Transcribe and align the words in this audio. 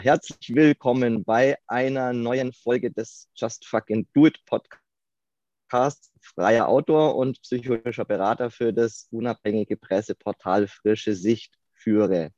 Herzlich 0.00 0.54
willkommen 0.54 1.24
bei 1.24 1.58
einer 1.66 2.12
neuen 2.12 2.52
Folge 2.52 2.92
des 2.92 3.28
Just 3.34 3.66
Fucking 3.66 4.06
Do 4.14 4.26
It 4.26 4.38
Podcasts. 4.44 6.12
Freier 6.20 6.68
Autor 6.68 7.16
und 7.16 7.42
psychologischer 7.42 8.04
Berater 8.04 8.50
für 8.50 8.72
das 8.72 9.08
unabhängige 9.10 9.76
Presseportal 9.76 10.68
Frische 10.68 11.14
Sicht 11.14 11.54
führe. 11.72 12.30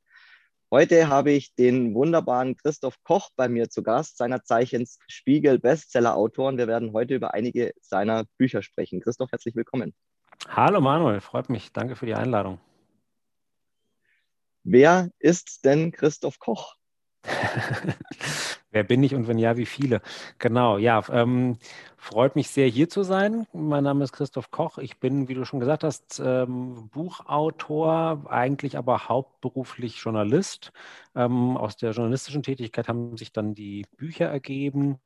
Heute 0.71 1.09
habe 1.09 1.31
ich 1.31 1.53
den 1.53 1.93
wunderbaren 1.93 2.57
Christoph 2.57 2.97
Koch 3.03 3.29
bei 3.35 3.47
mir 3.47 3.69
zu 3.69 3.83
Gast, 3.83 4.17
seiner 4.17 4.43
Zeichens 4.43 4.97
Spiegel 5.07 5.59
Bestseller-Autor. 5.59 6.49
Und 6.49 6.57
wir 6.57 6.67
werden 6.67 6.93
heute 6.93 7.13
über 7.13 7.35
einige 7.35 7.73
seiner 7.79 8.25
Bücher 8.37 8.63
sprechen. 8.63 9.01
Christoph, 9.01 9.31
herzlich 9.31 9.55
willkommen. 9.55 9.93
Hallo 10.47 10.81
Manuel, 10.81 11.21
freut 11.21 11.49
mich. 11.49 11.71
Danke 11.73 11.95
für 11.95 12.07
die 12.07 12.15
Einladung. 12.15 12.59
Wer 14.63 15.11
ist 15.19 15.63
denn 15.65 15.91
Christoph 15.91 16.39
Koch? 16.39 16.75
Wer 18.71 18.83
bin 18.83 19.03
ich 19.03 19.13
und 19.15 19.27
wenn 19.27 19.37
ja, 19.37 19.57
wie 19.57 19.65
viele? 19.65 20.01
Genau, 20.39 20.77
ja, 20.77 21.03
ähm, 21.11 21.57
freut 21.97 22.35
mich 22.35 22.49
sehr, 22.49 22.67
hier 22.67 22.89
zu 22.89 23.03
sein. 23.03 23.45
Mein 23.53 23.83
Name 23.83 24.03
ist 24.03 24.13
Christoph 24.13 24.49
Koch. 24.51 24.77
Ich 24.77 24.99
bin, 24.99 25.27
wie 25.27 25.33
du 25.33 25.45
schon 25.45 25.59
gesagt 25.59 25.83
hast, 25.83 26.21
ähm, 26.23 26.89
Buchautor, 26.91 28.23
eigentlich 28.29 28.77
aber 28.77 29.07
hauptberuflich 29.09 29.97
Journalist. 29.97 30.71
Ähm, 31.15 31.57
aus 31.57 31.77
der 31.77 31.91
journalistischen 31.91 32.43
Tätigkeit 32.43 32.87
haben 32.87 33.17
sich 33.17 33.31
dann 33.33 33.53
die 33.55 33.85
Bücher 33.97 34.27
ergeben, 34.27 34.99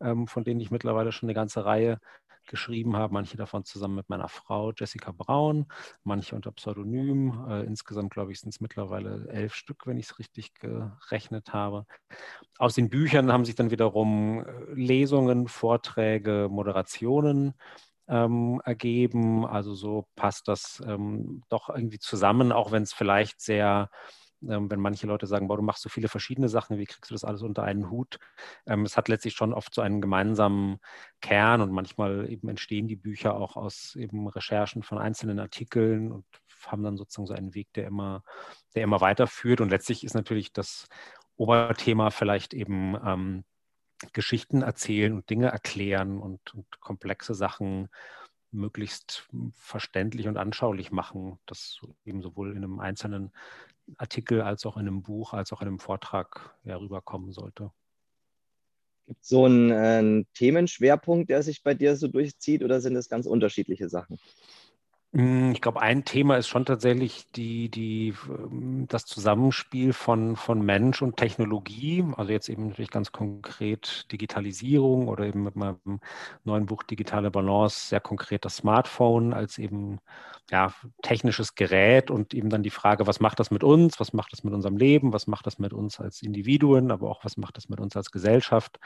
ähm, 0.00 0.26
von 0.28 0.44
denen 0.44 0.60
ich 0.60 0.70
mittlerweile 0.70 1.12
schon 1.12 1.28
eine 1.28 1.34
ganze 1.34 1.64
Reihe 1.64 1.98
geschrieben 2.46 2.96
habe, 2.96 3.12
manche 3.12 3.36
davon 3.36 3.64
zusammen 3.64 3.96
mit 3.96 4.08
meiner 4.08 4.28
Frau 4.28 4.72
Jessica 4.72 5.12
Braun, 5.12 5.66
manche 6.04 6.34
unter 6.34 6.52
Pseudonym. 6.52 7.46
Äh, 7.48 7.64
insgesamt, 7.64 8.12
glaube 8.12 8.32
ich, 8.32 8.40
sind 8.40 8.50
es 8.50 8.60
mittlerweile 8.60 9.28
elf 9.28 9.54
Stück, 9.54 9.86
wenn 9.86 9.98
ich 9.98 10.06
es 10.06 10.18
richtig 10.18 10.54
gerechnet 10.54 11.52
habe. 11.52 11.86
Aus 12.58 12.74
den 12.74 12.88
Büchern 12.90 13.32
haben 13.32 13.44
sich 13.44 13.54
dann 13.54 13.70
wiederum 13.70 14.44
äh, 14.44 14.72
Lesungen, 14.74 15.48
Vorträge, 15.48 16.48
Moderationen 16.50 17.54
ähm, 18.08 18.60
ergeben. 18.64 19.46
Also 19.46 19.74
so 19.74 20.06
passt 20.16 20.48
das 20.48 20.82
ähm, 20.86 21.42
doch 21.48 21.68
irgendwie 21.68 21.98
zusammen, 21.98 22.52
auch 22.52 22.72
wenn 22.72 22.82
es 22.82 22.92
vielleicht 22.92 23.40
sehr 23.40 23.90
ähm, 24.42 24.70
wenn 24.70 24.80
manche 24.80 25.06
Leute 25.06 25.26
sagen, 25.26 25.48
boah, 25.48 25.56
du 25.56 25.62
machst 25.62 25.82
so 25.82 25.88
viele 25.88 26.08
verschiedene 26.08 26.48
Sachen, 26.48 26.78
wie 26.78 26.84
kriegst 26.84 27.10
du 27.10 27.14
das 27.14 27.24
alles 27.24 27.42
unter 27.42 27.62
einen 27.62 27.90
Hut? 27.90 28.18
Ähm, 28.66 28.84
es 28.84 28.96
hat 28.96 29.08
letztlich 29.08 29.34
schon 29.34 29.52
oft 29.52 29.74
so 29.74 29.82
einen 29.82 30.00
gemeinsamen 30.00 30.78
Kern 31.20 31.60
und 31.60 31.72
manchmal 31.72 32.30
eben 32.30 32.48
entstehen 32.48 32.88
die 32.88 32.96
Bücher 32.96 33.36
auch 33.36 33.56
aus 33.56 33.96
eben 33.96 34.26
Recherchen 34.28 34.82
von 34.82 34.98
einzelnen 34.98 35.38
Artikeln 35.38 36.12
und 36.12 36.24
haben 36.66 36.82
dann 36.82 36.96
sozusagen 36.96 37.26
so 37.26 37.34
einen 37.34 37.54
Weg, 37.54 37.72
der 37.74 37.86
immer, 37.86 38.22
der 38.74 38.82
immer 38.82 39.00
weiterführt. 39.00 39.60
Und 39.60 39.70
letztlich 39.70 40.04
ist 40.04 40.14
natürlich 40.14 40.52
das 40.52 40.88
Oberthema 41.36 42.10
vielleicht 42.10 42.54
eben 42.54 42.96
ähm, 43.04 43.44
Geschichten 44.12 44.62
erzählen 44.62 45.12
und 45.14 45.30
Dinge 45.30 45.48
erklären 45.48 46.18
und, 46.18 46.54
und 46.54 46.80
komplexe 46.80 47.34
Sachen 47.34 47.88
möglichst 48.50 49.28
verständlich 49.54 50.28
und 50.28 50.36
anschaulich 50.36 50.90
machen, 50.90 51.38
das 51.46 51.80
eben 52.04 52.22
sowohl 52.22 52.52
in 52.52 52.58
einem 52.58 52.80
einzelnen 52.80 53.32
Artikel 53.96 54.42
als 54.42 54.66
auch 54.66 54.76
in 54.76 54.86
einem 54.86 55.02
Buch, 55.02 55.32
als 55.32 55.52
auch 55.52 55.62
in 55.62 55.68
einem 55.68 55.78
Vortrag 55.78 56.56
ja, 56.64 56.76
rüberkommen 56.76 57.32
sollte. 57.32 57.70
Gibt 59.06 59.22
es 59.22 59.28
so 59.28 59.44
einen, 59.44 59.70
äh, 59.70 60.24
Themenschwerpunkt, 60.34 61.30
der 61.30 61.42
sich 61.42 61.62
bei 61.62 61.74
dir 61.74 61.96
so 61.96 62.08
durchzieht 62.08 62.64
oder 62.64 62.80
sind 62.80 62.96
es 62.96 63.08
ganz 63.08 63.26
unterschiedliche 63.26 63.88
Sachen? 63.88 64.18
Hm, 65.16 65.52
ich 65.52 65.60
glaube, 65.62 65.80
ein 65.80 66.04
Thema 66.04 66.36
ist 66.36 66.48
schon 66.48 66.66
tatsächlich 66.66 67.30
die, 67.32 67.70
die, 67.70 68.12
ähm, 68.28 68.86
das 68.88 69.06
Zusammenspiel 69.06 69.92
von, 69.92 70.36
von 70.36 70.60
Mensch 70.60 71.00
und 71.00 71.16
Technologie. 71.16 72.04
Also 72.16 72.32
jetzt 72.32 72.48
eben 72.48 72.68
natürlich 72.68 72.90
ganz 72.90 73.12
konkret 73.12 74.12
Digitalisierung 74.12 75.08
oder 75.08 75.24
eben 75.24 75.44
mit 75.44 75.56
meinem 75.56 76.00
neuen 76.44 76.66
Buch 76.66 76.82
Digitale 76.82 77.30
Balance 77.30 77.88
sehr 77.88 78.00
konkret 78.00 78.44
das 78.44 78.56
Smartphone 78.56 79.32
als 79.32 79.58
eben 79.58 80.00
ja, 80.50 80.72
technisches 81.02 81.54
Gerät 81.56 82.10
und 82.10 82.32
eben 82.34 82.50
dann 82.50 82.62
die 82.62 82.70
Frage, 82.70 83.06
was 83.06 83.18
macht 83.20 83.40
das 83.40 83.50
mit 83.50 83.64
uns, 83.64 83.98
was 83.98 84.12
macht 84.12 84.32
das 84.32 84.44
mit 84.44 84.54
unserem 84.54 84.76
Leben, 84.76 85.12
was 85.12 85.26
macht 85.26 85.46
das 85.46 85.58
mit 85.58 85.72
uns 85.72 85.98
als 85.98 86.22
Individuen, 86.22 86.90
aber 86.90 87.10
auch 87.10 87.24
was 87.24 87.36
macht 87.36 87.56
das 87.56 87.68
mit 87.68 87.80
uns 87.80 87.96
als 87.96 88.12
Gesellschaft. 88.12 88.78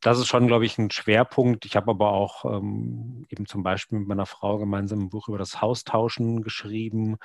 Das 0.00 0.18
ist 0.18 0.28
schon, 0.28 0.46
glaube 0.46 0.66
ich, 0.66 0.78
ein 0.78 0.90
Schwerpunkt. 0.90 1.64
Ich 1.64 1.74
habe 1.74 1.90
aber 1.90 2.12
auch 2.12 2.44
ähm, 2.44 3.26
eben 3.28 3.46
zum 3.46 3.62
Beispiel 3.62 3.98
mit 3.98 4.08
meiner 4.08 4.26
Frau 4.26 4.58
gemeinsam 4.58 5.00
ein 5.00 5.08
Buch 5.08 5.28
über 5.28 5.38
das 5.38 5.60
Haus 5.60 5.80
Austauschen 5.80 6.42
geschrieben, 6.42 7.16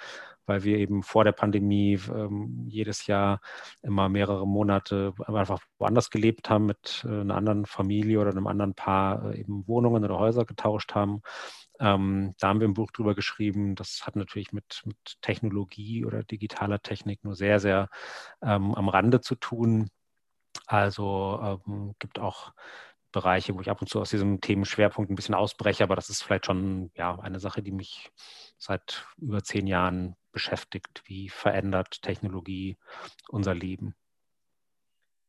weil 0.46 0.63
wir 0.63 0.78
eben 0.78 1.03
vor 1.03 1.23
der 1.23 1.31
Pandemie 1.31 2.00
ähm, 2.13 2.66
jedes 2.67 3.07
Jahr 3.07 3.41
immer 3.81 4.09
mehrere 4.09 4.47
Monate 4.47 5.13
einfach 5.25 5.59
woanders 5.79 6.09
gelebt 6.09 6.50
haben, 6.50 6.67
mit 6.67 7.06
äh, 7.06 7.22
einer 7.22 7.35
anderen 7.35 7.66
Familie 7.66 8.22
oder 8.22 8.31
einem 8.31 8.47
anderen 8.47 8.75
Paar 8.75 9.31
äh, 9.31 9.40
eben 9.40 9.67
Wohnungen 9.67 10.03
oder 10.03 10.19
Häuser 10.19 10.46
getauscht 10.46 10.94
haben. 10.94 11.22
Ähm, 11.79 12.35
da 12.39 12.49
haben 12.49 12.59
wir 12.59 12.67
ein 12.67 12.73
Buch 12.73 12.91
drüber 12.91 13.15
geschrieben. 13.15 13.75
Das 13.75 14.05
hat 14.05 14.15
natürlich 14.15 14.53
mit, 14.53 14.81
mit 14.85 14.97
Technologie 15.21 16.05
oder 16.05 16.23
digitaler 16.23 16.81
Technik 16.81 17.23
nur 17.23 17.35
sehr, 17.35 17.59
sehr 17.59 17.89
ähm, 18.41 18.73
am 18.75 18.89
Rande 18.89 19.21
zu 19.21 19.35
tun. 19.35 19.89
Also 20.67 21.61
ähm, 21.67 21.95
gibt 21.99 22.19
auch 22.19 22.53
Bereiche, 23.11 23.55
wo 23.55 23.61
ich 23.61 23.69
ab 23.69 23.81
und 23.81 23.87
zu 23.87 24.01
aus 24.01 24.09
diesem 24.09 24.41
Themenschwerpunkt 24.41 25.09
ein 25.09 25.15
bisschen 25.15 25.35
ausbreche, 25.35 25.83
aber 25.83 25.95
das 25.95 26.09
ist 26.09 26.21
vielleicht 26.21 26.45
schon 26.45 26.91
ja, 26.95 27.17
eine 27.19 27.39
Sache, 27.39 27.63
die 27.63 27.71
mich 27.71 28.11
seit 28.57 29.05
über 29.17 29.41
zehn 29.41 29.67
Jahren 29.67 30.15
beschäftigt. 30.33 31.01
Wie 31.05 31.29
verändert 31.29 32.01
Technologie 32.01 32.77
unser 33.29 33.55
Leben? 33.55 33.95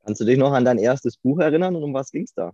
Kannst 0.04 0.20
du 0.20 0.24
dich 0.24 0.38
noch 0.38 0.52
an 0.52 0.64
dein 0.64 0.78
erstes 0.78 1.16
Buch 1.16 1.38
erinnern 1.38 1.76
und 1.76 1.84
um 1.84 1.94
was 1.94 2.10
ging 2.10 2.24
es 2.24 2.34
da? 2.34 2.52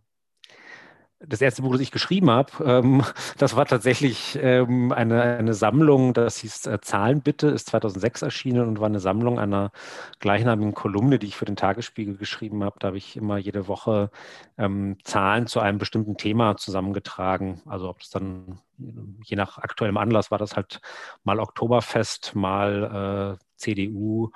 Das 1.26 1.40
erste 1.40 1.62
Buch, 1.62 1.72
das 1.72 1.80
ich 1.80 1.90
geschrieben 1.90 2.30
habe, 2.30 2.52
ähm, 2.64 3.02
das 3.38 3.56
war 3.56 3.66
tatsächlich 3.66 4.38
ähm, 4.40 4.92
eine, 4.92 5.22
eine 5.22 5.54
Sammlung, 5.54 6.14
das 6.14 6.38
hieß 6.38 6.66
äh, 6.66 6.80
Zahlen 6.80 7.22
bitte, 7.22 7.48
ist 7.48 7.68
2006 7.68 8.22
erschienen 8.22 8.66
und 8.68 8.80
war 8.80 8.86
eine 8.86 9.00
Sammlung 9.00 9.38
einer 9.38 9.70
gleichnamigen 10.18 10.74
Kolumne, 10.74 11.18
die 11.18 11.28
ich 11.28 11.36
für 11.36 11.44
den 11.44 11.56
Tagesspiegel 11.56 12.16
geschrieben 12.16 12.64
habe. 12.64 12.76
Da 12.78 12.88
habe 12.88 12.98
ich 12.98 13.16
immer 13.16 13.38
jede 13.38 13.68
Woche 13.68 14.10
ähm, 14.58 14.96
Zahlen 15.04 15.46
zu 15.46 15.60
einem 15.60 15.78
bestimmten 15.78 16.16
Thema 16.16 16.56
zusammengetragen. 16.56 17.62
Also 17.66 17.88
ob 17.88 18.00
es 18.00 18.10
dann, 18.10 18.60
je 18.76 19.36
nach 19.36 19.58
aktuellem 19.58 19.96
Anlass, 19.96 20.30
war 20.30 20.38
das 20.38 20.56
halt 20.56 20.80
mal 21.24 21.40
Oktoberfest, 21.40 22.34
mal 22.34 23.38
äh, 23.38 23.44
CDU 23.56 24.30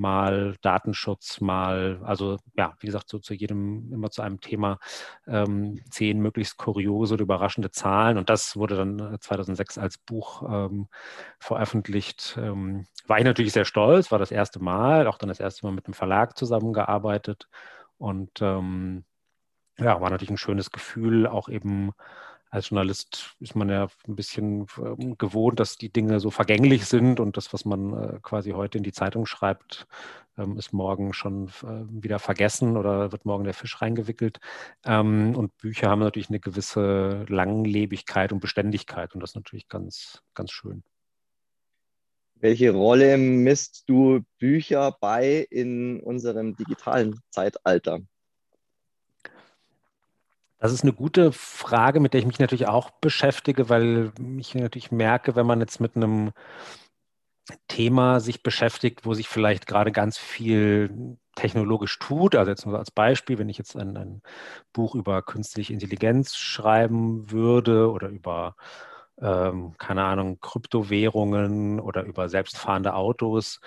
mal 0.00 0.56
Datenschutz, 0.62 1.40
mal, 1.40 2.00
also 2.04 2.38
ja, 2.54 2.74
wie 2.80 2.86
gesagt, 2.86 3.08
so 3.08 3.18
zu 3.18 3.34
jedem, 3.34 3.92
immer 3.92 4.10
zu 4.10 4.22
einem 4.22 4.40
Thema 4.40 4.78
ähm, 5.26 5.80
zehn 5.90 6.20
möglichst 6.20 6.56
kuriose 6.56 7.14
oder 7.14 7.22
überraschende 7.22 7.70
Zahlen. 7.70 8.18
Und 8.18 8.30
das 8.30 8.56
wurde 8.56 8.76
dann 8.76 9.18
2006 9.20 9.76
äh, 9.76 9.80
als 9.80 9.98
Buch 9.98 10.42
ähm, 10.48 10.88
veröffentlicht. 11.38 12.36
Ähm, 12.40 12.86
war 13.06 13.18
ich 13.18 13.24
natürlich 13.24 13.52
sehr 13.52 13.64
stolz, 13.64 14.10
war 14.10 14.18
das 14.18 14.30
erste 14.32 14.60
Mal, 14.60 15.06
auch 15.06 15.18
dann 15.18 15.28
das 15.28 15.40
erste 15.40 15.66
Mal 15.66 15.72
mit 15.72 15.86
einem 15.86 15.94
Verlag 15.94 16.36
zusammengearbeitet. 16.36 17.48
Und 17.98 18.40
ähm, 18.40 19.04
ja, 19.78 20.00
war 20.00 20.10
natürlich 20.10 20.30
ein 20.30 20.38
schönes 20.38 20.70
Gefühl, 20.70 21.26
auch 21.26 21.48
eben 21.48 21.92
als 22.50 22.70
Journalist 22.70 23.36
ist 23.38 23.54
man 23.54 23.68
ja 23.68 23.88
ein 24.08 24.16
bisschen 24.16 24.66
ähm, 24.78 25.16
gewohnt, 25.16 25.60
dass 25.60 25.76
die 25.76 25.92
Dinge 25.92 26.18
so 26.18 26.30
vergänglich 26.30 26.84
sind 26.84 27.20
und 27.20 27.36
das, 27.36 27.52
was 27.52 27.64
man 27.64 27.92
äh, 27.92 28.18
quasi 28.22 28.50
heute 28.50 28.78
in 28.78 28.84
die 28.84 28.92
Zeitung 28.92 29.24
schreibt, 29.24 29.86
ähm, 30.36 30.56
ist 30.58 30.72
morgen 30.72 31.12
schon 31.12 31.48
äh, 31.62 32.02
wieder 32.02 32.18
vergessen 32.18 32.76
oder 32.76 33.12
wird 33.12 33.24
morgen 33.24 33.44
der 33.44 33.54
Fisch 33.54 33.80
reingewickelt. 33.80 34.40
Ähm, 34.84 35.36
und 35.36 35.56
Bücher 35.58 35.88
haben 35.88 36.00
natürlich 36.00 36.28
eine 36.28 36.40
gewisse 36.40 37.24
Langlebigkeit 37.28 38.32
und 38.32 38.40
Beständigkeit 38.40 39.14
und 39.14 39.20
das 39.20 39.30
ist 39.30 39.36
natürlich 39.36 39.68
ganz, 39.68 40.22
ganz 40.34 40.50
schön. 40.50 40.82
Welche 42.34 42.72
Rolle 42.72 43.16
misst 43.16 43.84
du 43.86 44.24
Bücher 44.38 44.96
bei 45.00 45.46
in 45.50 46.00
unserem 46.00 46.56
digitalen 46.56 47.20
Zeitalter? 47.30 48.00
Das 50.60 50.72
ist 50.72 50.82
eine 50.82 50.92
gute 50.92 51.32
Frage, 51.32 52.00
mit 52.00 52.12
der 52.12 52.20
ich 52.20 52.26
mich 52.26 52.38
natürlich 52.38 52.68
auch 52.68 52.90
beschäftige, 52.90 53.70
weil 53.70 54.12
ich 54.38 54.54
natürlich 54.54 54.92
merke, 54.92 55.34
wenn 55.34 55.46
man 55.46 55.60
jetzt 55.60 55.80
mit 55.80 55.96
einem 55.96 56.32
Thema 57.66 58.20
sich 58.20 58.42
beschäftigt, 58.42 59.06
wo 59.06 59.14
sich 59.14 59.26
vielleicht 59.26 59.66
gerade 59.66 59.90
ganz 59.90 60.18
viel 60.18 61.16
technologisch 61.34 61.98
tut. 61.98 62.36
Also 62.36 62.50
jetzt 62.50 62.66
nur 62.66 62.78
als 62.78 62.90
Beispiel, 62.90 63.38
wenn 63.38 63.48
ich 63.48 63.56
jetzt 63.56 63.74
ein, 63.74 63.96
ein 63.96 64.22
Buch 64.74 64.94
über 64.94 65.22
künstliche 65.22 65.72
Intelligenz 65.72 66.36
schreiben 66.36 67.30
würde 67.30 67.90
oder 67.90 68.08
über, 68.08 68.54
ähm, 69.18 69.74
keine 69.78 70.04
Ahnung, 70.04 70.40
Kryptowährungen 70.40 71.80
oder 71.80 72.02
über 72.04 72.28
selbstfahrende 72.28 72.94
Autos, 72.94 73.60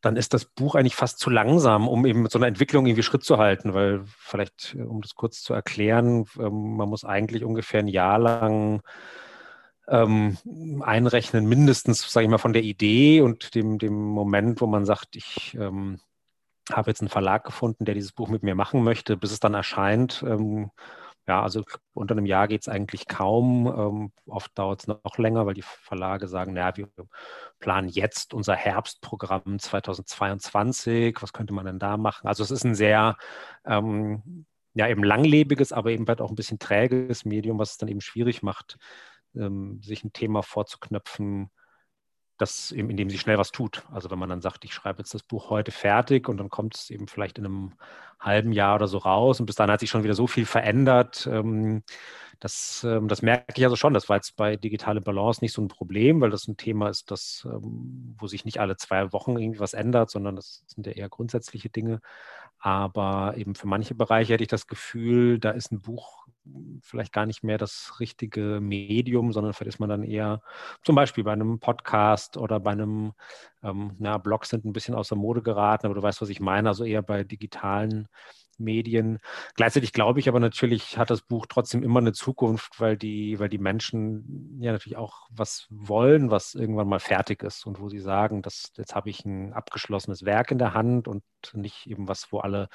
dann 0.00 0.16
ist 0.16 0.34
das 0.34 0.44
Buch 0.44 0.74
eigentlich 0.74 0.96
fast 0.96 1.18
zu 1.18 1.30
langsam, 1.30 1.88
um 1.88 2.06
eben 2.06 2.22
mit 2.22 2.30
so 2.30 2.38
einer 2.38 2.46
Entwicklung 2.46 2.86
irgendwie 2.86 3.02
Schritt 3.02 3.24
zu 3.24 3.38
halten, 3.38 3.74
weil 3.74 4.02
vielleicht, 4.04 4.74
äh, 4.78 4.82
um 4.82 5.00
das 5.00 5.14
kurz 5.14 5.42
zu 5.42 5.54
erklären, 5.54 6.26
ähm, 6.38 6.76
man 6.76 6.88
muss 6.88 7.04
eigentlich 7.04 7.44
ungefähr 7.44 7.80
ein 7.80 7.88
Jahr 7.88 8.18
lang 8.18 8.82
ähm, 9.88 10.36
einrechnen, 10.82 11.46
mindestens, 11.46 12.10
sage 12.10 12.24
ich 12.24 12.30
mal, 12.30 12.38
von 12.38 12.52
der 12.52 12.62
Idee 12.62 13.20
und 13.20 13.54
dem, 13.54 13.78
dem 13.78 13.94
Moment, 13.94 14.60
wo 14.60 14.66
man 14.66 14.84
sagt, 14.84 15.16
ich 15.16 15.56
ähm, 15.58 16.00
habe 16.72 16.90
jetzt 16.90 17.00
einen 17.00 17.08
Verlag 17.08 17.44
gefunden, 17.44 17.84
der 17.84 17.94
dieses 17.94 18.12
Buch 18.12 18.28
mit 18.28 18.42
mir 18.42 18.54
machen 18.54 18.82
möchte, 18.82 19.16
bis 19.16 19.32
es 19.32 19.40
dann 19.40 19.54
erscheint. 19.54 20.24
Ähm, 20.26 20.70
ja, 21.28 21.42
also 21.42 21.64
unter 21.92 22.12
einem 22.14 22.26
Jahr 22.26 22.46
geht 22.48 22.62
es 22.62 22.68
eigentlich 22.68 23.08
kaum. 23.08 23.66
Ähm, 23.66 24.12
oft 24.26 24.56
dauert 24.56 24.80
es 24.80 24.86
noch 24.86 25.18
länger, 25.18 25.44
weil 25.46 25.54
die 25.54 25.62
Verlage 25.62 26.28
sagen, 26.28 26.52
naja, 26.52 26.76
wir 26.76 26.88
planen 27.58 27.88
jetzt 27.88 28.32
unser 28.32 28.54
Herbstprogramm 28.54 29.58
2022. 29.58 31.16
Was 31.20 31.32
könnte 31.32 31.52
man 31.52 31.66
denn 31.66 31.78
da 31.80 31.96
machen? 31.96 32.28
Also 32.28 32.44
es 32.44 32.50
ist 32.52 32.64
ein 32.64 32.76
sehr, 32.76 33.16
ähm, 33.64 34.46
ja, 34.74 34.88
eben 34.88 35.02
langlebiges, 35.02 35.72
aber 35.72 35.90
eben 35.90 36.06
halt 36.06 36.20
auch 36.20 36.30
ein 36.30 36.36
bisschen 36.36 36.58
träges 36.58 37.24
Medium, 37.24 37.58
was 37.58 37.72
es 37.72 37.78
dann 37.78 37.88
eben 37.88 38.00
schwierig 38.00 38.42
macht, 38.42 38.78
ähm, 39.34 39.80
sich 39.82 40.04
ein 40.04 40.12
Thema 40.12 40.42
vorzuknöpfen, 40.42 41.50
das 42.36 42.72
eben, 42.72 42.90
indem 42.90 43.10
sie 43.10 43.18
schnell 43.18 43.38
was 43.38 43.52
tut. 43.52 43.84
Also 43.92 44.10
wenn 44.10 44.18
man 44.18 44.28
dann 44.28 44.40
sagt, 44.42 44.64
ich 44.64 44.74
schreibe 44.74 44.98
jetzt 45.00 45.14
das 45.14 45.22
Buch 45.22 45.50
heute 45.50 45.72
fertig 45.72 46.28
und 46.28 46.36
dann 46.38 46.50
kommt 46.50 46.76
es 46.76 46.90
eben 46.90 47.08
vielleicht 47.08 47.38
in 47.38 47.46
einem 47.46 47.72
halben 48.20 48.52
Jahr 48.52 48.76
oder 48.76 48.88
so 48.88 48.98
raus 48.98 49.40
und 49.40 49.46
bis 49.46 49.56
dann 49.56 49.70
hat 49.70 49.80
sich 49.80 49.90
schon 49.90 50.04
wieder 50.04 50.14
so 50.14 50.26
viel 50.26 50.46
verändert. 50.46 51.28
Ähm, 51.30 51.82
das, 52.40 52.84
ähm, 52.86 53.08
das 53.08 53.22
merke 53.22 53.54
ich 53.56 53.64
also 53.64 53.76
schon. 53.76 53.94
Das 53.94 54.08
war 54.08 54.16
jetzt 54.16 54.36
bei 54.36 54.56
digitale 54.56 55.00
Balance 55.00 55.42
nicht 55.42 55.52
so 55.52 55.62
ein 55.62 55.68
Problem, 55.68 56.20
weil 56.20 56.30
das 56.30 56.48
ein 56.48 56.56
Thema 56.56 56.88
ist, 56.88 57.10
das, 57.10 57.46
ähm, 57.50 58.14
wo 58.18 58.26
sich 58.26 58.44
nicht 58.44 58.60
alle 58.60 58.76
zwei 58.76 59.12
Wochen 59.12 59.36
irgendwie 59.38 59.60
was 59.60 59.74
ändert, 59.74 60.10
sondern 60.10 60.36
das 60.36 60.64
sind 60.66 60.86
ja 60.86 60.92
eher 60.92 61.08
grundsätzliche 61.08 61.70
Dinge. 61.70 62.00
Aber 62.58 63.34
eben 63.36 63.54
für 63.54 63.66
manche 63.68 63.94
Bereiche 63.94 64.34
hätte 64.34 64.44
ich 64.44 64.48
das 64.48 64.66
Gefühl, 64.66 65.38
da 65.38 65.50
ist 65.50 65.72
ein 65.72 65.80
Buch 65.80 66.25
vielleicht 66.82 67.12
gar 67.12 67.26
nicht 67.26 67.42
mehr 67.42 67.58
das 67.58 67.94
richtige 68.00 68.60
Medium, 68.60 69.32
sondern 69.32 69.52
vielleicht 69.52 69.76
ist 69.76 69.80
man 69.80 69.88
dann 69.88 70.02
eher 70.02 70.42
zum 70.82 70.94
Beispiel 70.96 71.24
bei 71.24 71.32
einem 71.32 71.58
Podcast 71.58 72.36
oder 72.36 72.60
bei 72.60 72.72
einem, 72.72 73.12
ähm, 73.62 73.92
na, 73.98 74.18
Blogs 74.18 74.50
sind 74.50 74.64
ein 74.64 74.72
bisschen 74.72 74.94
aus 74.94 75.08
der 75.08 75.18
Mode 75.18 75.42
geraten, 75.42 75.86
aber 75.86 75.94
du 75.94 76.02
weißt, 76.02 76.22
was 76.22 76.28
ich 76.28 76.40
meine, 76.40 76.68
also 76.68 76.84
eher 76.84 77.02
bei 77.02 77.24
digitalen 77.24 78.08
Medien. 78.58 79.18
Gleichzeitig 79.54 79.92
glaube 79.92 80.20
ich 80.20 80.28
aber 80.28 80.40
natürlich, 80.40 80.98
hat 80.98 81.10
das 81.10 81.22
Buch 81.22 81.46
trotzdem 81.48 81.82
immer 81.82 82.00
eine 82.00 82.12
Zukunft, 82.12 82.80
weil 82.80 82.96
die, 82.96 83.38
weil 83.38 83.48
die 83.48 83.58
Menschen 83.58 84.58
ja 84.60 84.72
natürlich 84.72 84.96
auch 84.96 85.28
was 85.30 85.66
wollen, 85.70 86.30
was 86.30 86.54
irgendwann 86.54 86.88
mal 86.88 87.00
fertig 87.00 87.42
ist 87.42 87.66
und 87.66 87.80
wo 87.80 87.88
sie 87.88 88.00
sagen, 88.00 88.42
dass 88.42 88.72
jetzt 88.76 88.94
habe 88.94 89.10
ich 89.10 89.24
ein 89.24 89.52
abgeschlossenes 89.52 90.24
Werk 90.24 90.50
in 90.50 90.58
der 90.58 90.74
Hand 90.74 91.08
und 91.08 91.22
nicht 91.52 91.86
eben 91.86 92.08
was, 92.08 92.32
wo 92.32 92.38
alle 92.38 92.68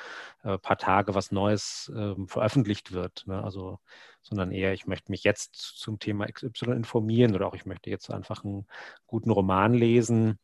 äh, 0.43 0.57
paar 0.57 0.77
Tage 0.77 1.15
was 1.15 1.31
Neues 1.31 1.91
äh, 1.95 2.15
veröffentlicht 2.27 2.91
wird. 2.91 3.23
Ne? 3.27 3.43
Also, 3.43 3.79
sondern 4.21 4.51
eher, 4.51 4.73
ich 4.73 4.87
möchte 4.87 5.11
mich 5.11 5.23
jetzt 5.23 5.55
zum 5.55 5.99
Thema 5.99 6.27
XY 6.27 6.71
informieren 6.71 7.35
oder 7.35 7.47
auch 7.47 7.55
ich 7.55 7.65
möchte 7.65 7.89
jetzt 7.89 8.11
einfach 8.11 8.43
einen 8.43 8.67
guten 9.07 9.31
Roman 9.31 9.73
lesen 9.73 10.39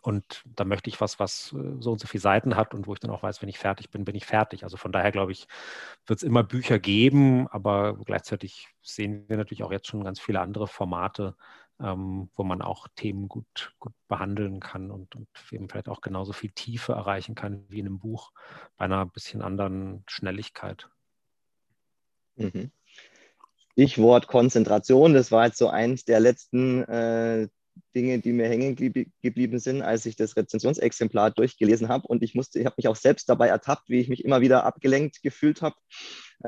und 0.00 0.42
da 0.46 0.64
möchte 0.64 0.88
ich 0.88 1.00
was, 1.00 1.18
was 1.18 1.52
äh, 1.52 1.76
so 1.80 1.92
und 1.92 2.00
so 2.00 2.06
viele 2.06 2.22
Seiten 2.22 2.56
hat 2.56 2.74
und 2.74 2.86
wo 2.86 2.94
ich 2.94 3.00
dann 3.00 3.10
auch 3.10 3.22
weiß, 3.22 3.42
wenn 3.42 3.48
ich 3.48 3.58
fertig 3.58 3.90
bin, 3.90 4.04
bin 4.04 4.14
ich 4.14 4.24
fertig. 4.24 4.64
Also 4.64 4.76
von 4.76 4.92
daher 4.92 5.12
glaube 5.12 5.32
ich, 5.32 5.46
wird 6.06 6.18
es 6.18 6.22
immer 6.22 6.42
Bücher 6.42 6.78
geben, 6.78 7.48
aber 7.48 7.96
gleichzeitig 8.04 8.68
sehen 8.82 9.28
wir 9.28 9.36
natürlich 9.36 9.62
auch 9.62 9.72
jetzt 9.72 9.88
schon 9.88 10.04
ganz 10.04 10.18
viele 10.18 10.40
andere 10.40 10.66
Formate, 10.66 11.36
ähm, 11.80 12.30
wo 12.34 12.44
man 12.44 12.62
auch 12.62 12.88
Themen 12.96 13.28
gut, 13.28 13.74
gut 13.78 13.92
behandeln 14.08 14.60
kann 14.60 14.90
und, 14.90 15.14
und 15.16 15.28
eben 15.50 15.68
vielleicht 15.68 15.88
auch 15.88 16.00
genauso 16.00 16.32
viel 16.32 16.50
Tiefe 16.50 16.92
erreichen 16.92 17.34
kann 17.34 17.64
wie 17.68 17.80
in 17.80 17.86
einem 17.86 17.98
Buch 17.98 18.32
bei 18.76 18.86
einer 18.86 19.06
bisschen 19.06 19.42
anderen 19.42 20.02
Schnelligkeit. 20.06 20.88
Mhm. 22.36 22.70
Stichwort 23.72 24.26
Konzentration, 24.26 25.14
das 25.14 25.30
war 25.30 25.46
jetzt 25.46 25.58
so 25.58 25.68
eins 25.68 26.04
der 26.04 26.20
letzten 26.20 26.82
äh, 26.84 27.48
Dinge, 27.94 28.20
die 28.20 28.32
mir 28.32 28.48
hängen 28.48 28.76
geblieben 28.76 29.58
sind, 29.58 29.82
als 29.82 30.06
ich 30.06 30.16
das 30.16 30.36
Rezensionsexemplar 30.36 31.30
durchgelesen 31.30 31.88
habe. 31.88 32.06
Und 32.06 32.22
ich 32.22 32.34
musste, 32.34 32.60
ich 32.60 32.66
habe 32.66 32.76
mich 32.78 32.88
auch 32.88 32.96
selbst 32.96 33.28
dabei 33.28 33.48
ertappt, 33.48 33.88
wie 33.88 34.00
ich 34.00 34.08
mich 34.08 34.24
immer 34.24 34.40
wieder 34.40 34.64
abgelenkt 34.64 35.22
gefühlt 35.22 35.62
habe 35.62 35.76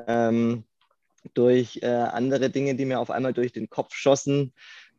ähm, 0.07 0.65
durch 1.35 1.81
äh, 1.83 1.87
andere 1.87 2.51
Dinge, 2.51 2.75
die 2.75 2.85
mir 2.85 3.01
auf 3.01 3.11
einmal 3.11 3.33
durch 3.33 3.53
den 3.53 3.69
Kopf 3.69 3.95
schossen. 3.95 4.53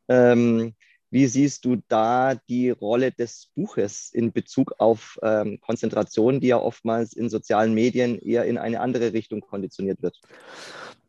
Ähm, 0.07 0.75
wie 1.13 1.27
siehst 1.27 1.63
du 1.65 1.77
da 1.89 2.33
die 2.33 2.71
Rolle 2.71 3.11
des 3.11 3.51
Buches 3.55 4.09
in 4.11 4.31
Bezug 4.31 4.73
auf 4.79 5.19
ähm, 5.21 5.59
Konzentration, 5.61 6.39
die 6.39 6.47
ja 6.47 6.57
oftmals 6.57 7.13
in 7.13 7.29
sozialen 7.29 7.75
Medien 7.75 8.17
eher 8.19 8.45
in 8.45 8.57
eine 8.57 8.81
andere 8.81 9.13
Richtung 9.13 9.41
konditioniert 9.41 10.01
wird? 10.01 10.19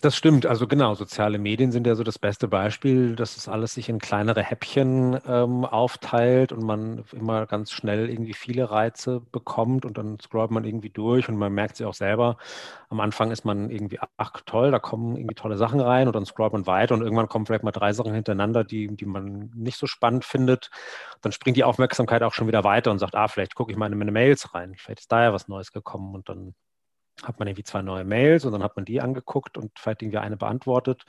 Das 0.05 0.17
stimmt, 0.17 0.45
also 0.45 0.67
genau, 0.67 0.95
soziale 0.95 1.39
Medien 1.39 1.73
sind 1.73 1.87
ja 1.87 1.95
so 1.95 2.03
das 2.05 2.19
beste 2.19 2.47
Beispiel, 2.47 3.17
dass 3.17 3.39
es 3.39 3.49
alles 3.49 3.73
sich 3.73 3.89
in 3.89 3.99
kleinere 3.99 4.43
Häppchen 4.43 5.19
ähm, 5.27 5.65
aufteilt 5.65 6.53
und 6.53 6.63
man 6.63 7.05
immer 7.13 7.47
ganz 7.47 7.73
schnell 7.73 8.11
irgendwie 8.11 8.35
viele 8.35 8.71
Reize 8.71 9.23
bekommt 9.33 9.87
und 9.87 9.97
dann 9.97 10.21
scrollt 10.21 10.51
man 10.51 10.65
irgendwie 10.65 10.91
durch 10.91 11.31
und 11.31 11.39
man 11.39 11.55
merkt 11.55 11.77
sich 11.77 11.87
auch 11.87 11.95
selber, 11.95 12.37
am 12.91 13.01
Anfang 13.01 13.31
ist 13.31 13.47
man 13.47 13.71
irgendwie, 13.71 13.99
ach 14.19 14.43
toll, 14.45 14.71
da 14.71 14.79
kommen 14.79 15.17
irgendwie 15.17 15.37
tolle 15.37 15.57
Sachen 15.57 15.81
rein 15.81 16.07
und 16.07 16.15
dann 16.15 16.27
scrollt 16.27 16.53
man 16.53 16.67
weiter 16.67 16.95
und 16.95 17.01
irgendwann 17.01 17.29
kommen 17.29 17.47
vielleicht 17.47 17.65
mal 17.65 17.73
drei 17.73 17.95
Sachen 17.95 18.13
hintereinander, 18.13 18.63
die, 18.63 18.95
die 18.95 19.07
man 19.07 19.53
nicht 19.55 19.79
so 19.79 19.87
spannend 19.87 20.27
findet. 20.27 20.71
Dann 21.23 21.33
springt 21.33 21.57
die 21.57 21.65
Aufmerksamkeit 21.65 22.23
auch 22.23 22.35
schon 22.35 22.47
wieder 22.47 22.63
weiter 22.63 22.91
und 22.91 22.99
sagt, 22.99 23.15
ah, 23.15 23.29
vielleicht 23.29 23.55
gucke 23.55 23.73
ich 23.73 23.79
mal 23.79 23.91
in 23.91 23.99
meine 23.99 24.13
Mails 24.13 24.53
rein, 24.53 24.75
vielleicht 24.77 25.01
ist 25.01 25.13
da 25.13 25.23
ja 25.23 25.33
was 25.33 25.49
Neues 25.49 25.73
gekommen 25.73 26.15
und 26.15 26.29
dann 26.29 26.55
hat 27.23 27.39
man 27.39 27.49
irgendwie 27.49 27.65
zwei 27.65 27.83
neue 27.83 28.05
Mails 28.05 28.45
und 28.45 28.53
dann 28.53 28.63
hat 28.63 28.77
man 28.77 28.85
die 28.85 29.01
angeguckt 29.01 29.57
und 29.57 29.79
vielleicht 29.79 30.03
irgendwie 30.03 30.19
eine 30.19 30.37
beantwortet 30.37 31.05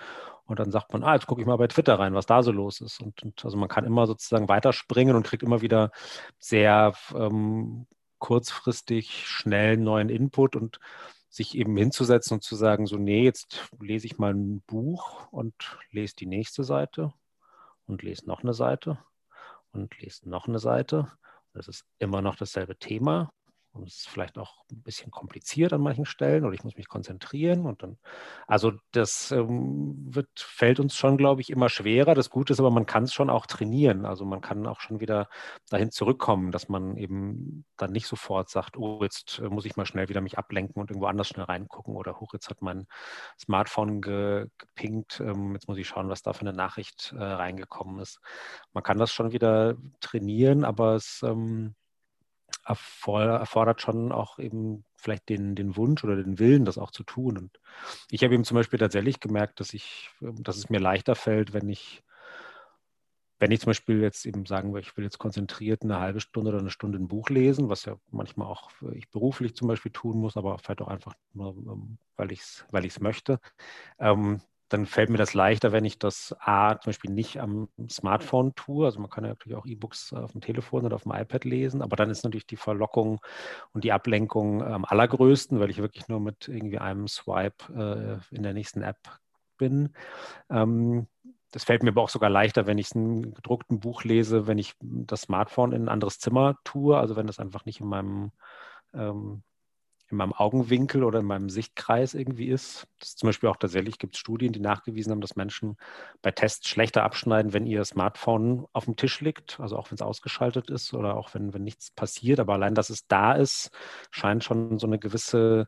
und 0.45 0.59
dann 0.59 0.71
sagt 0.71 0.93
man, 0.93 1.03
ah, 1.03 1.15
jetzt 1.15 1.25
gucke 1.25 1.41
ich 1.41 1.47
mal 1.47 1.57
bei 1.57 1.67
Twitter 1.67 1.97
rein, 1.97 2.13
was 2.13 2.27
da 2.27 2.43
so 2.43 2.51
los 2.51 2.81
ist. 2.81 3.01
Und, 3.01 3.23
und 3.23 3.43
also 3.43 3.57
man 3.57 3.69
kann 3.69 3.85
immer 3.85 4.05
sozusagen 4.05 4.47
weiterspringen 4.47 5.15
und 5.15 5.25
kriegt 5.25 5.43
immer 5.43 5.61
wieder 5.61 5.91
sehr 6.37 6.93
ähm, 7.15 7.87
kurzfristig 8.19 9.27
schnell 9.27 9.77
neuen 9.77 10.09
Input 10.09 10.55
und 10.55 10.79
sich 11.29 11.55
eben 11.55 11.75
hinzusetzen 11.75 12.35
und 12.35 12.43
zu 12.43 12.55
sagen, 12.55 12.85
so, 12.85 12.97
nee, 12.97 13.23
jetzt 13.23 13.69
lese 13.79 14.05
ich 14.05 14.17
mal 14.17 14.33
ein 14.33 14.61
Buch 14.61 15.27
und 15.31 15.53
lese 15.91 16.15
die 16.15 16.27
nächste 16.27 16.63
Seite 16.63 17.13
und 17.87 18.03
lese 18.03 18.27
noch 18.27 18.43
eine 18.43 18.53
Seite 18.53 18.99
und 19.71 19.99
lese 19.99 20.29
noch 20.29 20.47
eine 20.47 20.59
Seite. 20.59 21.11
Das 21.53 21.67
ist 21.67 21.85
immer 21.99 22.21
noch 22.21 22.35
dasselbe 22.35 22.77
Thema 22.77 23.31
und 23.75 23.87
es 23.87 23.97
ist 23.97 24.09
vielleicht 24.09 24.37
auch 24.37 24.63
ein 24.71 24.81
bisschen 24.81 25.11
kompliziert 25.11 25.73
an 25.73 25.81
manchen 25.81 26.05
Stellen 26.05 26.45
oder 26.45 26.53
ich 26.53 26.63
muss 26.63 26.77
mich 26.77 26.87
konzentrieren 26.87 27.65
und 27.65 27.83
dann, 27.83 27.97
also 28.47 28.71
das 28.91 29.31
ähm, 29.31 29.95
wird, 30.09 30.29
fällt 30.39 30.79
uns 30.79 30.95
schon, 30.95 31.17
glaube 31.17 31.41
ich, 31.41 31.49
immer 31.49 31.69
schwerer. 31.69 32.15
Das 32.15 32.29
Gute 32.29 32.53
ist 32.53 32.59
aber, 32.59 32.71
man 32.71 32.85
kann 32.85 33.03
es 33.03 33.13
schon 33.13 33.29
auch 33.29 33.45
trainieren. 33.45 34.05
Also 34.05 34.25
man 34.25 34.41
kann 34.41 34.65
auch 34.65 34.79
schon 34.79 34.99
wieder 34.99 35.29
dahin 35.69 35.91
zurückkommen, 35.91 36.51
dass 36.51 36.69
man 36.69 36.95
eben 36.97 37.65
dann 37.77 37.91
nicht 37.91 38.07
sofort 38.07 38.49
sagt, 38.49 38.77
oh, 38.77 39.03
jetzt 39.03 39.39
äh, 39.39 39.49
muss 39.49 39.65
ich 39.65 39.75
mal 39.75 39.85
schnell 39.85 40.09
wieder 40.09 40.21
mich 40.21 40.37
ablenken 40.37 40.81
und 40.81 40.89
irgendwo 40.89 41.07
anders 41.07 41.27
schnell 41.27 41.45
reingucken 41.45 41.95
oder 41.95 42.19
hoch, 42.19 42.33
jetzt 42.33 42.49
hat 42.49 42.61
mein 42.61 42.87
Smartphone 43.39 44.01
ge, 44.01 44.47
gepinkt, 44.57 45.19
ähm, 45.19 45.53
jetzt 45.53 45.67
muss 45.67 45.77
ich 45.77 45.87
schauen, 45.87 46.09
was 46.09 46.21
da 46.21 46.33
für 46.33 46.41
eine 46.41 46.53
Nachricht 46.53 47.13
äh, 47.17 47.23
reingekommen 47.23 47.99
ist. 47.99 48.19
Man 48.73 48.83
kann 48.83 48.97
das 48.97 49.11
schon 49.11 49.31
wieder 49.31 49.75
trainieren, 49.99 50.63
aber 50.63 50.95
es 50.95 51.21
ähm, 51.23 51.75
erfordert 52.65 53.81
schon 53.81 54.11
auch 54.11 54.39
eben 54.39 54.83
vielleicht 54.95 55.29
den, 55.29 55.55
den 55.55 55.77
Wunsch 55.77 56.03
oder 56.03 56.15
den 56.15 56.39
Willen, 56.39 56.65
das 56.65 56.77
auch 56.77 56.91
zu 56.91 57.03
tun. 57.03 57.37
Und 57.37 57.59
ich 58.09 58.23
habe 58.23 58.33
eben 58.33 58.43
zum 58.43 58.55
Beispiel 58.55 58.79
tatsächlich 58.79 59.19
gemerkt, 59.19 59.59
dass 59.59 59.73
ich, 59.73 60.09
ähm, 60.21 60.43
dass 60.43 60.57
es 60.57 60.69
mir 60.69 60.79
leichter 60.79 61.15
fällt, 61.15 61.53
wenn 61.53 61.69
ich, 61.69 62.03
wenn 63.37 63.51
ich 63.51 63.59
zum 63.59 63.69
Beispiel 63.69 64.01
jetzt 64.01 64.25
eben 64.25 64.45
sagen 64.45 64.73
will, 64.73 64.81
ich 64.81 64.97
will 64.97 65.03
jetzt 65.03 65.19
konzentriert 65.19 65.83
eine 65.83 65.99
halbe 65.99 66.21
Stunde 66.21 66.49
oder 66.49 66.59
eine 66.59 66.71
Stunde 66.71 66.97
ein 66.97 67.07
Buch 67.07 67.29
lesen, 67.29 67.69
was 67.69 67.85
ja 67.85 67.97
manchmal 68.09 68.47
auch 68.47 68.71
ich 68.93 69.09
beruflich 69.09 69.55
zum 69.55 69.67
Beispiel 69.67 69.91
tun 69.91 70.17
muss, 70.17 70.37
aber 70.37 70.57
vielleicht 70.57 70.81
auch 70.81 70.87
einfach 70.87 71.13
nur, 71.33 71.49
ähm, 71.49 71.97
weil 72.15 72.31
ich 72.31 72.39
es 72.39 72.65
weil 72.71 72.89
möchte, 72.99 73.39
ähm, 73.99 74.41
dann 74.75 74.85
fällt 74.85 75.09
mir 75.09 75.17
das 75.17 75.33
leichter, 75.33 75.71
wenn 75.71 75.85
ich 75.85 75.99
das 75.99 76.35
A 76.39 76.77
zum 76.79 76.89
Beispiel 76.89 77.11
nicht 77.11 77.39
am 77.39 77.69
Smartphone 77.89 78.53
tue. 78.55 78.85
Also 78.85 78.99
man 78.99 79.09
kann 79.09 79.23
ja 79.23 79.29
natürlich 79.29 79.57
auch 79.57 79.65
E-Books 79.65 80.11
auf 80.11 80.33
dem 80.33 80.41
Telefon 80.41 80.85
oder 80.85 80.95
auf 80.95 81.03
dem 81.03 81.13
iPad 81.13 81.45
lesen, 81.45 81.81
aber 81.81 81.95
dann 81.95 82.09
ist 82.09 82.25
natürlich 82.25 82.45
die 82.45 82.57
Verlockung 82.57 83.21
und 83.71 83.85
die 83.85 83.93
Ablenkung 83.93 84.61
am 84.61 84.83
allergrößten, 84.83 85.59
weil 85.61 85.69
ich 85.69 85.77
wirklich 85.77 86.09
nur 86.09 86.19
mit 86.19 86.49
irgendwie 86.49 86.79
einem 86.79 87.07
Swipe 87.07 88.21
äh, 88.31 88.35
in 88.35 88.43
der 88.43 88.53
nächsten 88.53 88.81
App 88.81 88.97
bin. 89.57 89.95
Ähm, 90.49 91.07
das 91.51 91.63
fällt 91.63 91.83
mir 91.83 91.91
aber 91.91 92.01
auch 92.01 92.09
sogar 92.09 92.29
leichter, 92.29 92.67
wenn 92.67 92.77
ich 92.77 92.93
ein 92.93 93.33
gedruckten 93.33 93.79
Buch 93.79 94.03
lese, 94.03 94.45
wenn 94.45 94.57
ich 94.57 94.73
das 94.81 95.21
Smartphone 95.21 95.71
in 95.71 95.83
ein 95.83 95.89
anderes 95.89 96.19
Zimmer 96.19 96.57
tue, 96.65 96.97
also 96.97 97.15
wenn 97.15 97.27
das 97.27 97.39
einfach 97.39 97.63
nicht 97.63 97.79
in 97.79 97.87
meinem 97.87 98.31
ähm, 98.93 99.41
in 100.09 100.17
meinem 100.17 100.33
Augenwinkel 100.33 101.03
oder 101.03 101.19
in 101.19 101.25
meinem 101.25 101.49
Sichtkreis 101.49 102.13
irgendwie 102.13 102.47
ist. 102.47 102.87
Das 102.99 103.15
zum 103.15 103.27
Beispiel 103.27 103.49
auch 103.49 103.57
tatsächlich 103.57 103.97
gibt 103.97 104.15
es 104.15 104.19
Studien, 104.19 104.53
die 104.53 104.59
nachgewiesen 104.59 105.11
haben, 105.11 105.21
dass 105.21 105.35
Menschen 105.35 105.77
bei 106.21 106.31
Tests 106.31 106.67
schlechter 106.67 107.03
abschneiden, 107.03 107.53
wenn 107.53 107.65
ihr 107.65 107.83
Smartphone 107.85 108.65
auf 108.71 108.85
dem 108.85 108.95
Tisch 108.95 109.21
liegt, 109.21 109.59
also 109.59 109.77
auch 109.77 109.89
wenn 109.89 109.95
es 109.95 110.01
ausgeschaltet 110.01 110.69
ist 110.69 110.93
oder 110.93 111.17
auch 111.17 111.33
wenn, 111.33 111.53
wenn 111.53 111.63
nichts 111.63 111.91
passiert. 111.91 112.39
Aber 112.39 112.53
allein, 112.53 112.75
dass 112.75 112.89
es 112.89 113.07
da 113.07 113.33
ist, 113.33 113.71
scheint 114.11 114.43
schon 114.43 114.77
so 114.77 114.85
eine 114.85 114.99
gewisse 114.99 115.67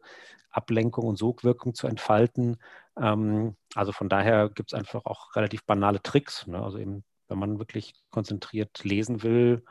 Ablenkung 0.52 1.06
und 1.06 1.18
Sogwirkung 1.18 1.74
zu 1.74 1.88
entfalten. 1.88 2.58
Ähm, 3.00 3.56
also 3.76 3.92
von 3.92 4.10
daher 4.10 4.50
gibt 4.50 4.72
es 4.72 4.80
einfach 4.80 5.06
auch 5.06 5.36
relativ 5.36 5.64
banale 5.66 6.02
Tricks. 6.02 6.46
Ne? 6.48 6.62
Also 6.62 6.78
eben, 6.78 7.04
wenn 7.28 7.40
man 7.40 7.60
wirklich 7.60 7.94
konzentriert 8.12 8.84
lesen 8.84 9.24
will, 9.24 9.64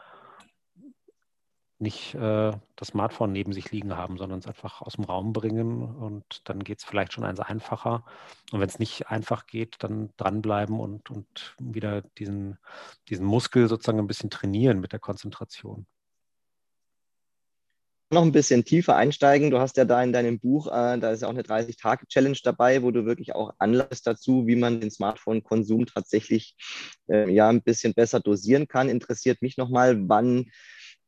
nicht 1.78 2.14
äh, 2.14 2.52
das 2.76 2.88
Smartphone 2.88 3.32
neben 3.32 3.52
sich 3.52 3.70
liegen 3.70 3.96
haben, 3.96 4.16
sondern 4.18 4.38
es 4.38 4.46
einfach 4.46 4.80
aus 4.82 4.94
dem 4.94 5.04
Raum 5.04 5.32
bringen 5.32 5.82
und 5.82 6.42
dann 6.44 6.60
geht 6.64 6.78
es 6.78 6.84
vielleicht 6.84 7.12
schon 7.12 7.24
eins 7.24 7.40
einfacher. 7.40 8.04
Und 8.52 8.60
wenn 8.60 8.68
es 8.68 8.78
nicht 8.78 9.08
einfach 9.08 9.46
geht, 9.46 9.76
dann 9.80 10.10
dranbleiben 10.16 10.80
und, 10.80 11.10
und 11.10 11.54
wieder 11.58 12.02
diesen, 12.18 12.58
diesen 13.08 13.26
Muskel 13.26 13.68
sozusagen 13.68 13.98
ein 13.98 14.06
bisschen 14.06 14.30
trainieren 14.30 14.80
mit 14.80 14.92
der 14.92 15.00
Konzentration 15.00 15.86
noch 18.10 18.22
ein 18.22 18.32
bisschen 18.32 18.64
tiefer 18.64 18.96
einsteigen. 18.96 19.50
Du 19.50 19.58
hast 19.58 19.76
ja 19.76 19.84
da 19.84 20.02
in 20.02 20.12
deinem 20.12 20.38
Buch, 20.38 20.68
äh, 20.68 20.98
da 20.98 21.10
ist 21.10 21.22
ja 21.22 21.28
auch 21.28 21.32
eine 21.32 21.42
30-Tage-Challenge 21.42 22.38
dabei, 22.42 22.82
wo 22.82 22.90
du 22.90 23.04
wirklich 23.04 23.34
auch 23.34 23.52
Anlass 23.58 24.02
dazu, 24.02 24.46
wie 24.46 24.56
man 24.56 24.80
den 24.80 24.90
Smartphone-Konsum 24.90 25.86
tatsächlich 25.86 26.54
äh, 27.08 27.30
ja 27.30 27.48
ein 27.48 27.62
bisschen 27.62 27.94
besser 27.94 28.20
dosieren 28.20 28.68
kann. 28.68 28.88
Interessiert 28.88 29.42
mich 29.42 29.56
nochmal, 29.56 30.08
wann 30.08 30.46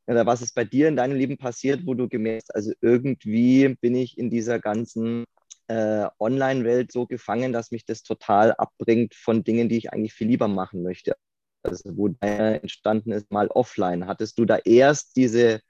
oder 0.09 0.27
was 0.27 0.43
ist 0.43 0.55
bei 0.55 0.65
dir 0.65 0.89
in 0.89 0.97
deinem 0.97 1.17
Leben 1.17 1.37
passiert, 1.37 1.87
wo 1.87 1.95
du 1.95 2.09
gemerkt 2.09 2.45
hast, 2.49 2.55
also 2.55 2.73
irgendwie 2.81 3.77
bin 3.81 3.95
ich 3.95 4.17
in 4.17 4.31
dieser 4.31 4.59
ganzen 4.59 5.25
äh, 5.69 6.07
Online-Welt 6.19 6.91
so 6.91 7.07
gefangen, 7.07 7.53
dass 7.53 7.71
mich 7.71 7.85
das 7.85 8.03
total 8.03 8.53
abbringt 8.53 9.15
von 9.15 9.45
Dingen, 9.45 9.69
die 9.69 9.77
ich 9.77 9.93
eigentlich 9.93 10.15
viel 10.15 10.29
lieber 10.29 10.49
machen 10.49 10.83
möchte. 10.83 11.15
Also 11.63 11.97
wo 11.97 12.09
entstanden 12.21 13.13
ist, 13.13 13.31
mal 13.31 13.49
offline. 13.49 14.07
Hattest 14.07 14.39
du 14.39 14.47
da 14.47 14.57
erst 14.57 15.17
diese 15.17 15.61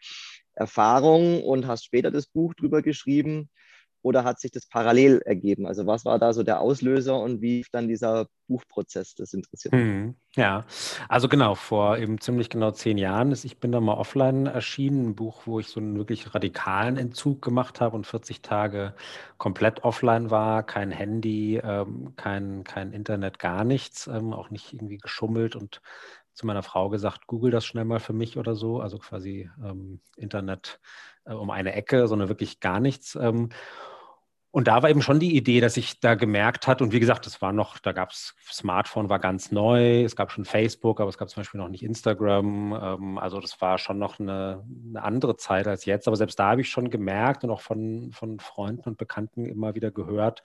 Erfahrung 0.55 1.43
und 1.43 1.67
hast 1.67 1.85
später 1.85 2.11
das 2.11 2.27
Buch 2.27 2.55
drüber 2.55 2.83
geschrieben? 2.83 3.51
Oder 4.03 4.25
hat 4.25 4.41
sich 4.41 4.51
das 4.51 4.67
parallel 4.67 5.21
ergeben? 5.25 5.67
Also 5.67 5.87
was 5.87 6.05
war 6.05 6.19
da 6.19 6.33
so 6.33 6.43
der 6.43 6.61
Auslöser 6.61 7.19
und 7.19 7.43
wie 7.43 7.65
dann 7.73 7.89
dieser 7.89 8.29
Buchprozess? 8.47 9.15
Das 9.15 9.35
interessiert 9.35 9.75
mich. 9.75 9.83
Hm, 9.83 10.15
ja, 10.35 10.65
also 11.09 11.29
genau, 11.29 11.55
vor 11.55 11.99
eben 11.99 12.21
ziemlich 12.21 12.49
genau 12.49 12.71
zehn 12.71 12.97
Jahren 12.97 13.33
ist 13.33 13.45
Ich 13.45 13.59
bin 13.59 13.73
da 13.73 13.81
mal 13.81 13.95
offline 13.95 14.47
erschienen, 14.47 15.09
ein 15.09 15.15
Buch, 15.15 15.43
wo 15.47 15.59
ich 15.59 15.69
so 15.69 15.81
einen 15.81 15.97
wirklich 15.97 16.35
radikalen 16.35 16.97
Entzug 16.97 17.43
gemacht 17.43 17.81
habe 17.81 17.97
und 17.97 18.07
40 18.07 18.43
Tage 18.43 18.95
komplett 19.37 19.85
offline 19.85 20.31
war, 20.31 20.63
kein 20.63 20.91
Handy, 20.91 21.57
ähm, 21.57 22.15
kein, 22.17 22.65
kein 22.65 22.93
Internet, 22.93 23.39
gar 23.39 23.65
nichts, 23.65 24.07
ähm, 24.07 24.33
auch 24.33 24.51
nicht 24.51 24.73
irgendwie 24.73 24.99
geschummelt 24.99 25.57
und 25.57 25.81
zu 26.39 26.47
meiner 26.47 26.63
Frau 26.63 26.89
gesagt, 26.89 27.27
google 27.27 27.51
das 27.51 27.67
schnell 27.67 27.85
mal 27.85 27.99
für 27.99 28.13
mich 28.13 28.39
oder 28.39 28.55
so, 28.55 28.81
also 28.81 28.99
quasi 28.99 29.51
ähm, 29.61 30.01
Internet 30.17 30.79
äh, 31.25 31.33
um 31.33 31.51
eine 31.51 31.73
Ecke, 31.73 32.07
sondern 32.07 32.29
wirklich 32.29 32.61
gar 32.61 32.79
nichts. 32.79 33.17
Ähm, 33.17 33.49
und 34.59 34.67
da 34.67 34.83
war 34.83 34.91
eben 34.91 35.03
schon 35.03 35.21
die 35.21 35.37
Idee, 35.37 35.61
dass 35.61 35.77
ich 35.77 36.01
da 36.01 36.17
gemerkt 36.17 36.67
hat, 36.67 36.83
und 36.83 36.91
wie 36.91 36.99
gesagt, 36.99 37.29
es 37.29 37.41
war 37.41 37.53
noch, 37.53 37.79
da 37.79 37.93
gab 37.93 38.11
es, 38.11 38.35
Smartphone 38.51 39.09
war 39.09 39.21
ganz 39.21 39.53
neu, 39.53 40.03
es 40.03 40.17
gab 40.17 40.33
schon 40.33 40.45
Facebook, 40.45 41.01
aber 41.01 41.09
es 41.09 41.17
gab 41.17 41.31
zum 41.31 41.43
Beispiel 41.43 41.61
noch 41.61 41.69
nicht 41.69 41.85
Instagram. 41.85 42.73
Ähm, 42.73 43.19
also 43.19 43.39
das 43.39 43.61
war 43.61 43.79
schon 43.79 44.01
noch 44.01 44.19
eine, 44.19 44.65
eine, 44.89 45.01
andere 45.05 45.37
Zeit 45.37 45.69
als 45.69 45.85
jetzt. 45.85 46.09
Aber 46.09 46.17
selbst 46.17 46.41
da 46.41 46.51
habe 46.51 46.63
ich 46.63 46.71
schon 46.71 46.91
gemerkt 46.91 47.45
und 47.45 47.51
auch 47.51 47.61
von, 47.61 48.11
von 48.11 48.41
Freunden 48.41 48.89
und 48.89 48.99
Bekannten 48.99 49.47
immer 49.47 49.77
wieder 49.77 49.93
gehört, 49.93 50.43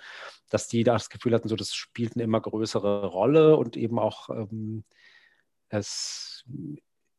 dass 0.51 0.67
die 0.67 0.83
da 0.83 0.93
das 0.93 1.09
Gefühl 1.09 1.33
hatten, 1.33 1.49
so 1.49 1.55
das 1.55 1.73
spielt 1.73 2.15
eine 2.15 2.23
immer 2.23 2.39
größere 2.39 3.07
Rolle 3.07 3.57
und 3.57 3.75
eben 3.75 3.97
auch 3.97 4.29
ähm, 4.29 4.83
es 5.69 6.45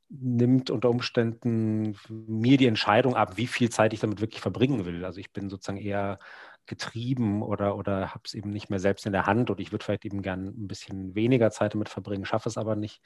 nimmt 0.09 0.71
unter 0.71 0.91
Umständen 0.91 1.97
mir 2.09 2.57
die 2.57 2.69
Entscheidung 2.69 3.17
ab, 3.17 3.37
wie 3.37 3.49
viel 3.49 3.71
Zeit 3.71 3.93
ich 3.93 3.99
damit 4.01 4.21
wirklich 4.21 4.41
verbringen 4.41 4.87
will. 4.87 5.05
Also 5.05 5.19
ich 5.19 5.33
bin 5.33 5.51
sozusagen 5.51 5.79
eher 5.79 6.21
getrieben 6.67 7.43
oder, 7.43 7.77
oder 7.77 8.11
habe 8.11 8.23
es 8.25 8.35
eben 8.35 8.51
nicht 8.51 8.71
mehr 8.71 8.79
selbst 8.79 9.07
in 9.07 9.13
der 9.13 9.27
Hand 9.27 9.51
oder 9.51 9.61
ich 9.61 9.73
würde 9.73 9.85
vielleicht 9.85 10.05
eben 10.05 10.23
gern 10.23 10.47
ein 10.47 10.69
bisschen 10.69 11.15
weniger 11.15 11.51
Zeit 11.51 11.75
damit 11.75 11.89
verbringen, 11.89 12.25
schaffe 12.25 12.49
es 12.49 12.59
aber 12.59 12.77
nicht. 12.77 13.03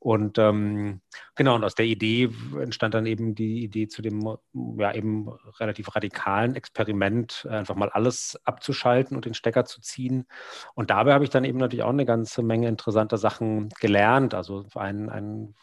Und 0.00 0.38
ähm, 0.38 1.00
genau, 1.34 1.56
und 1.56 1.64
aus 1.64 1.74
der 1.74 1.86
Idee 1.86 2.30
entstand 2.60 2.94
dann 2.94 3.06
eben 3.06 3.34
die 3.34 3.64
Idee 3.64 3.88
zu 3.88 4.02
dem 4.02 4.36
ja 4.78 4.94
eben 4.94 5.28
relativ 5.58 5.94
radikalen 5.94 6.54
Experiment, 6.54 7.46
einfach 7.50 7.74
mal 7.74 7.90
alles 7.90 8.38
abzuschalten 8.44 9.16
und 9.16 9.24
den 9.24 9.34
Stecker 9.34 9.64
zu 9.64 9.80
ziehen. 9.80 10.26
Und 10.74 10.90
dabei 10.90 11.14
habe 11.14 11.24
ich 11.24 11.30
dann 11.30 11.44
eben 11.44 11.58
natürlich 11.58 11.84
auch 11.84 11.90
eine 11.90 12.06
ganze 12.06 12.42
Menge 12.42 12.68
interessanter 12.68 13.18
Sachen 13.18 13.70
gelernt. 13.80 14.34
Also 14.34 14.66
ein, 14.74 15.08
ein 15.08 15.54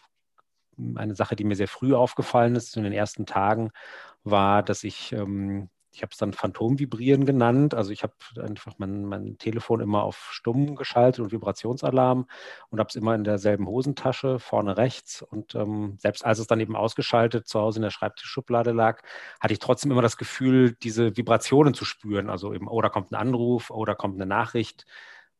eine 0.96 1.16
Sache, 1.16 1.36
die 1.36 1.44
mir 1.44 1.56
sehr 1.56 1.68
früh 1.68 1.94
aufgefallen 1.94 2.56
ist 2.56 2.76
in 2.78 2.84
den 2.84 2.94
ersten 2.94 3.26
Tagen, 3.26 3.72
war, 4.24 4.64
dass 4.64 4.84
ich 4.84 5.12
ähm, 5.14 5.70
ich 5.96 6.02
habe 6.02 6.12
es 6.12 6.18
dann 6.18 6.34
Phantomvibrieren 6.34 7.26
genannt. 7.26 7.74
Also 7.74 7.92
ich 7.92 8.04
habe 8.04 8.14
einfach 8.42 8.74
mein, 8.78 9.06
mein 9.06 9.38
Telefon 9.38 9.80
immer 9.80 10.04
auf 10.04 10.30
Stumm 10.32 10.76
geschaltet 10.76 11.22
und 11.22 11.32
Vibrationsalarm 11.32 12.28
und 12.70 12.80
habe 12.80 12.90
es 12.90 12.96
immer 12.96 13.16
in 13.16 13.24
derselben 13.24 13.66
Hosentasche, 13.66 14.40
vorne 14.40 14.78
rechts. 14.78 15.22
Und 15.22 15.56
ähm, 15.56 15.96
selbst 15.98 16.26
als 16.26 16.40
es 16.40 16.48
dann 16.48 16.60
eben 16.60 16.76
ausgeschaltet 16.76 17.48
zu 17.48 17.60
Hause 17.62 17.80
in 17.80 17.84
der 17.84 17.92
Schreibtischschublade 17.92 18.72
lag, 18.72 19.02
hatte 19.40 19.54
ich 19.54 19.60
trotzdem 19.60 19.92
immer 19.92 20.02
das 20.02 20.18
Gefühl, 20.18 20.74
diese 20.74 21.16
Vibrationen 21.16 21.74
zu 21.74 21.86
spüren. 21.86 22.30
Also 22.30 22.54
eben, 22.54 22.68
oh, 22.68 22.82
da 22.82 22.90
kommt 22.90 23.12
ein 23.12 23.16
Anruf, 23.16 23.70
oh, 23.70 23.86
da 23.86 23.96
kommt 23.96 24.16
eine 24.16 24.26
Nachricht 24.26 24.86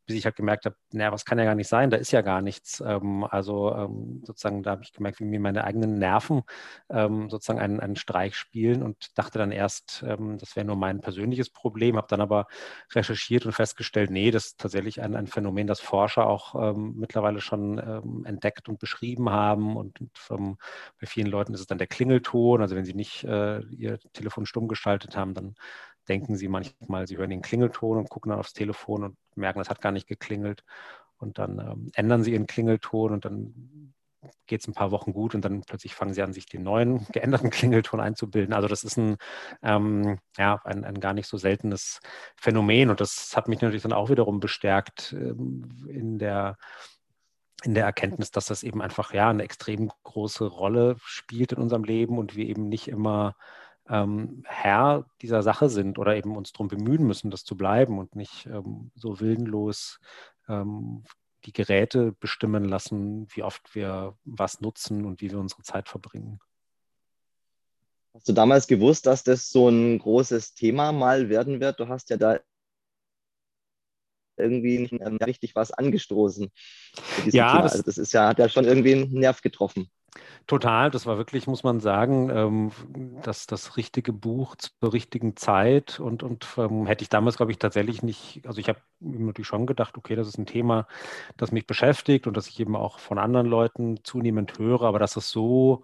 bis 0.06 0.16
ich 0.16 0.24
halt 0.24 0.36
gemerkt 0.36 0.64
habe, 0.66 0.76
naja, 0.92 1.12
was 1.12 1.24
kann 1.24 1.38
ja 1.38 1.44
gar 1.44 1.54
nicht 1.54 1.68
sein, 1.68 1.90
da 1.90 1.96
ist 1.96 2.12
ja 2.12 2.22
gar 2.22 2.40
nichts. 2.42 2.80
Ähm, 2.86 3.24
also 3.24 3.74
ähm, 3.74 4.22
sozusagen, 4.24 4.62
da 4.62 4.72
habe 4.72 4.82
ich 4.84 4.92
gemerkt, 4.92 5.20
wie 5.20 5.24
mir 5.24 5.40
meine 5.40 5.64
eigenen 5.64 5.98
Nerven 5.98 6.42
ähm, 6.90 7.28
sozusagen 7.28 7.60
einen, 7.60 7.80
einen 7.80 7.96
Streich 7.96 8.36
spielen 8.36 8.82
und 8.82 9.18
dachte 9.18 9.38
dann 9.38 9.52
erst, 9.52 10.04
ähm, 10.06 10.38
das 10.38 10.56
wäre 10.56 10.66
nur 10.66 10.76
mein 10.76 11.00
persönliches 11.00 11.50
Problem, 11.50 11.96
habe 11.96 12.06
dann 12.08 12.20
aber 12.20 12.46
recherchiert 12.94 13.46
und 13.46 13.52
festgestellt, 13.52 14.10
nee, 14.10 14.30
das 14.30 14.46
ist 14.46 14.60
tatsächlich 14.60 15.00
ein, 15.02 15.16
ein 15.16 15.26
Phänomen, 15.26 15.66
das 15.66 15.80
Forscher 15.80 16.26
auch 16.26 16.54
ähm, 16.54 16.94
mittlerweile 16.96 17.40
schon 17.40 17.78
ähm, 17.78 18.24
entdeckt 18.24 18.68
und 18.68 18.78
beschrieben 18.78 19.30
haben 19.30 19.76
und, 19.76 20.00
und 20.00 20.56
bei 21.00 21.06
vielen 21.06 21.26
Leuten 21.26 21.54
ist 21.54 21.60
es 21.60 21.66
dann 21.66 21.78
der 21.78 21.86
Klingelton, 21.86 22.60
also 22.62 22.76
wenn 22.76 22.84
sie 22.84 22.94
nicht 22.94 23.24
äh, 23.24 23.60
ihr 23.64 23.98
Telefon 24.12 24.46
stumm 24.46 24.68
geschaltet 24.68 25.16
haben, 25.16 25.34
dann 25.34 25.54
denken 26.08 26.36
sie 26.36 26.48
manchmal, 26.48 27.06
sie 27.06 27.16
hören 27.16 27.30
den 27.30 27.42
Klingelton 27.42 27.98
und 27.98 28.10
gucken 28.10 28.30
dann 28.30 28.38
aufs 28.38 28.52
Telefon 28.52 29.04
und 29.04 29.16
merken, 29.34 29.58
das 29.58 29.70
hat 29.70 29.80
gar 29.80 29.92
nicht 29.92 30.06
geklingelt. 30.06 30.64
Und 31.18 31.38
dann 31.38 31.58
ähm, 31.58 31.90
ändern 31.94 32.22
sie 32.22 32.32
ihren 32.32 32.46
Klingelton 32.46 33.12
und 33.12 33.24
dann 33.24 33.94
geht 34.46 34.60
es 34.60 34.68
ein 34.68 34.74
paar 34.74 34.90
Wochen 34.90 35.12
gut 35.12 35.34
und 35.34 35.44
dann 35.44 35.62
plötzlich 35.62 35.94
fangen 35.94 36.14
sie 36.14 36.22
an, 36.22 36.32
sich 36.32 36.46
den 36.46 36.62
neuen 36.62 37.06
geänderten 37.12 37.50
Klingelton 37.50 38.00
einzubilden. 38.00 38.54
Also 38.54 38.68
das 38.68 38.84
ist 38.84 38.96
ein, 38.96 39.16
ähm, 39.62 40.18
ja, 40.36 40.60
ein, 40.64 40.84
ein, 40.84 41.00
gar 41.00 41.12
nicht 41.12 41.28
so 41.28 41.36
seltenes 41.36 42.00
Phänomen 42.36 42.90
und 42.90 43.00
das 43.00 43.36
hat 43.36 43.48
mich 43.48 43.60
natürlich 43.60 43.82
dann 43.82 43.92
auch 43.92 44.10
wiederum 44.10 44.40
bestärkt 44.40 45.12
ähm, 45.12 45.86
in 45.88 46.18
der 46.18 46.56
in 47.64 47.74
der 47.74 47.84
Erkenntnis, 47.84 48.30
dass 48.30 48.46
das 48.46 48.62
eben 48.62 48.82
einfach 48.82 49.12
ja 49.14 49.30
eine 49.30 49.42
extrem 49.42 49.90
große 50.04 50.44
Rolle 50.46 50.96
spielt 51.02 51.52
in 51.52 51.58
unserem 51.58 51.84
Leben 51.84 52.18
und 52.18 52.36
wir 52.36 52.46
eben 52.46 52.68
nicht 52.68 52.86
immer 52.86 53.34
ähm, 53.88 54.42
Herr 54.46 55.06
dieser 55.22 55.42
Sache 55.42 55.68
sind 55.68 55.98
oder 55.98 56.16
eben 56.16 56.36
uns 56.36 56.52
darum 56.52 56.68
bemühen 56.68 57.06
müssen, 57.06 57.30
das 57.30 57.44
zu 57.44 57.56
bleiben 57.56 57.98
und 57.98 58.16
nicht 58.16 58.46
ähm, 58.46 58.90
so 58.94 59.20
willenlos 59.20 60.00
ähm, 60.48 61.04
die 61.44 61.52
Geräte 61.52 62.12
bestimmen 62.18 62.64
lassen, 62.64 63.28
wie 63.30 63.42
oft 63.42 63.74
wir 63.74 64.16
was 64.24 64.60
nutzen 64.60 65.04
und 65.04 65.20
wie 65.20 65.30
wir 65.30 65.38
unsere 65.38 65.62
Zeit 65.62 65.88
verbringen. 65.88 66.40
Hast 68.14 68.28
du 68.28 68.32
damals 68.32 68.66
gewusst, 68.66 69.06
dass 69.06 69.22
das 69.22 69.50
so 69.50 69.68
ein 69.68 69.98
großes 69.98 70.54
Thema 70.54 70.90
mal 70.90 71.28
werden 71.28 71.60
wird? 71.60 71.78
Du 71.78 71.88
hast 71.88 72.10
ja 72.10 72.16
da 72.16 72.40
irgendwie 74.38 74.78
nicht 74.78 74.92
richtig 75.26 75.54
was 75.54 75.70
angestoßen. 75.70 76.50
Ja, 77.26 77.62
das, 77.62 77.72
also 77.72 77.84
das 77.84 77.98
ist 77.98 78.12
ja, 78.12 78.28
hat 78.28 78.38
ja 78.38 78.48
schon 78.48 78.64
irgendwie 78.64 78.94
einen 78.94 79.12
Nerv 79.12 79.40
getroffen. 79.42 79.90
Total, 80.46 80.90
das 80.90 81.06
war 81.06 81.18
wirklich, 81.18 81.46
muss 81.46 81.64
man 81.64 81.80
sagen, 81.80 82.30
ähm, 82.30 82.70
das, 83.22 83.46
das 83.46 83.76
richtige 83.76 84.12
Buch 84.12 84.54
zur 84.56 84.92
richtigen 84.92 85.36
Zeit 85.36 85.98
und, 85.98 86.22
und 86.22 86.46
ähm, 86.56 86.86
hätte 86.86 87.02
ich 87.02 87.08
damals, 87.08 87.36
glaube 87.36 87.52
ich, 87.52 87.58
tatsächlich 87.58 88.02
nicht, 88.02 88.42
also 88.46 88.60
ich 88.60 88.68
habe 88.68 88.78
natürlich 89.00 89.48
schon 89.48 89.66
gedacht, 89.66 89.98
okay, 89.98 90.14
das 90.14 90.28
ist 90.28 90.38
ein 90.38 90.46
Thema, 90.46 90.86
das 91.36 91.50
mich 91.52 91.66
beschäftigt 91.66 92.26
und 92.26 92.36
das 92.36 92.48
ich 92.48 92.60
eben 92.60 92.76
auch 92.76 92.98
von 93.00 93.18
anderen 93.18 93.46
Leuten 93.46 94.04
zunehmend 94.04 94.58
höre, 94.58 94.82
aber 94.82 94.98
dass 95.00 95.16
es 95.16 95.30
so 95.30 95.82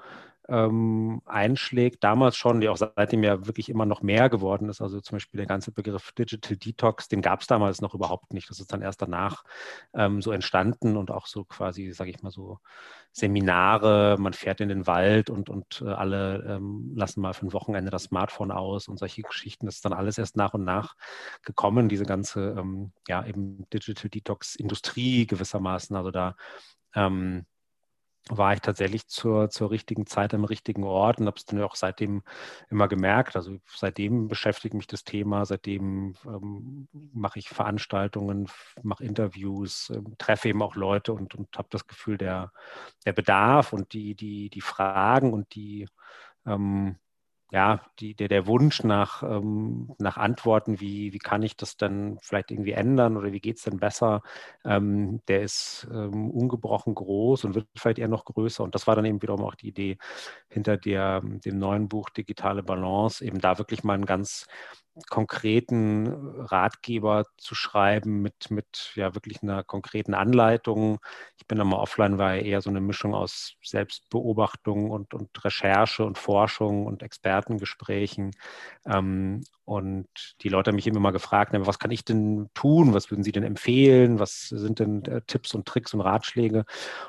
ähm, 0.49 1.23
einschlägt, 1.25 2.03
damals 2.03 2.37
schon, 2.37 2.61
die 2.61 2.69
auch 2.69 2.77
seitdem 2.77 3.23
ja 3.23 3.47
wirklich 3.47 3.69
immer 3.69 3.87
noch 3.87 4.03
mehr 4.03 4.29
geworden 4.29 4.69
ist. 4.69 4.81
Also 4.81 5.01
zum 5.01 5.17
Beispiel 5.17 5.39
der 5.39 5.47
ganze 5.47 5.73
Begriff 5.73 6.13
Digital 6.13 6.57
Detox, 6.57 7.09
den 7.09 7.23
gab 7.23 7.41
es 7.41 7.47
damals 7.47 7.81
noch 7.81 7.95
überhaupt 7.95 8.33
nicht. 8.33 8.51
Das 8.51 8.61
ist 8.61 8.73
dann 8.73 8.83
erst 8.83 9.03
danach 9.03 9.45
ähm, 9.95 10.21
so 10.21 10.33
entstanden 10.33 10.97
und 10.97 11.11
auch 11.11 11.27
so 11.27 11.45
quasi, 11.45 11.93
sage 11.93 12.11
ich 12.11 12.23
mal 12.23 12.31
so, 12.31 12.59
Seminare, 13.13 14.17
man 14.19 14.33
fährt 14.33 14.61
in 14.61 14.69
den 14.69 14.87
Wald 14.87 15.31
und, 15.31 15.51
und 15.51 15.83
äh, 15.87 15.91
alle 15.91 16.45
ähm, 16.49 16.93
lassen 16.95 17.21
mal 17.21 17.35
für 17.35 17.47
ein 17.47 17.53
Wochenende 17.53 17.91
das 17.91 18.05
Smartphone 18.05 18.51
aus 18.51 18.89
und 18.89 18.99
solche 18.99 19.23
Geschichten. 19.23 19.67
Das 19.67 19.77
ist 19.77 19.85
dann 19.85 19.93
alles 19.93 20.19
erst 20.19 20.37
nach 20.37 20.55
und 20.55 20.65
nach 20.65 20.97
gekommen, 21.43 21.89
diese 21.89 22.05
ganze, 22.05 22.57
ähm, 22.59 22.93
ja, 23.07 23.25
eben 23.27 23.67
Digital 23.73 24.09
Detox-Industrie 24.09 25.27
gewissermaßen. 25.27 25.95
Also 25.95 26.11
da 26.11 26.37
ähm, 26.95 27.45
war 28.29 28.55
ich 28.55 28.61
tatsächlich 28.61 29.09
zur, 29.09 29.51
zur 29.51 29.71
richtigen 29.71 30.07
Zeit 30.07 30.33
am 30.33 30.45
richtigen 30.45 30.85
Ort 30.85 31.19
und 31.19 31.27
habe 31.27 31.37
es 31.37 31.45
dann 31.45 31.61
auch 31.63 31.75
seitdem 31.75 32.23
immer 32.71 32.89
gemerkt. 32.89 33.35
Also 33.37 33.59
seitdem 33.67 34.29
beschäftigt 34.29 34.75
mich 34.75 34.87
das 34.87 35.05
Thema, 35.05 35.45
seitdem 35.45 36.15
ähm, 36.25 36.89
mache 36.93 37.41
ich 37.41 37.49
Veranstaltungen, 37.49 38.49
mache 38.83 39.05
Interviews, 39.05 39.91
äh, 39.91 40.01
treffe 40.19 40.49
eben 40.49 40.63
auch 40.63 40.77
Leute 40.77 41.13
und, 41.13 41.35
und 41.35 41.57
habe 41.59 41.69
das 41.71 41.87
Gefühl, 41.87 42.17
der, 42.17 42.53
der 43.05 43.13
Bedarf 43.13 43.73
und 43.73 43.93
die, 43.93 44.15
die, 44.15 44.51
die 44.51 44.61
Fragen 44.61 45.33
und 45.33 45.55
die 45.55 45.89
ähm, 46.47 46.97
ja, 47.53 47.83
die, 48.01 48.15
der, 48.15 48.29
der 48.29 48.47
Wunsch 48.47 48.83
nach, 48.83 49.23
ähm, 49.23 49.95
nach 49.99 50.17
Antworten, 50.17 50.81
wie, 50.81 51.13
wie 51.13 51.19
kann 51.19 51.43
ich 51.43 51.55
das 51.57 51.77
dann 51.77 52.19
vielleicht 52.23 52.51
irgendwie 52.51 52.73
ändern 52.73 53.17
oder 53.19 53.31
wie 53.33 53.41
geht 53.41 53.59
es 53.59 53.65
denn 53.65 53.79
besser, 53.79 54.23
ähm, 54.65 55.21
der 55.29 55.43
ist 55.43 55.87
ähm, 55.93 56.31
ungebrochen 56.31 56.95
groß 56.95 57.45
und 57.45 57.55
wird 57.55 57.69
vielleicht 57.77 57.99
eher 57.99 58.09
noch 58.09 58.25
größer. 58.25 58.65
Und 58.65 58.75
das 58.75 58.87
war 58.87 58.97
dann 58.97 59.05
eben 59.05 59.21
wiederum 59.21 59.45
auch 59.45 59.55
die 59.55 59.69
Idee 59.69 59.99
hinter 60.49 60.79
der, 60.79 61.21
dem 61.23 61.59
neuen 61.59 61.89
Buch 61.89 62.09
Digitale 62.11 62.63
Balance, 62.63 63.23
eben 63.25 63.39
da 63.41 63.59
wirklich 63.59 63.85
mal 63.85 63.95
einen 63.95 64.07
ganz 64.07 64.47
konkreten 65.09 66.07
Ratgeber 66.41 67.25
zu 67.39 67.55
schreiben 67.55 68.21
mit, 68.21 68.51
mit 68.51 68.93
ja 68.95 69.15
wirklich 69.15 69.43
einer 69.43 69.65
konkreten 69.65 70.15
Anleitung. 70.15 70.99
Ich 71.39 71.47
bin 71.47 71.61
einmal 71.61 71.81
offline, 71.81 72.19
war 72.19 72.35
eher 72.37 72.61
so 72.61 72.71
eine 72.71 72.81
Mischung 72.81 73.15
aus 73.15 73.55
Selbstbeobachtung 73.63 74.91
und, 74.91 75.15
und 75.15 75.31
Recherche 75.45 76.05
und 76.05 76.19
Forschung 76.19 76.87
und 76.87 77.03
Expertengesprächen. 77.03 78.33
Ähm, 78.87 79.43
und 79.65 80.09
die 80.43 80.49
Leute 80.49 80.71
haben 80.71 80.77
mich 80.77 80.87
immer 80.87 81.01
mal 81.01 81.13
gefragt, 81.13 81.53
was 81.55 81.79
kann 81.79 81.93
ich 81.93 82.05
denn 82.05 82.51
tun? 82.53 82.95
Was 82.95 83.11
würden 83.11 83.23
Sie 83.23 83.33
denn 83.33 83.45
empfehlen? 83.45 84.19
Was 84.19 84.49
sind 84.49 84.81
denn 84.81 85.05
äh, 85.05 85.23
Tipps 85.27 85.55
und 85.55 85.67
Tricks 85.67 85.95
und 85.95 86.01
Ratschläge? 86.01 86.65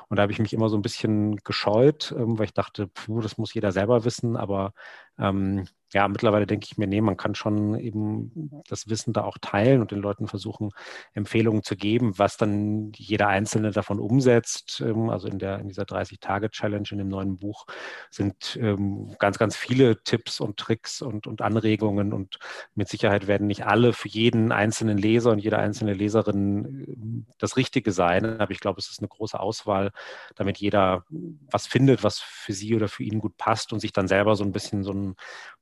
Und 0.08 0.16
da 0.18 0.22
habe 0.22 0.32
ich 0.32 0.38
mich 0.38 0.52
immer 0.52 0.68
so 0.68 0.76
ein 0.76 0.82
bisschen 0.82 1.36
gescheut, 1.38 2.14
ähm, 2.16 2.38
weil 2.38 2.46
ich 2.46 2.54
dachte, 2.54 2.86
puh, 2.86 3.20
das 3.20 3.38
muss 3.38 3.54
jeder 3.54 3.72
selber 3.72 4.04
wissen. 4.04 4.36
Aber 4.36 4.72
ähm, 5.18 5.66
ja, 5.94 6.08
mittlerweile 6.08 6.46
denke 6.46 6.66
ich 6.68 6.76
mir, 6.76 6.88
nee, 6.88 7.00
man 7.00 7.16
kann 7.16 7.36
schon 7.36 7.78
eben 7.78 8.50
das 8.68 8.88
Wissen 8.88 9.12
da 9.12 9.22
auch 9.22 9.38
teilen 9.40 9.80
und 9.80 9.92
den 9.92 10.00
Leuten 10.00 10.26
versuchen, 10.26 10.70
Empfehlungen 11.12 11.62
zu 11.62 11.76
geben, 11.76 12.18
was 12.18 12.36
dann 12.36 12.90
jeder 12.96 13.28
Einzelne 13.28 13.70
davon 13.70 14.00
umsetzt. 14.00 14.82
Ähm, 14.84 15.08
also 15.08 15.28
in, 15.28 15.38
der, 15.38 15.60
in 15.60 15.68
dieser 15.68 15.84
30-Tage-Challenge 15.84 16.88
in 16.90 16.98
dem 16.98 17.08
neuen 17.08 17.38
Buch 17.38 17.66
sind 18.10 18.58
ähm, 18.60 19.14
ganz, 19.20 19.38
ganz 19.38 19.56
viele 19.56 20.02
Tipps 20.02 20.40
und 20.40 20.56
Tricks 20.56 21.00
und, 21.00 21.28
und 21.28 21.42
Anregungen 21.42 22.12
und 22.12 22.38
mit 22.74 22.88
Sicherheit 22.88 23.28
werden 23.28 23.46
nicht 23.46 23.64
alle 23.64 23.92
für 23.92 24.08
jeden 24.08 24.50
einzelnen 24.50 24.98
Leser 24.98 25.30
und 25.30 25.38
jede 25.38 25.58
einzelne 25.58 25.94
Leserin 25.94 26.86
ähm, 26.88 27.26
das 27.38 27.56
Richtige 27.56 27.92
sein. 27.92 28.40
Aber 28.40 28.50
ich 28.50 28.60
glaube, 28.60 28.80
es 28.80 28.90
ist 28.90 28.98
eine 28.98 29.08
große 29.08 29.38
Auswahl, 29.38 29.92
damit 30.34 30.58
jeder 30.58 31.04
was 31.52 31.68
findet, 31.68 32.02
was 32.02 32.18
für 32.18 32.52
sie 32.52 32.74
oder 32.74 32.88
für 32.88 33.04
ihn 33.04 33.20
gut 33.20 33.36
passt 33.36 33.72
und 33.72 33.78
sich 33.78 33.92
dann 33.92 34.08
selber 34.08 34.34
so 34.34 34.42
ein 34.42 34.50
bisschen 34.50 34.82
so 34.82 34.92
ein 34.92 35.03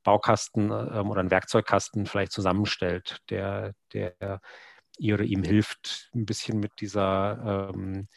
Baukasten 0.04 0.70
ähm, 0.70 1.10
oder 1.10 1.20
einen 1.20 1.30
Werkzeugkasten 1.30 2.06
vielleicht 2.06 2.32
zusammenstellt, 2.32 3.18
der, 3.28 3.74
der 3.92 4.40
ihr 4.98 5.14
oder 5.14 5.24
ihm 5.24 5.42
hilft, 5.42 6.10
ein 6.14 6.26
bisschen 6.26 6.60
mit 6.60 6.72
dieser 6.80 7.70
ähm, 7.74 8.08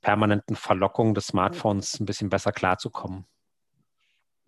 permanenten 0.00 0.56
Verlockung 0.56 1.14
des 1.14 1.28
Smartphones 1.28 2.00
ein 2.00 2.06
bisschen 2.06 2.28
besser 2.28 2.52
klarzukommen. 2.52 3.26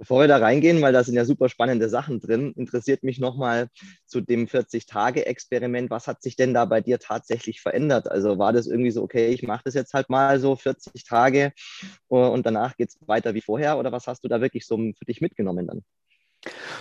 Bevor 0.00 0.22
wir 0.22 0.28
da 0.28 0.38
reingehen, 0.38 0.80
weil 0.80 0.94
da 0.94 1.04
sind 1.04 1.14
ja 1.14 1.26
super 1.26 1.50
spannende 1.50 1.90
Sachen 1.90 2.20
drin, 2.20 2.54
interessiert 2.56 3.02
mich 3.02 3.18
nochmal 3.18 3.68
zu 4.06 4.22
dem 4.22 4.46
40-Tage-Experiment. 4.46 5.90
Was 5.90 6.06
hat 6.06 6.22
sich 6.22 6.36
denn 6.36 6.54
da 6.54 6.64
bei 6.64 6.80
dir 6.80 6.98
tatsächlich 6.98 7.60
verändert? 7.60 8.10
Also 8.10 8.38
war 8.38 8.54
das 8.54 8.66
irgendwie 8.66 8.92
so, 8.92 9.02
okay, 9.02 9.28
ich 9.28 9.42
mache 9.42 9.60
das 9.66 9.74
jetzt 9.74 9.92
halt 9.92 10.08
mal 10.08 10.40
so 10.40 10.56
40 10.56 11.04
Tage 11.04 11.52
und 12.08 12.46
danach 12.46 12.78
geht 12.78 12.88
es 12.88 12.98
weiter 13.06 13.34
wie 13.34 13.42
vorher? 13.42 13.78
Oder 13.78 13.92
was 13.92 14.06
hast 14.06 14.24
du 14.24 14.28
da 14.28 14.40
wirklich 14.40 14.66
so 14.66 14.78
für 14.78 15.04
dich 15.04 15.20
mitgenommen 15.20 15.66
dann? 15.66 15.82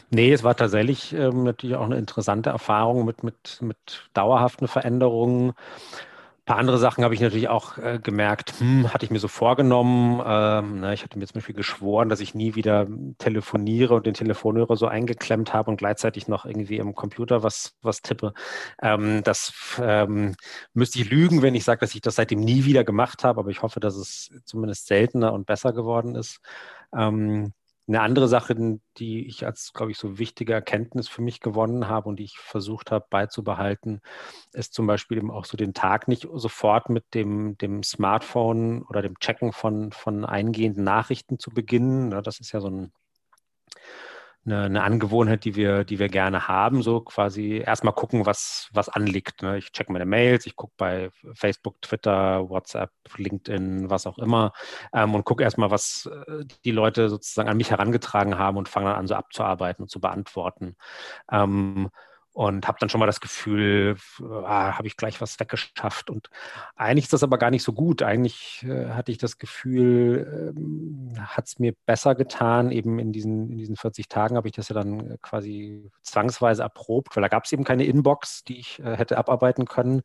Nee, 0.10 0.32
es 0.32 0.44
war 0.44 0.56
tatsächlich 0.56 1.14
ähm, 1.14 1.44
natürlich 1.44 1.76
auch 1.76 1.86
eine 1.86 1.98
interessante 1.98 2.50
Erfahrung 2.50 3.06
mit, 3.06 3.24
mit, 3.24 3.60
mit 3.62 3.78
dauerhaften 4.14 4.68
Veränderungen. 4.68 5.50
Ein 5.52 6.46
paar 6.56 6.58
andere 6.58 6.80
Sachen 6.80 7.04
habe 7.04 7.14
ich 7.14 7.22
natürlich 7.22 7.48
auch 7.50 7.78
äh, 7.78 8.00
gemerkt, 8.02 8.54
hm, 8.60 8.92
hatte 8.92 9.06
ich 9.06 9.12
mir 9.12 9.20
so 9.20 9.28
vorgenommen. 9.28 10.20
Ähm, 10.26 10.80
ne, 10.80 10.94
ich 10.96 11.04
hatte 11.04 11.20
mir 11.20 11.28
zum 11.28 11.36
Beispiel 11.36 11.54
geschworen, 11.56 12.10
dass 12.10 12.22
ich 12.22 12.34
nie 12.34 12.56
wieder 12.56 12.88
telefoniere 13.20 13.94
und 13.94 14.08
den 14.08 14.16
Telefonhörer 14.16 14.76
so 14.76 14.88
eingeklemmt 14.88 15.54
habe 15.54 15.70
und 15.70 15.78
gleichzeitig 15.78 16.28
noch 16.28 16.46
irgendwie 16.46 16.78
im 16.78 16.96
Computer 16.96 17.44
was, 17.44 17.76
was 17.84 18.02
tippe. 18.02 18.34
Ähm, 18.82 19.22
das 19.24 19.54
ähm, 19.80 20.36
müsste 20.74 21.00
ich 21.00 21.10
lügen, 21.12 21.44
wenn 21.44 21.54
ich 21.54 21.66
sage, 21.66 21.82
dass 21.82 21.94
ich 21.94 22.02
das 22.02 22.16
seitdem 22.16 22.40
nie 22.40 22.66
wieder 22.66 22.84
gemacht 22.84 23.24
habe, 23.24 23.40
aber 23.42 23.52
ich 23.52 23.62
hoffe, 23.62 23.80
dass 23.80 23.96
es 23.96 24.32
zumindest 24.46 24.88
seltener 24.88 25.34
und 25.34 25.46
besser 25.46 25.72
geworden 25.72 26.16
ist. 26.16 26.40
Ähm, 26.98 27.54
eine 27.90 28.02
andere 28.02 28.28
Sache, 28.28 28.56
die 28.98 29.28
ich 29.28 29.46
als, 29.46 29.74
glaube 29.74 29.92
ich, 29.92 29.98
so 29.98 30.20
wichtige 30.20 30.54
Erkenntnis 30.54 31.10
für 31.10 31.22
mich 31.22 31.42
gewonnen 31.42 31.88
habe 31.88 32.08
und 32.08 32.20
die 32.20 32.24
ich 32.24 32.38
versucht 32.38 32.92
habe 32.92 33.06
beizubehalten, 33.10 34.02
ist 34.54 34.74
zum 34.74 34.88
Beispiel 34.88 35.18
eben 35.18 35.32
auch 35.32 35.46
so 35.46 35.58
den 35.58 35.74
Tag 35.74 36.08
nicht 36.08 36.28
sofort 36.34 36.90
mit 36.90 37.04
dem, 37.16 37.58
dem 37.58 37.84
Smartphone 37.84 38.84
oder 38.84 39.02
dem 39.02 39.20
Checken 39.20 39.52
von, 39.54 39.92
von 39.92 40.24
eingehenden 40.24 40.84
Nachrichten 40.84 41.40
zu 41.40 41.50
beginnen. 41.50 42.12
Das 42.24 42.40
ist 42.40 42.52
ja 42.52 42.62
so 42.62 42.70
ein 42.70 42.94
eine, 44.46 44.64
eine, 44.64 44.84
Angewohnheit, 44.84 45.46
die 45.46 45.56
wir, 45.56 45.84
die 45.84 46.00
wir 46.00 46.10
gerne 46.10 46.48
haben, 46.48 46.82
so 46.82 47.02
quasi 47.02 47.64
erstmal 47.66 47.94
gucken, 47.94 48.26
was, 48.26 48.70
was 48.74 48.90
anliegt. 48.90 49.42
Ne? 49.42 49.58
Ich 49.58 49.72
checke 49.72 49.92
meine 49.92 50.06
Mails, 50.06 50.46
ich 50.46 50.56
gucke 50.56 50.74
bei 50.78 51.10
Facebook, 51.34 51.82
Twitter, 51.82 52.50
WhatsApp, 52.50 52.92
LinkedIn, 53.18 53.90
was 53.90 54.08
auch 54.08 54.18
immer 54.18 54.54
ähm, 54.94 55.16
und 55.16 55.26
gucke 55.26 55.44
erstmal, 55.44 55.72
was 55.72 56.10
äh, 56.28 56.46
die 56.66 56.72
Leute 56.72 57.10
sozusagen 57.10 57.50
an 57.50 57.58
mich 57.58 57.72
herangetragen 57.72 58.38
haben 58.38 58.58
und 58.58 58.70
fange 58.70 58.90
dann 58.90 58.96
an, 59.00 59.08
so 59.08 59.16
abzuarbeiten 59.16 59.84
und 59.84 59.90
zu 59.90 60.00
beantworten. 60.00 60.76
Ähm, 61.32 61.90
und 62.40 62.70
habe 62.70 62.78
dann 62.80 62.88
schon 62.88 63.00
mal 63.00 63.06
das 63.06 63.20
Gefühl, 63.20 63.98
ah, 64.22 64.78
habe 64.78 64.88
ich 64.88 64.96
gleich 64.96 65.20
was 65.20 65.42
weggeschafft. 65.42 66.10
Und 66.10 66.30
eigentlich 66.78 67.04
ist 67.04 67.12
das 67.12 67.22
aber 67.22 67.38
gar 67.38 67.52
nicht 67.52 67.64
so 67.64 67.74
gut. 67.74 68.02
Eigentlich 68.02 68.64
äh, 68.66 68.92
hatte 68.92 69.12
ich 69.12 69.18
das 69.18 69.40
Gefühl, 69.40 70.54
ähm, 70.56 71.12
hat 71.20 71.48
es 71.48 71.60
mir 71.60 71.74
besser 71.86 72.16
getan. 72.16 72.72
Eben 72.72 72.98
in 72.98 73.12
diesen, 73.12 73.52
in 73.52 73.58
diesen 73.58 73.76
40 73.76 74.08
Tagen 74.08 74.38
habe 74.38 74.48
ich 74.48 74.54
das 74.54 74.70
ja 74.70 74.74
dann 74.74 75.18
quasi 75.22 75.92
zwangsweise 76.02 76.64
erprobt, 76.64 77.14
weil 77.14 77.24
da 77.24 77.28
gab 77.28 77.44
es 77.44 77.52
eben 77.52 77.66
keine 77.66 77.84
Inbox, 77.84 78.46
die 78.46 78.60
ich 78.60 78.80
äh, 78.80 78.96
hätte 78.96 79.18
abarbeiten 79.18 79.66
können, 79.66 80.02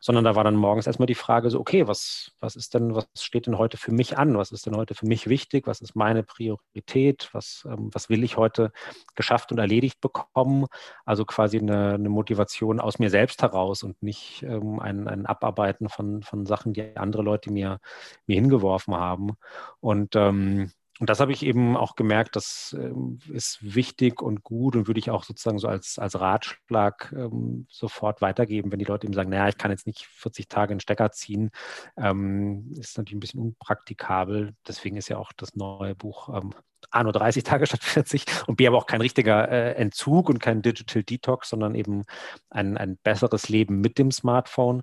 sondern 0.00 0.22
da 0.22 0.36
war 0.36 0.44
dann 0.44 0.54
morgens 0.54 0.86
erstmal 0.86 1.06
die 1.06 1.16
Frage 1.16 1.50
so, 1.50 1.58
okay, 1.58 1.88
was, 1.88 2.30
was 2.38 2.54
ist 2.54 2.74
denn, 2.74 2.94
was 2.94 3.08
steht 3.18 3.48
denn 3.48 3.58
heute 3.58 3.78
für 3.78 3.90
mich 3.90 4.16
an? 4.16 4.38
Was 4.38 4.52
ist 4.52 4.66
denn 4.66 4.76
heute 4.76 4.94
für 4.94 5.06
mich 5.06 5.28
wichtig? 5.28 5.66
Was 5.66 5.80
ist 5.80 5.96
meine 5.96 6.22
Priorität? 6.22 7.30
Was, 7.32 7.66
ähm, 7.68 7.90
was 7.92 8.08
will 8.10 8.22
ich 8.22 8.36
heute 8.36 8.70
geschafft 9.16 9.50
und 9.50 9.58
erledigt 9.58 10.00
bekommen? 10.00 10.66
Also 11.04 11.24
quasi 11.24 11.63
eine, 11.68 11.94
eine, 11.94 12.08
Motivation 12.08 12.80
aus 12.80 12.98
mir 12.98 13.10
selbst 13.10 13.42
heraus 13.42 13.82
und 13.82 14.02
nicht 14.02 14.42
ähm, 14.42 14.80
ein, 14.80 15.08
ein 15.08 15.26
Abarbeiten 15.26 15.88
von, 15.88 16.22
von 16.22 16.46
Sachen, 16.46 16.72
die 16.72 16.96
andere 16.96 17.22
Leute 17.22 17.52
mir, 17.52 17.80
mir 18.26 18.36
hingeworfen 18.36 18.94
haben. 18.94 19.32
Und 19.80 20.16
ähm, 20.16 20.70
und 21.00 21.10
das 21.10 21.18
habe 21.18 21.32
ich 21.32 21.42
eben 21.44 21.76
auch 21.76 21.96
gemerkt, 21.96 22.36
das 22.36 22.74
ähm, 22.78 23.18
ist 23.32 23.58
wichtig 23.74 24.22
und 24.22 24.44
gut 24.44 24.76
und 24.76 24.86
würde 24.86 25.00
ich 25.00 25.10
auch 25.10 25.24
sozusagen 25.24 25.58
so 25.58 25.66
als, 25.66 25.98
als 25.98 26.20
Ratschlag 26.20 27.12
ähm, 27.16 27.66
sofort 27.68 28.20
weitergeben, 28.20 28.70
wenn 28.70 28.78
die 28.78 28.84
Leute 28.84 29.06
eben 29.06 29.14
sagen, 29.14 29.30
naja, 29.30 29.48
ich 29.48 29.58
kann 29.58 29.72
jetzt 29.72 29.88
nicht 29.88 30.06
40 30.06 30.48
Tage 30.48 30.70
einen 30.70 30.80
Stecker 30.80 31.10
ziehen, 31.10 31.50
ähm, 31.96 32.72
ist 32.78 32.96
natürlich 32.96 33.16
ein 33.16 33.20
bisschen 33.20 33.40
unpraktikabel. 33.40 34.54
Deswegen 34.68 34.96
ist 34.96 35.08
ja 35.08 35.18
auch 35.18 35.32
das 35.32 35.56
neue 35.56 35.96
Buch 35.96 36.28
ähm, 36.28 36.54
A 36.90 37.02
nur 37.02 37.12
30 37.12 37.44
Tage 37.44 37.66
statt 37.66 37.82
40 37.82 38.24
und 38.46 38.56
B 38.56 38.66
aber 38.66 38.78
auch 38.78 38.86
kein 38.86 39.00
richtiger 39.00 39.50
äh, 39.50 39.72
Entzug 39.74 40.28
und 40.28 40.38
kein 40.38 40.62
Digital 40.62 41.02
Detox, 41.02 41.50
sondern 41.50 41.74
eben 41.74 42.04
ein, 42.50 42.76
ein 42.76 42.96
besseres 43.02 43.48
Leben 43.48 43.80
mit 43.80 43.98
dem 43.98 44.10
Smartphone. 44.10 44.82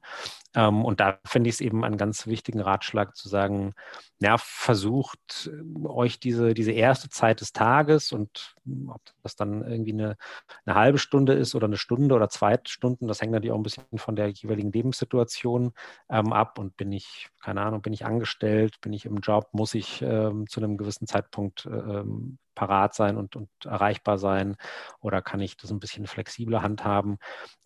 Ähm, 0.55 0.83
und 0.83 0.99
da 0.99 1.19
finde 1.25 1.49
ich 1.49 1.55
es 1.55 1.61
eben 1.61 1.85
einen 1.85 1.97
ganz 1.97 2.27
wichtigen 2.27 2.59
Ratschlag 2.59 3.15
zu 3.15 3.29
sagen, 3.29 3.73
ja, 4.19 4.37
versucht 4.37 5.49
äh, 5.51 5.87
euch 5.87 6.19
diese, 6.19 6.53
diese 6.53 6.71
erste 6.71 7.09
Zeit 7.09 7.41
des 7.41 7.53
Tages 7.53 8.11
und 8.11 8.55
hm, 8.65 8.89
ob 8.89 9.01
das 9.23 9.35
dann 9.35 9.63
irgendwie 9.65 9.93
eine, 9.93 10.17
eine 10.65 10.75
halbe 10.75 10.97
Stunde 10.97 11.33
ist 11.33 11.55
oder 11.55 11.67
eine 11.67 11.77
Stunde 11.77 12.15
oder 12.15 12.29
zwei 12.29 12.59
Stunden, 12.65 13.07
das 13.07 13.21
hängt 13.21 13.31
natürlich 13.31 13.53
auch 13.53 13.57
ein 13.59 13.63
bisschen 13.63 13.85
von 13.95 14.15
der 14.15 14.27
jeweiligen 14.27 14.71
Lebenssituation 14.71 15.73
ähm, 16.09 16.33
ab. 16.33 16.59
Und 16.59 16.75
bin 16.77 16.91
ich, 16.91 17.29
keine 17.41 17.61
Ahnung, 17.61 17.81
bin 17.81 17.93
ich 17.93 18.05
angestellt, 18.05 18.81
bin 18.81 18.93
ich 18.93 19.05
im 19.05 19.17
Job, 19.17 19.49
muss 19.53 19.73
ich 19.73 20.01
ähm, 20.01 20.47
zu 20.47 20.59
einem 20.59 20.77
gewissen 20.77 21.07
Zeitpunkt 21.07 21.65
ähm, 21.65 22.37
parat 22.61 22.93
sein 22.93 23.17
und, 23.17 23.35
und 23.35 23.49
erreichbar 23.65 24.19
sein 24.19 24.55
oder 24.99 25.23
kann 25.23 25.39
ich 25.39 25.57
das 25.57 25.71
ein 25.71 25.79
bisschen 25.79 26.05
flexibler 26.05 26.61
handhaben. 26.61 27.17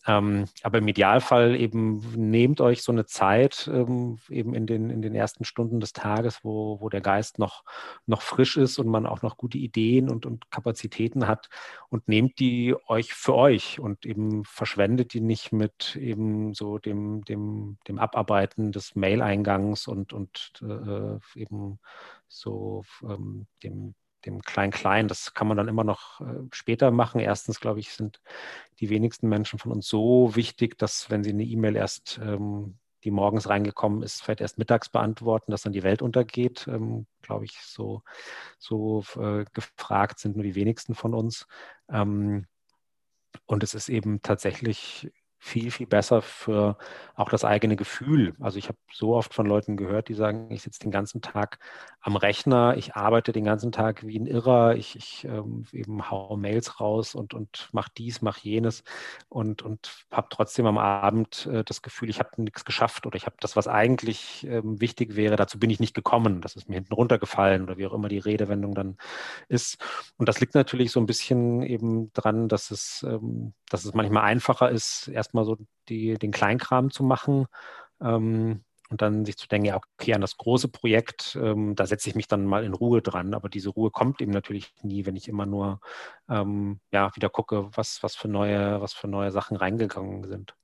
Ähm, 0.07 0.45
aber 0.63 0.77
im 0.77 0.87
Idealfall 0.87 1.53
eben 1.55 1.99
nehmt 2.15 2.61
euch 2.61 2.81
so 2.81 2.93
eine 2.93 3.05
Zeit 3.05 3.69
ähm, 3.73 4.19
eben 4.29 4.53
in 4.53 4.67
den, 4.67 4.89
in 4.89 5.01
den 5.01 5.13
ersten 5.13 5.43
Stunden 5.43 5.81
des 5.81 5.91
Tages, 5.91 6.39
wo, 6.43 6.79
wo 6.79 6.87
der 6.87 7.01
Geist 7.01 7.39
noch, 7.39 7.65
noch 8.05 8.21
frisch 8.21 8.55
ist 8.55 8.79
und 8.79 8.87
man 8.87 9.05
auch 9.05 9.21
noch 9.21 9.35
gute 9.35 9.57
Ideen 9.57 10.09
und, 10.09 10.25
und 10.25 10.49
Kapazitäten 10.49 11.27
hat 11.27 11.49
und 11.89 12.07
nehmt 12.07 12.39
die 12.39 12.73
euch 12.87 13.13
für 13.13 13.35
euch 13.35 13.77
und 13.77 14.05
eben 14.05 14.45
verschwendet 14.45 15.13
die 15.13 15.21
nicht 15.21 15.51
mit 15.51 15.97
eben 15.97 16.53
so 16.53 16.77
dem, 16.77 17.25
dem, 17.25 17.79
dem 17.89 17.99
Abarbeiten 17.99 18.71
des 18.71 18.95
Mail-Eingangs 18.95 19.87
und, 19.87 20.13
und 20.13 20.53
äh, 20.61 21.19
eben 21.37 21.79
so 22.29 22.83
ähm, 23.03 23.47
dem 23.61 23.93
dem 24.25 24.41
Klein-Klein. 24.41 25.07
Das 25.07 25.33
kann 25.33 25.47
man 25.47 25.57
dann 25.57 25.67
immer 25.67 25.83
noch 25.83 26.21
äh, 26.21 26.47
später 26.51 26.91
machen. 26.91 27.19
Erstens, 27.19 27.59
glaube 27.59 27.79
ich, 27.79 27.91
sind 27.91 28.21
die 28.79 28.89
wenigsten 28.89 29.29
Menschen 29.29 29.59
von 29.59 29.71
uns 29.71 29.87
so 29.87 30.35
wichtig, 30.35 30.77
dass 30.77 31.09
wenn 31.09 31.23
sie 31.23 31.31
eine 31.31 31.43
E-Mail 31.43 31.75
erst 31.75 32.19
ähm, 32.21 32.77
die 33.05 33.11
morgens 33.11 33.47
reingekommen 33.47 34.01
ist, 34.01 34.23
vielleicht 34.23 34.41
erst 34.41 34.57
mittags 34.57 34.89
beantworten, 34.89 35.51
dass 35.51 35.61
dann 35.61 35.73
die 35.73 35.83
Welt 35.83 36.01
untergeht. 36.01 36.67
Ähm, 36.67 37.05
Glaube 37.21 37.45
ich, 37.45 37.57
so, 37.61 38.01
so 38.57 39.03
äh, 39.17 39.45
gefragt 39.53 40.19
sind 40.19 40.35
nur 40.35 40.43
die 40.43 40.55
wenigsten 40.55 40.95
von 40.95 41.13
uns. 41.13 41.47
Ähm, 41.87 42.47
und 43.45 43.63
es 43.63 43.75
ist 43.75 43.89
eben 43.89 44.21
tatsächlich 44.21 45.11
viel, 45.45 45.69
viel 45.69 45.85
besser 45.85 46.23
für 46.23 46.75
auch 47.13 47.29
das 47.29 47.45
eigene 47.45 47.75
Gefühl. 47.75 48.33
Also 48.39 48.57
ich 48.57 48.67
habe 48.67 48.79
so 48.91 49.15
oft 49.15 49.33
von 49.33 49.45
Leuten 49.45 49.77
gehört, 49.77 50.09
die 50.09 50.15
sagen, 50.15 50.49
ich 50.49 50.63
sitze 50.63 50.79
den 50.79 50.91
ganzen 50.91 51.21
Tag 51.21 51.59
am 52.01 52.15
Rechner, 52.15 52.75
ich 52.77 52.95
arbeite 52.95 53.31
den 53.31 53.45
ganzen 53.45 53.71
Tag 53.71 54.05
wie 54.05 54.19
ein 54.19 54.25
Irrer, 54.25 54.75
ich, 54.75 54.95
ich 54.95 55.23
ähm, 55.25 55.65
eben 55.71 56.09
hau 56.09 56.35
Mails 56.35 56.79
raus 56.79 57.13
und, 57.13 57.33
und 57.35 57.69
mache 57.71 57.91
dies, 57.95 58.21
mache 58.21 58.39
jenes 58.41 58.83
und, 59.29 59.61
und 59.61 60.05
habe 60.11 60.27
trotzdem 60.31 60.65
am 60.65 60.79
Abend 60.79 61.45
äh, 61.45 61.63
das 61.63 61.83
Gefühl, 61.83 62.09
ich 62.09 62.19
habe 62.19 62.41
nichts 62.41 62.65
geschafft 62.65 63.05
oder 63.05 63.15
ich 63.15 63.27
habe 63.27 63.35
das, 63.39 63.55
was 63.55 63.67
eigentlich 63.67 64.47
ähm, 64.47 64.81
wichtig 64.81 65.15
wäre, 65.15 65.35
dazu 65.35 65.59
bin 65.59 65.69
ich 65.69 65.79
nicht 65.79 65.93
gekommen, 65.93 66.41
das 66.41 66.55
ist 66.55 66.67
mir 66.67 66.75
hinten 66.75 66.93
runtergefallen 66.93 67.63
oder 67.63 67.77
wie 67.77 67.85
auch 67.85 67.93
immer 67.93 68.07
die 68.07 68.17
Redewendung 68.17 68.73
dann 68.73 68.97
ist. 69.47 69.77
Und 70.17 70.27
das 70.27 70.39
liegt 70.39 70.55
natürlich 70.55 70.91
so 70.91 70.99
ein 70.99 71.05
bisschen 71.05 71.61
eben 71.61 72.11
dran, 72.13 72.49
dass 72.49 72.71
es, 72.71 73.05
ähm, 73.07 73.53
dass 73.69 73.85
es 73.85 73.93
manchmal 73.93 74.23
einfacher 74.23 74.71
ist, 74.71 75.07
erstmal 75.07 75.34
erstmal 75.35 75.45
so 75.45 75.57
die, 75.89 76.15
den 76.15 76.31
Kleinkram 76.31 76.91
zu 76.91 77.03
machen 77.03 77.45
ähm, 78.01 78.63
und 78.89 79.01
dann 79.01 79.25
sich 79.25 79.37
zu 79.37 79.47
denken, 79.47 79.67
ja, 79.67 79.79
okay, 79.97 80.13
an 80.13 80.21
das 80.21 80.37
große 80.37 80.67
Projekt, 80.67 81.37
ähm, 81.41 81.75
da 81.75 81.85
setze 81.85 82.09
ich 82.09 82.15
mich 82.15 82.27
dann 82.27 82.45
mal 82.45 82.63
in 82.63 82.73
Ruhe 82.73 83.01
dran. 83.01 83.33
Aber 83.33 83.49
diese 83.49 83.69
Ruhe 83.69 83.91
kommt 83.91 84.21
eben 84.21 84.31
natürlich 84.31 84.73
nie, 84.83 85.05
wenn 85.05 85.15
ich 85.15 85.27
immer 85.27 85.45
nur 85.45 85.79
ähm, 86.29 86.79
ja, 86.91 87.13
wieder 87.15 87.29
gucke, 87.29 87.69
was, 87.75 88.03
was, 88.03 88.15
für 88.15 88.27
neue, 88.27 88.79
was 88.81 88.93
für 88.93 89.07
neue 89.07 89.31
Sachen 89.31 89.57
reingegangen 89.57 90.27
sind. 90.27 90.55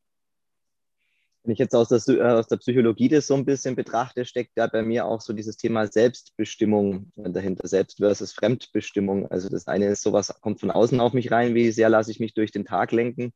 Wenn 1.43 1.53
ich 1.53 1.59
jetzt 1.59 1.73
aus 1.73 1.89
der, 1.89 1.99
äh, 2.07 2.21
aus 2.21 2.47
der 2.47 2.57
Psychologie 2.57 3.09
das 3.09 3.25
so 3.25 3.33
ein 3.33 3.45
bisschen 3.45 3.75
betrachte, 3.75 4.25
steckt 4.25 4.51
da 4.53 4.67
bei 4.67 4.83
mir 4.83 5.05
auch 5.05 5.21
so 5.21 5.33
dieses 5.33 5.57
Thema 5.57 5.87
Selbstbestimmung 5.87 7.11
dahinter, 7.15 7.67
Selbst 7.67 7.97
versus 7.97 8.31
Fremdbestimmung. 8.33 9.31
Also 9.31 9.49
das 9.49 9.67
eine 9.67 9.87
ist, 9.87 10.03
sowas 10.03 10.31
kommt 10.41 10.59
von 10.59 10.69
außen 10.69 10.99
auf 10.99 11.13
mich 11.13 11.31
rein, 11.31 11.55
wie 11.55 11.71
sehr 11.71 11.89
lasse 11.89 12.11
ich 12.11 12.19
mich 12.19 12.35
durch 12.35 12.51
den 12.51 12.65
Tag 12.65 12.91
lenken 12.91 13.33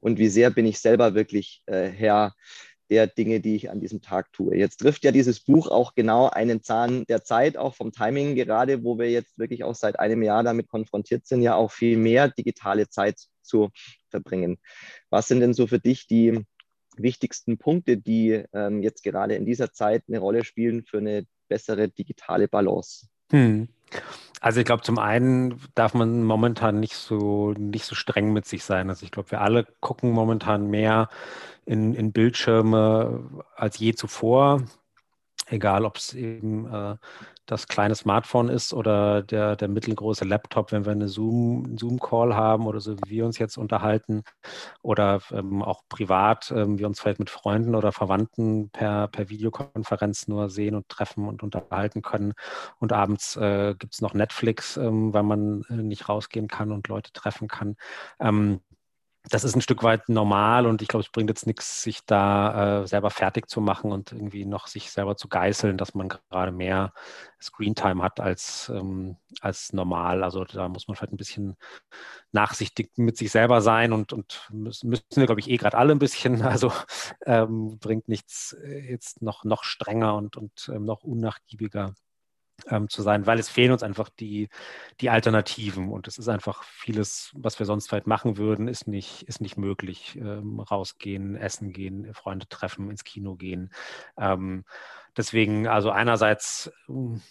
und 0.00 0.18
wie 0.18 0.28
sehr 0.28 0.50
bin 0.50 0.66
ich 0.66 0.78
selber 0.78 1.14
wirklich 1.14 1.62
äh, 1.66 1.88
Herr 1.88 2.34
der 2.90 3.06
Dinge, 3.06 3.40
die 3.40 3.56
ich 3.56 3.70
an 3.70 3.80
diesem 3.80 4.00
Tag 4.00 4.32
tue. 4.32 4.56
Jetzt 4.56 4.78
trifft 4.78 5.04
ja 5.04 5.10
dieses 5.10 5.40
Buch 5.40 5.68
auch 5.68 5.94
genau 5.94 6.28
einen 6.28 6.62
Zahn 6.62 7.04
der 7.06 7.24
Zeit, 7.24 7.56
auch 7.56 7.74
vom 7.74 7.92
Timing 7.92 8.34
gerade, 8.34 8.84
wo 8.84 8.98
wir 8.98 9.10
jetzt 9.10 9.38
wirklich 9.38 9.64
auch 9.64 9.74
seit 9.74 9.98
einem 9.98 10.22
Jahr 10.22 10.44
damit 10.44 10.68
konfrontiert 10.68 11.26
sind, 11.26 11.42
ja 11.42 11.54
auch 11.54 11.72
viel 11.72 11.96
mehr 11.96 12.28
digitale 12.28 12.88
Zeit 12.88 13.20
zu 13.42 13.70
verbringen. 14.08 14.58
Was 15.10 15.28
sind 15.28 15.40
denn 15.40 15.54
so 15.54 15.66
für 15.66 15.78
dich 15.78 16.06
die 16.06 16.44
wichtigsten 16.96 17.58
Punkte, 17.58 17.96
die 17.96 18.44
ähm, 18.52 18.82
jetzt 18.82 19.02
gerade 19.02 19.34
in 19.34 19.46
dieser 19.46 19.72
Zeit 19.72 20.04
eine 20.08 20.18
Rolle 20.18 20.44
spielen 20.44 20.84
für 20.84 20.98
eine 20.98 21.26
bessere 21.48 21.88
digitale 21.88 22.48
Balance? 22.48 23.08
Hm. 23.30 23.68
Also 24.40 24.60
ich 24.60 24.66
glaube, 24.66 24.82
zum 24.82 24.98
einen 24.98 25.60
darf 25.74 25.94
man 25.94 26.22
momentan 26.22 26.78
nicht 26.80 26.94
so, 26.94 27.52
nicht 27.52 27.84
so 27.84 27.94
streng 27.94 28.32
mit 28.32 28.46
sich 28.46 28.64
sein. 28.64 28.90
Also 28.90 29.04
ich 29.04 29.10
glaube, 29.10 29.30
wir 29.30 29.40
alle 29.40 29.66
gucken 29.80 30.10
momentan 30.12 30.68
mehr 30.68 31.08
in, 31.64 31.94
in 31.94 32.12
Bildschirme 32.12 33.44
als 33.56 33.78
je 33.78 33.94
zuvor. 33.94 34.62
Egal, 35.48 35.84
ob 35.84 35.96
es 35.96 36.12
eben 36.12 36.66
äh, 36.66 36.96
das 37.46 37.68
kleine 37.68 37.94
Smartphone 37.94 38.48
ist 38.48 38.74
oder 38.74 39.22
der, 39.22 39.54
der 39.54 39.68
mittelgroße 39.68 40.24
Laptop, 40.24 40.72
wenn 40.72 40.84
wir 40.84 40.90
eine 40.90 41.08
Zoom, 41.08 41.78
Zoom-Call 41.78 42.34
haben 42.34 42.66
oder 42.66 42.80
so 42.80 42.96
wie 42.96 43.10
wir 43.10 43.26
uns 43.26 43.38
jetzt 43.38 43.56
unterhalten 43.56 44.24
oder 44.82 45.20
ähm, 45.30 45.62
auch 45.62 45.82
privat, 45.88 46.50
ähm, 46.50 46.80
wir 46.80 46.88
uns 46.88 47.00
vielleicht 47.00 47.20
mit 47.20 47.30
Freunden 47.30 47.76
oder 47.76 47.92
Verwandten 47.92 48.70
per, 48.70 49.06
per 49.06 49.28
Videokonferenz 49.28 50.26
nur 50.26 50.50
sehen 50.50 50.74
und 50.74 50.88
treffen 50.88 51.28
und 51.28 51.44
unterhalten 51.44 52.02
können. 52.02 52.34
Und 52.80 52.92
abends 52.92 53.36
äh, 53.36 53.76
gibt 53.78 53.94
es 53.94 54.00
noch 54.00 54.14
Netflix, 54.14 54.76
ähm, 54.76 55.14
weil 55.14 55.22
man 55.22 55.62
äh, 55.70 55.74
nicht 55.74 56.08
rausgehen 56.08 56.48
kann 56.48 56.72
und 56.72 56.88
Leute 56.88 57.12
treffen 57.12 57.46
kann. 57.46 57.76
Ähm, 58.18 58.60
das 59.28 59.44
ist 59.44 59.56
ein 59.56 59.60
Stück 59.60 59.82
weit 59.82 60.08
normal 60.08 60.66
und 60.66 60.82
ich 60.82 60.88
glaube, 60.88 61.02
es 61.04 61.10
bringt 61.10 61.30
jetzt 61.30 61.46
nichts, 61.46 61.82
sich 61.82 62.04
da 62.06 62.82
äh, 62.82 62.86
selber 62.86 63.10
fertig 63.10 63.48
zu 63.48 63.60
machen 63.60 63.90
und 63.92 64.12
irgendwie 64.12 64.44
noch 64.44 64.68
sich 64.68 64.90
selber 64.92 65.16
zu 65.16 65.28
geißeln, 65.28 65.76
dass 65.76 65.94
man 65.94 66.08
gerade 66.08 66.52
mehr 66.52 66.92
Screentime 67.42 68.02
hat 68.02 68.20
als, 68.20 68.70
ähm, 68.74 69.16
als 69.40 69.72
normal. 69.72 70.22
Also 70.22 70.44
da 70.44 70.68
muss 70.68 70.86
man 70.86 70.96
vielleicht 70.96 71.12
ein 71.12 71.16
bisschen 71.16 71.56
nachsichtig 72.32 72.92
mit 72.96 73.16
sich 73.16 73.30
selber 73.32 73.60
sein 73.62 73.92
und, 73.92 74.12
und 74.12 74.48
müssen, 74.52 74.92
wir, 74.92 75.26
glaube 75.26 75.40
ich, 75.40 75.50
eh 75.50 75.56
gerade 75.56 75.76
alle 75.76 75.92
ein 75.92 75.98
bisschen. 75.98 76.42
Also 76.56 76.72
ähm, 77.26 77.78
bringt 77.78 78.08
nichts 78.08 78.54
äh, 78.62 78.90
jetzt 78.90 79.20
noch, 79.22 79.44
noch 79.44 79.64
strenger 79.64 80.14
und, 80.14 80.36
und 80.36 80.70
ähm, 80.72 80.84
noch 80.84 81.02
unnachgiebiger 81.02 81.94
ähm, 82.68 82.88
zu 82.88 83.02
sein, 83.02 83.26
weil 83.26 83.38
es 83.38 83.48
fehlen 83.48 83.72
uns 83.72 83.82
einfach 83.82 84.08
die, 84.08 84.48
die 85.00 85.10
Alternativen 85.10 85.90
und 85.90 86.08
es 86.08 86.18
ist 86.18 86.28
einfach 86.28 86.62
vieles, 86.64 87.32
was 87.34 87.58
wir 87.58 87.66
sonst 87.66 87.88
vielleicht 87.88 88.06
machen 88.06 88.36
würden, 88.36 88.68
ist 88.68 88.86
nicht, 88.88 89.22
ist 89.24 89.40
nicht 89.40 89.56
möglich. 89.56 90.16
Ähm, 90.16 90.60
rausgehen, 90.60 91.36
essen 91.36 91.72
gehen, 91.72 92.12
Freunde 92.14 92.48
treffen, 92.48 92.90
ins 92.90 93.04
Kino 93.04 93.36
gehen. 93.36 93.70
Ähm, 94.18 94.64
deswegen, 95.16 95.68
also 95.68 95.90
einerseits 95.90 96.72
ein 96.88 97.22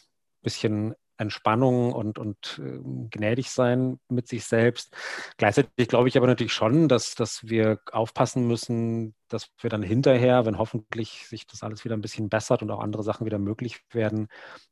bisschen 0.41 0.95
Entspannung 1.17 1.93
und, 1.93 2.19
und 2.19 2.61
äh, 2.63 2.79
gnädig 3.09 3.49
sein 3.49 3.99
mit 4.09 4.27
sich 4.27 4.45
selbst. 4.45 4.95
Gleichzeitig 5.37 5.87
glaube 5.87 6.07
ich 6.07 6.17
aber 6.17 6.27
natürlich 6.27 6.53
schon, 6.53 6.87
dass, 6.87 7.15
dass 7.15 7.47
wir 7.47 7.79
aufpassen 7.91 8.47
müssen, 8.47 9.15
dass 9.27 9.49
wir 9.61 9.69
dann 9.69 9.83
hinterher, 9.83 10.45
wenn 10.45 10.57
hoffentlich 10.57 11.27
sich 11.27 11.47
das 11.47 11.63
alles 11.63 11.85
wieder 11.85 11.95
ein 11.95 12.01
bisschen 12.01 12.29
bessert 12.29 12.61
und 12.61 12.71
auch 12.71 12.79
andere 12.79 13.03
Sachen 13.03 13.25
wieder 13.25 13.39
möglich 13.39 13.81
werden, 13.91 14.27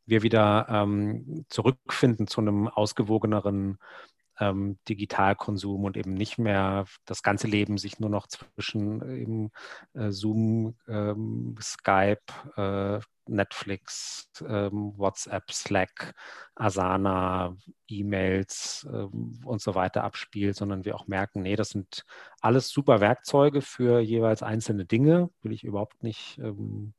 wir 0.06 0.22
wieder 0.22 0.68
ähm, 0.70 1.46
zurückfinden 1.50 2.28
zu 2.28 2.42
einem 2.42 2.68
ausgewogeneren 2.68 3.78
ähm, 4.40 4.78
Digitalkonsum 4.90 5.84
und 5.84 5.98
eben 5.98 6.14
nicht 6.14 6.38
mehr 6.38 6.86
das 7.06 7.24
ganze 7.24 7.48
Leben 7.48 7.78
sich 7.78 8.00
nur 8.00 8.10
noch 8.10 8.28
zwischen 8.28 9.02
eben 9.10 9.52
äh, 9.94 10.12
Zoom, 10.12 10.76
ähm, 10.88 11.56
Skype, 11.62 12.22
äh, 12.56 13.00
Netflix, 13.28 14.30
ähm, 14.48 14.94
WhatsApp, 14.98 15.52
Slack, 15.52 16.14
Asana, 16.56 17.56
E-Mails 17.88 18.88
ähm, 18.92 19.40
und 19.46 19.62
so 19.62 19.76
weiter 19.76 20.04
abspielt, 20.04 20.56
sondern 20.56 20.86
wir 20.86 20.96
auch 20.96 21.08
merken, 21.08 21.42
nee, 21.42 21.56
das 21.56 21.70
sind 21.70 22.06
alles 22.42 22.70
super 22.70 23.02
Werkzeuge 23.02 23.62
für 23.62 24.00
jeweils 24.00 24.44
einzelne 24.44 24.86
Dinge. 24.86 25.30
Will 25.42 25.54
ich 25.54 25.64
überhaupt 25.64 26.04
nicht 26.04 26.38
ähm, 26.40 26.94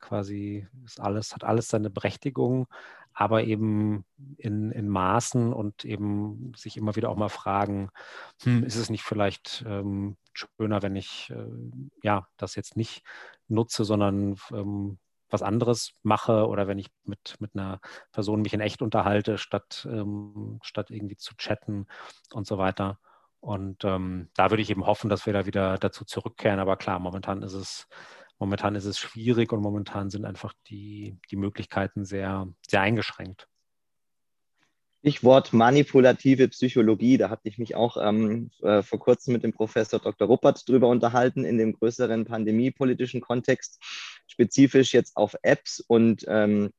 quasi, 0.00 0.66
ist 0.84 1.00
alles, 1.00 1.34
hat 1.34 1.44
alles 1.44 1.68
seine 1.68 1.90
Berechtigung, 1.90 2.66
aber 3.12 3.44
eben 3.44 4.04
in, 4.36 4.70
in 4.70 4.88
Maßen 4.88 5.52
und 5.52 5.84
eben 5.84 6.52
sich 6.56 6.76
immer 6.76 6.94
wieder 6.94 7.10
auch 7.10 7.16
mal 7.16 7.28
fragen, 7.28 7.90
hm, 8.42 8.62
ist 8.62 8.76
es 8.76 8.90
nicht 8.90 9.02
vielleicht 9.02 9.64
ähm, 9.66 10.16
schöner, 10.32 10.82
wenn 10.82 10.94
ich 10.94 11.30
äh, 11.30 11.46
ja 12.02 12.28
das 12.36 12.54
jetzt 12.54 12.76
nicht 12.76 13.02
nutze, 13.48 13.84
sondern 13.84 14.36
ähm, 14.52 14.98
was 15.30 15.42
anderes 15.42 15.92
mache 16.02 16.46
oder 16.46 16.68
wenn 16.68 16.78
ich 16.78 16.88
mit, 17.04 17.36
mit 17.38 17.54
einer 17.54 17.80
Person 18.12 18.42
mich 18.42 18.54
in 18.54 18.60
echt 18.60 18.82
unterhalte, 18.82 19.38
statt, 19.38 19.86
ähm, 19.90 20.58
statt 20.62 20.90
irgendwie 20.90 21.16
zu 21.16 21.36
chatten 21.36 21.86
und 22.32 22.46
so 22.46 22.58
weiter. 22.58 22.98
Und 23.40 23.84
ähm, 23.84 24.30
da 24.34 24.50
würde 24.50 24.62
ich 24.62 24.70
eben 24.70 24.86
hoffen, 24.86 25.10
dass 25.10 25.26
wir 25.26 25.32
da 25.32 25.46
wieder 25.46 25.78
dazu 25.78 26.04
zurückkehren. 26.04 26.58
Aber 26.58 26.76
klar, 26.76 26.98
momentan 26.98 27.42
ist 27.42 27.52
es 27.52 27.86
momentan 28.38 28.74
ist 28.74 28.84
es 28.84 28.98
schwierig 28.98 29.52
und 29.52 29.60
momentan 29.60 30.10
sind 30.10 30.24
einfach 30.24 30.54
die, 30.68 31.18
die 31.30 31.36
Möglichkeiten 31.36 32.04
sehr, 32.04 32.48
sehr 32.66 32.80
eingeschränkt. 32.80 33.48
Stichwort 35.00 35.52
manipulative 35.52 36.48
Psychologie. 36.48 37.18
Da 37.18 37.30
hatte 37.30 37.48
ich 37.48 37.58
mich 37.58 37.76
auch 37.76 37.96
ähm, 38.00 38.50
äh, 38.62 38.82
vor 38.82 38.98
kurzem 38.98 39.32
mit 39.32 39.44
dem 39.44 39.52
Professor 39.52 40.00
Dr. 40.00 40.26
Ruppert 40.26 40.68
drüber 40.68 40.88
unterhalten 40.88 41.44
in 41.44 41.56
dem 41.56 41.72
größeren 41.72 42.24
pandemiepolitischen 42.24 43.20
Kontext. 43.20 43.80
Spezifisch 44.28 44.92
jetzt 44.92 45.16
auf 45.16 45.34
Apps 45.42 45.80
und 45.80 46.24
ähm, 46.28 46.70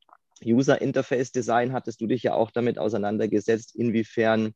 User 0.46 0.82
Interface 0.82 1.32
Design 1.32 1.74
hattest 1.74 2.00
du 2.00 2.08
dich 2.08 2.24
ja 2.24 2.34
auch 2.34 2.52
damit 2.52 2.78
auseinandergesetzt, 2.78 3.76
inwiefern 3.76 4.54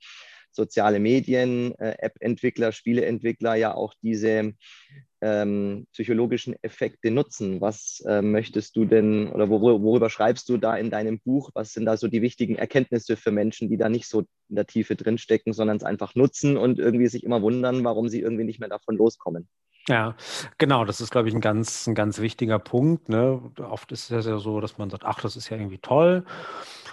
soziale 0.53 0.99
Medien, 0.99 1.73
äh, 1.79 1.95
App-Entwickler, 1.99 2.71
Spieleentwickler 2.71 3.56
ja 3.56 3.73
auch 3.73 3.93
diese 4.01 4.53
ähm, 5.21 5.88
psychologischen 5.93 6.56
Effekte 6.62 7.10
nutzen. 7.10 7.60
Was 7.60 8.03
äh, 8.08 8.21
möchtest 8.21 8.75
du 8.75 8.86
denn 8.86 9.29
oder 9.29 9.49
wor 9.49 9.82
worüber 9.82 10.10
schreibst 10.10 10.49
du 10.49 10.58
da 10.58 10.75
in 10.77 10.91
deinem 10.91 11.19
Buch? 11.19 11.49
Was 11.53 11.73
sind 11.73 11.86
da 11.86 11.97
so 11.97 12.08
die 12.08 12.21
wichtigen 12.21 12.56
Erkenntnisse 12.56 13.17
für 13.17 13.32
Menschen, 13.32 13.69
die 13.69 13.77
da 13.77 13.89
nicht 13.89 14.08
so 14.08 14.21
in 14.49 14.56
der 14.56 14.67
Tiefe 14.67 14.95
drinstecken, 14.95 15.53
sondern 15.53 15.77
es 15.77 15.84
einfach 15.84 16.15
nutzen 16.15 16.58
und 16.58 16.79
irgendwie 16.79 17.08
sich 17.08 17.23
immer 17.23 17.41
wundern, 17.41 17.84
warum 17.84 18.10
sie 18.10 18.21
irgendwie 18.21 18.45
nicht 18.45 18.60
mehr 18.60 18.69
davon 18.69 18.95
loskommen? 18.97 19.47
Ja, 19.89 20.15
genau, 20.60 20.86
das 20.86 21.02
ist, 21.02 21.12
glaube 21.12 21.28
ich, 21.28 21.36
ein 21.36 21.41
ganz, 21.41 21.88
ein 21.88 21.96
ganz 21.96 22.19
wichtiger 22.19 22.58
Punkt. 22.58 23.10
Ne? 23.10 23.41
Oft 23.60 23.91
ist 23.91 24.12
es 24.12 24.26
ja 24.26 24.38
so, 24.38 24.62
dass 24.62 24.78
man 24.78 24.89
sagt, 24.89 25.04
ach, 25.04 25.19
das 25.19 25.36
ist 25.36 25.50
ja 25.50 25.58
irgendwie 25.58 25.78
toll. 25.80 26.24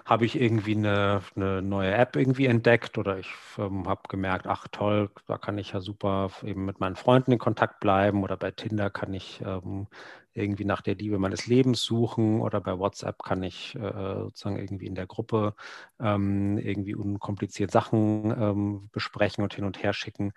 Habe 0.05 0.25
ich 0.27 0.41
irgendwie 0.41 0.75
eine, 0.75 1.21
eine 1.37 1.63
neue 1.63 1.93
App 1.95 2.17
irgendwie 2.17 2.47
entdeckt 2.47 2.99
oder 2.99 3.19
ich 3.19 3.29
ähm, 3.59 3.87
habe 3.89 4.03
gemerkt, 4.09 4.47
ach 4.49 4.67
toll, 4.73 5.09
da 5.29 5.39
kann 5.39 5.57
ich 5.59 5.73
ja 5.73 5.81
super 5.81 6.31
eben 6.43 6.65
mit 6.65 6.81
meinen 6.81 6.97
Freunden 6.97 7.31
in 7.33 7.39
Kontakt 7.39 7.79
bleiben 7.81 8.25
oder 8.25 8.37
bei 8.37 8.51
Tinder 8.51 8.91
kann 8.91 9.15
ich 9.15 9.41
ähm, 9.47 9.87
irgendwie 10.33 10.65
nach 10.65 10.81
der 10.81 10.95
Liebe 10.95 11.19
meines 11.19 11.47
Lebens 11.47 11.83
suchen 11.83 12.41
oder 12.41 12.61
bei 12.61 12.79
WhatsApp 12.79 13.23
kann 13.23 13.43
ich 13.43 13.75
äh, 13.75 14.21
sozusagen 14.25 14.59
irgendwie 14.59 14.87
in 14.87 14.95
der 14.95 15.07
Gruppe 15.07 15.55
ähm, 16.01 16.59
irgendwie 16.59 16.95
unkompliziert 16.95 17.71
Sachen 17.71 18.31
ähm, 18.31 18.89
besprechen 18.93 19.43
und 19.43 19.55
hin 19.55 19.65
und 19.65 19.83
her 19.83 19.93
schicken. 19.93 20.33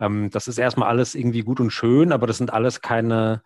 Ähm, 0.00 0.30
das 0.30 0.48
ist 0.48 0.58
erstmal 0.58 0.88
alles 0.88 1.14
irgendwie 1.14 1.42
gut 1.42 1.60
und 1.60 1.70
schön, 1.70 2.12
aber 2.12 2.26
das 2.26 2.38
sind 2.38 2.52
alles 2.52 2.80
keine 2.80 3.42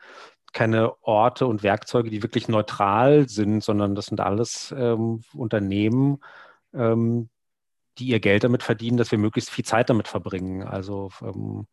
keine 0.52 0.94
Orte 1.02 1.46
und 1.46 1.62
Werkzeuge, 1.62 2.10
die 2.10 2.22
wirklich 2.22 2.48
neutral 2.48 3.28
sind, 3.28 3.62
sondern 3.62 3.94
das 3.94 4.06
sind 4.06 4.20
alles 4.20 4.74
ähm, 4.76 5.22
Unternehmen, 5.34 6.18
ähm, 6.74 7.28
die 7.98 8.08
ihr 8.08 8.20
Geld 8.20 8.44
damit 8.44 8.62
verdienen, 8.62 8.96
dass 8.96 9.10
wir 9.10 9.18
möglichst 9.18 9.50
viel 9.50 9.64
Zeit 9.64 9.90
damit 9.90 10.08
verbringen. 10.08 10.62
Also 10.64 11.10
ähm, 11.22 11.66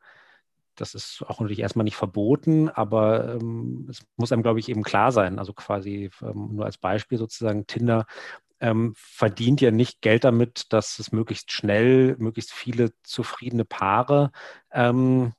das 0.77 0.93
ist 0.93 1.23
auch 1.27 1.39
natürlich 1.39 1.59
erstmal 1.59 1.83
nicht 1.83 1.95
verboten, 1.95 2.69
aber 2.69 3.35
ähm, 3.35 3.87
es 3.89 4.05
muss 4.15 4.31
einem, 4.31 4.43
glaube 4.43 4.59
ich, 4.59 4.69
eben 4.69 4.83
klar 4.83 5.11
sein. 5.11 5.39
Also 5.39 5.53
quasi 5.53 6.09
ähm, 6.21 6.55
nur 6.55 6.65
als 6.65 6.77
Beispiel 6.77 7.17
sozusagen, 7.17 7.67
Tinder 7.67 8.05
ähm, 8.59 8.93
verdient 8.95 9.61
ja 9.61 9.71
nicht 9.71 10.01
Geld 10.01 10.23
damit, 10.23 10.73
dass 10.73 10.99
es 10.99 11.11
möglichst 11.11 11.51
schnell, 11.51 12.15
möglichst 12.17 12.51
viele 12.51 12.91
zufriedene 13.03 13.65
Paare 13.65 14.31
ähm, 14.71 15.33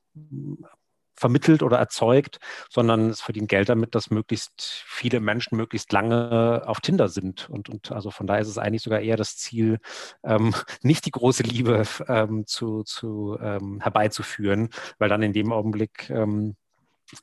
vermittelt 1.19 1.63
oder 1.63 1.79
erzeugt, 1.79 2.39
sondern 2.71 3.11
es 3.11 3.21
verdient 3.21 3.49
Geld 3.49 3.69
damit, 3.69 3.95
dass 3.95 4.11
möglichst 4.11 4.85
viele 4.87 5.21
Menschen 5.21 5.57
möglichst 5.57 5.93
lange 5.93 6.63
auf 6.67 6.81
Tinder 6.81 7.09
sind. 7.09 7.51
Und, 7.51 7.69
und 7.69 7.93
also 7.93 8.11
von 8.11 8.27
daher 8.27 8.43
ist 8.43 8.49
es 8.49 8.59
eigentlich 8.59 8.83
sogar 8.83 9.01
eher 9.01 9.17
das 9.17 9.37
Ziel, 9.37 9.79
ähm, 10.25 10.55
nicht 10.83 11.07
die 11.07 11.11
große 11.11 11.43
Liebe 11.43 11.83
ähm, 12.09 12.47
zu, 12.47 12.85
zu 12.85 13.37
ähm, 13.41 13.81
herbeizuführen, 13.81 14.71
weil 14.99 15.09
dann 15.09 15.23
in 15.23 15.33
dem 15.33 15.53
Augenblick 15.53 16.09
ähm, 16.11 16.57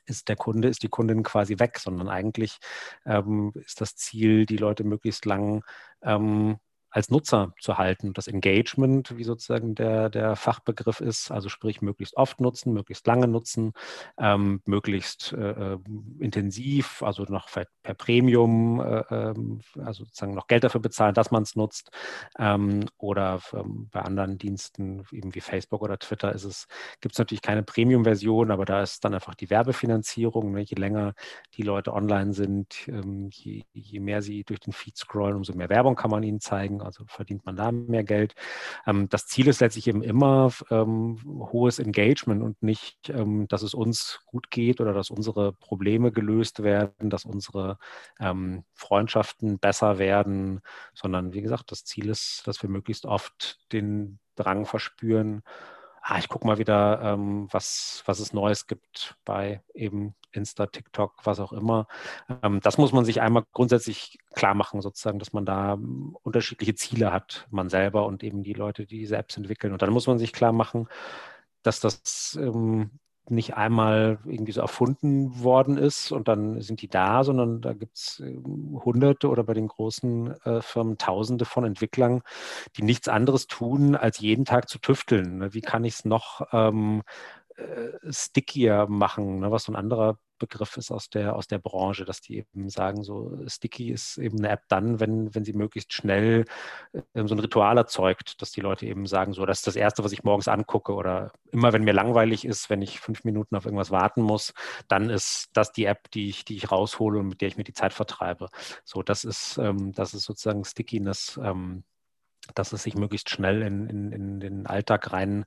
ist 0.04 0.28
der 0.28 0.36
Kunde, 0.36 0.68
ist 0.68 0.82
die 0.82 0.88
Kundin 0.88 1.22
quasi 1.22 1.58
weg, 1.58 1.78
sondern 1.78 2.08
eigentlich 2.08 2.58
ähm, 3.04 3.52
ist 3.54 3.80
das 3.80 3.96
Ziel, 3.96 4.46
die 4.46 4.56
Leute 4.56 4.84
möglichst 4.84 5.24
lang 5.24 5.64
ähm, 6.02 6.58
als 6.96 7.10
Nutzer 7.10 7.52
zu 7.60 7.76
halten. 7.76 8.14
Das 8.14 8.26
Engagement, 8.26 9.18
wie 9.18 9.24
sozusagen 9.24 9.74
der, 9.74 10.08
der 10.08 10.34
Fachbegriff 10.34 11.02
ist, 11.02 11.30
also 11.30 11.50
sprich 11.50 11.82
möglichst 11.82 12.16
oft 12.16 12.40
nutzen, 12.40 12.72
möglichst 12.72 13.06
lange 13.06 13.28
nutzen, 13.28 13.74
ähm, 14.18 14.62
möglichst 14.64 15.34
äh, 15.34 15.74
äh 15.74 15.78
intensiv, 16.20 17.02
also 17.02 17.24
noch 17.24 17.50
per 17.50 17.94
Premium, 17.94 18.80
äh, 18.80 19.04
ähm, 19.10 19.60
also 19.78 20.04
sozusagen 20.04 20.32
noch 20.32 20.46
Geld 20.46 20.64
dafür 20.64 20.80
bezahlen, 20.80 21.12
dass 21.12 21.30
man 21.30 21.42
es 21.42 21.54
nutzt. 21.54 21.90
Ähm, 22.38 22.86
oder 22.96 23.40
ähm, 23.52 23.90
bei 23.92 24.00
anderen 24.00 24.38
Diensten, 24.38 25.04
eben 25.12 25.34
wie 25.34 25.40
Facebook 25.40 25.82
oder 25.82 25.98
Twitter, 25.98 26.32
ist 26.32 26.44
es, 26.44 26.66
gibt 27.02 27.14
es 27.14 27.18
natürlich 27.18 27.42
keine 27.42 27.62
Premium-Version, 27.62 28.50
aber 28.50 28.64
da 28.64 28.82
ist 28.82 29.04
dann 29.04 29.12
einfach 29.12 29.34
die 29.34 29.50
Werbefinanzierung. 29.50 30.52
Ne? 30.52 30.62
Je 30.62 30.76
länger 30.76 31.12
die 31.58 31.62
Leute 31.62 31.92
online 31.92 32.32
sind, 32.32 32.88
ähm, 32.88 33.28
je, 33.30 33.64
je 33.74 34.00
mehr 34.00 34.22
sie 34.22 34.44
durch 34.44 34.60
den 34.60 34.72
Feed 34.72 34.96
scrollen, 34.96 35.36
umso 35.36 35.52
mehr 35.52 35.68
Werbung 35.68 35.94
kann 35.94 36.10
man 36.10 36.22
ihnen 36.22 36.40
zeigen 36.40 36.85
also 36.86 37.04
verdient 37.06 37.44
man 37.44 37.56
da 37.56 37.70
mehr 37.72 38.04
Geld. 38.04 38.34
Ähm, 38.86 39.08
das 39.08 39.26
Ziel 39.26 39.48
ist 39.48 39.60
letztlich 39.60 39.86
eben 39.86 40.02
immer 40.02 40.52
ähm, 40.70 41.18
hohes 41.52 41.78
Engagement 41.78 42.42
und 42.42 42.62
nicht, 42.62 43.10
ähm, 43.10 43.46
dass 43.48 43.62
es 43.62 43.74
uns 43.74 44.20
gut 44.26 44.50
geht 44.50 44.80
oder 44.80 44.92
dass 44.92 45.10
unsere 45.10 45.52
Probleme 45.52 46.12
gelöst 46.12 46.62
werden, 46.62 47.10
dass 47.10 47.24
unsere 47.24 47.78
ähm, 48.20 48.64
Freundschaften 48.74 49.58
besser 49.58 49.98
werden, 49.98 50.60
sondern 50.94 51.34
wie 51.34 51.42
gesagt, 51.42 51.70
das 51.72 51.84
Ziel 51.84 52.08
ist, 52.08 52.46
dass 52.46 52.62
wir 52.62 52.70
möglichst 52.70 53.04
oft 53.04 53.58
den 53.72 54.18
Drang 54.36 54.66
verspüren, 54.66 55.42
ah, 56.06 56.18
ich 56.18 56.28
gucke 56.28 56.46
mal 56.46 56.58
wieder, 56.58 57.00
ähm, 57.02 57.48
was, 57.50 58.02
was 58.06 58.20
es 58.20 58.32
Neues 58.32 58.66
gibt 58.66 59.16
bei 59.24 59.62
eben 59.74 60.14
Insta, 60.36 60.66
TikTok, 60.66 61.14
was 61.24 61.40
auch 61.40 61.52
immer. 61.52 61.86
Ähm, 62.42 62.60
das 62.62 62.78
muss 62.78 62.92
man 62.92 63.04
sich 63.04 63.20
einmal 63.20 63.44
grundsätzlich 63.52 64.18
klar 64.34 64.54
machen, 64.54 64.80
sozusagen, 64.80 65.18
dass 65.18 65.32
man 65.32 65.46
da 65.46 65.74
ähm, 65.74 66.16
unterschiedliche 66.22 66.74
Ziele 66.74 67.12
hat, 67.12 67.46
man 67.50 67.68
selber 67.68 68.06
und 68.06 68.22
eben 68.22 68.42
die 68.42 68.54
Leute, 68.54 68.86
die 68.86 68.98
diese 68.98 69.16
Apps 69.16 69.36
entwickeln. 69.36 69.72
Und 69.72 69.82
dann 69.82 69.92
muss 69.92 70.06
man 70.06 70.18
sich 70.18 70.32
klar 70.32 70.52
machen, 70.52 70.88
dass 71.62 71.80
das 71.80 72.38
ähm, 72.40 72.90
nicht 73.30 73.56
einmal 73.56 74.18
irgendwie 74.24 74.52
so 74.52 74.60
erfunden 74.60 75.42
worden 75.42 75.76
ist 75.76 76.12
und 76.12 76.28
dann 76.28 76.60
sind 76.60 76.82
die 76.82 76.88
da, 76.88 77.24
sondern 77.24 77.60
da 77.60 77.72
gibt 77.72 77.96
es 77.96 78.22
hunderte 78.84 79.28
oder 79.28 79.42
bei 79.44 79.54
den 79.54 79.68
großen 79.68 80.40
äh, 80.42 80.62
Firmen 80.62 80.98
tausende 80.98 81.44
von 81.44 81.64
Entwicklern, 81.64 82.22
die 82.76 82.82
nichts 82.82 83.08
anderes 83.08 83.46
tun, 83.46 83.96
als 83.96 84.18
jeden 84.20 84.44
Tag 84.44 84.68
zu 84.68 84.78
tüfteln. 84.78 85.38
Ne? 85.38 85.54
Wie 85.54 85.60
kann 85.60 85.84
ich 85.84 85.94
es 85.94 86.04
noch 86.04 86.46
ähm, 86.52 87.02
äh, 87.56 88.12
stickier 88.12 88.86
machen, 88.88 89.40
ne? 89.40 89.50
was 89.50 89.64
so 89.64 89.72
ein 89.72 89.76
anderer 89.76 90.18
Begriff 90.38 90.76
ist 90.76 90.90
aus 90.90 91.10
der, 91.10 91.36
aus 91.36 91.46
der 91.46 91.58
Branche, 91.58 92.04
dass 92.04 92.20
die 92.20 92.38
eben 92.38 92.68
sagen, 92.68 93.02
so 93.02 93.38
Sticky 93.46 93.90
ist 93.90 94.18
eben 94.18 94.38
eine 94.38 94.50
App 94.50 94.64
dann, 94.68 95.00
wenn, 95.00 95.34
wenn 95.34 95.44
sie 95.44 95.52
möglichst 95.52 95.92
schnell 95.92 96.44
äh, 96.92 97.02
so 97.26 97.34
ein 97.34 97.40
Ritual 97.40 97.76
erzeugt, 97.78 98.40
dass 98.42 98.50
die 98.50 98.60
Leute 98.60 98.86
eben 98.86 99.06
sagen, 99.06 99.32
so, 99.32 99.46
das 99.46 99.58
ist 99.58 99.66
das 99.66 99.76
Erste, 99.76 100.04
was 100.04 100.12
ich 100.12 100.24
morgens 100.24 100.48
angucke 100.48 100.92
oder 100.94 101.32
immer, 101.52 101.72
wenn 101.72 101.84
mir 101.84 101.92
langweilig 101.92 102.44
ist, 102.44 102.70
wenn 102.70 102.82
ich 102.82 103.00
fünf 103.00 103.24
Minuten 103.24 103.56
auf 103.56 103.64
irgendwas 103.64 103.90
warten 103.90 104.22
muss, 104.22 104.54
dann 104.88 105.10
ist 105.10 105.50
das 105.52 105.72
die 105.72 105.84
App, 105.84 106.10
die 106.10 106.28
ich, 106.28 106.44
die 106.44 106.56
ich 106.56 106.70
raushole 106.70 107.18
und 107.18 107.28
mit 107.28 107.40
der 107.40 107.48
ich 107.48 107.56
mir 107.56 107.64
die 107.64 107.72
Zeit 107.72 107.92
vertreibe. 107.92 108.48
So, 108.84 109.02
das 109.02 109.24
ist, 109.24 109.58
ähm, 109.58 109.92
das 109.92 110.14
ist 110.14 110.24
sozusagen 110.24 110.64
Stickiness. 110.64 111.40
Ähm, 111.42 111.84
dass 112.54 112.72
es 112.72 112.82
sich 112.82 112.94
möglichst 112.94 113.30
schnell 113.30 113.62
in, 113.62 113.88
in, 113.88 114.12
in 114.12 114.40
den 114.40 114.66
Alltag 114.66 115.12
rein, 115.12 115.44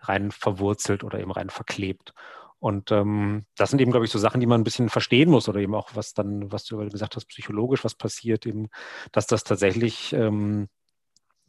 rein 0.00 0.30
verwurzelt 0.30 1.04
oder 1.04 1.18
eben 1.18 1.30
rein 1.30 1.50
verklebt. 1.50 2.12
Und 2.64 2.90
ähm, 2.92 3.44
das 3.58 3.68
sind 3.68 3.82
eben, 3.82 3.90
glaube 3.90 4.06
ich, 4.06 4.10
so 4.10 4.18
Sachen, 4.18 4.40
die 4.40 4.46
man 4.46 4.62
ein 4.62 4.64
bisschen 4.64 4.88
verstehen 4.88 5.28
muss 5.28 5.50
oder 5.50 5.60
eben 5.60 5.74
auch, 5.74 5.90
was 5.92 6.14
dann, 6.14 6.50
was 6.50 6.64
du 6.64 6.78
gesagt 6.88 7.14
hast, 7.14 7.26
psychologisch, 7.26 7.84
was 7.84 7.94
passiert, 7.94 8.46
eben, 8.46 8.70
dass 9.12 9.26
das 9.26 9.44
tatsächlich 9.44 10.14
ähm, 10.14 10.70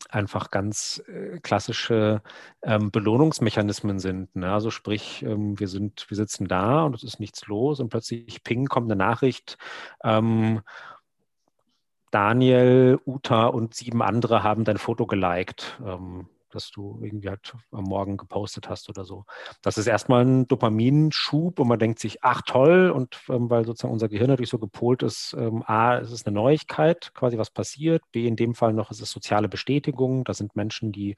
einfach 0.10 0.52
ganz 0.52 1.02
äh, 1.08 1.40
klassische 1.40 2.22
ähm, 2.64 2.92
Belohnungsmechanismen 2.92 3.98
sind. 4.00 4.36
Ne? 4.36 4.52
Also 4.52 4.72
sprich, 4.72 5.24
ähm, 5.24 5.58
wir 5.58 5.70
sind, 5.70 6.06
wir 6.10 6.18
sitzen 6.18 6.50
da 6.50 6.84
und 6.84 6.96
es 6.96 7.04
ist 7.04 7.22
nichts 7.22 7.48
los 7.48 7.80
und 7.80 7.88
plötzlich 7.88 8.44
ping 8.44 8.66
kommt 8.66 8.92
eine 8.92 8.98
Nachricht. 8.98 9.58
Ähm, 10.04 10.64
Daniel, 12.12 13.00
Uta 13.06 13.46
und 13.46 13.74
sieben 13.74 14.02
andere 14.02 14.44
haben 14.44 14.66
dein 14.66 14.78
Foto 14.78 15.06
geliked. 15.06 15.80
Ähm, 15.82 16.28
das 16.56 16.72
du 16.72 17.00
irgendwie 17.02 17.30
halt 17.30 17.54
am 17.72 17.84
Morgen 17.84 18.18
gepostet 18.18 18.70
hast 18.70 18.90
oder 18.90 19.06
so. 19.06 19.26
Das 19.62 19.78
ist 19.78 19.88
erstmal 19.88 20.26
ein 20.26 20.48
Dopaminschub 20.48 21.60
und 21.60 21.68
man 21.68 21.80
denkt 21.80 22.00
sich, 22.00 22.24
ach 22.24 22.42
toll, 22.42 22.90
und 22.90 23.20
ähm, 23.30 23.50
weil 23.50 23.66
sozusagen 23.66 23.94
unser 23.94 24.10
Gehirn 24.10 24.30
natürlich 24.30 24.50
so 24.50 24.60
gepolt 24.60 25.04
ist, 25.04 25.36
ähm, 25.38 25.64
A, 25.68 25.98
es 25.98 26.12
ist 26.12 26.26
eine 26.26 26.34
Neuigkeit, 26.36 27.14
quasi 27.14 27.38
was 27.38 27.52
passiert, 27.52 28.02
B, 28.12 28.28
in 28.28 28.36
dem 28.36 28.56
Fall 28.56 28.74
noch 28.74 28.92
ist 28.92 29.02
es 29.02 29.12
soziale 29.12 29.50
Bestätigung, 29.50 30.24
da 30.24 30.34
sind 30.34 30.56
Menschen, 30.56 30.92
die, 30.92 31.16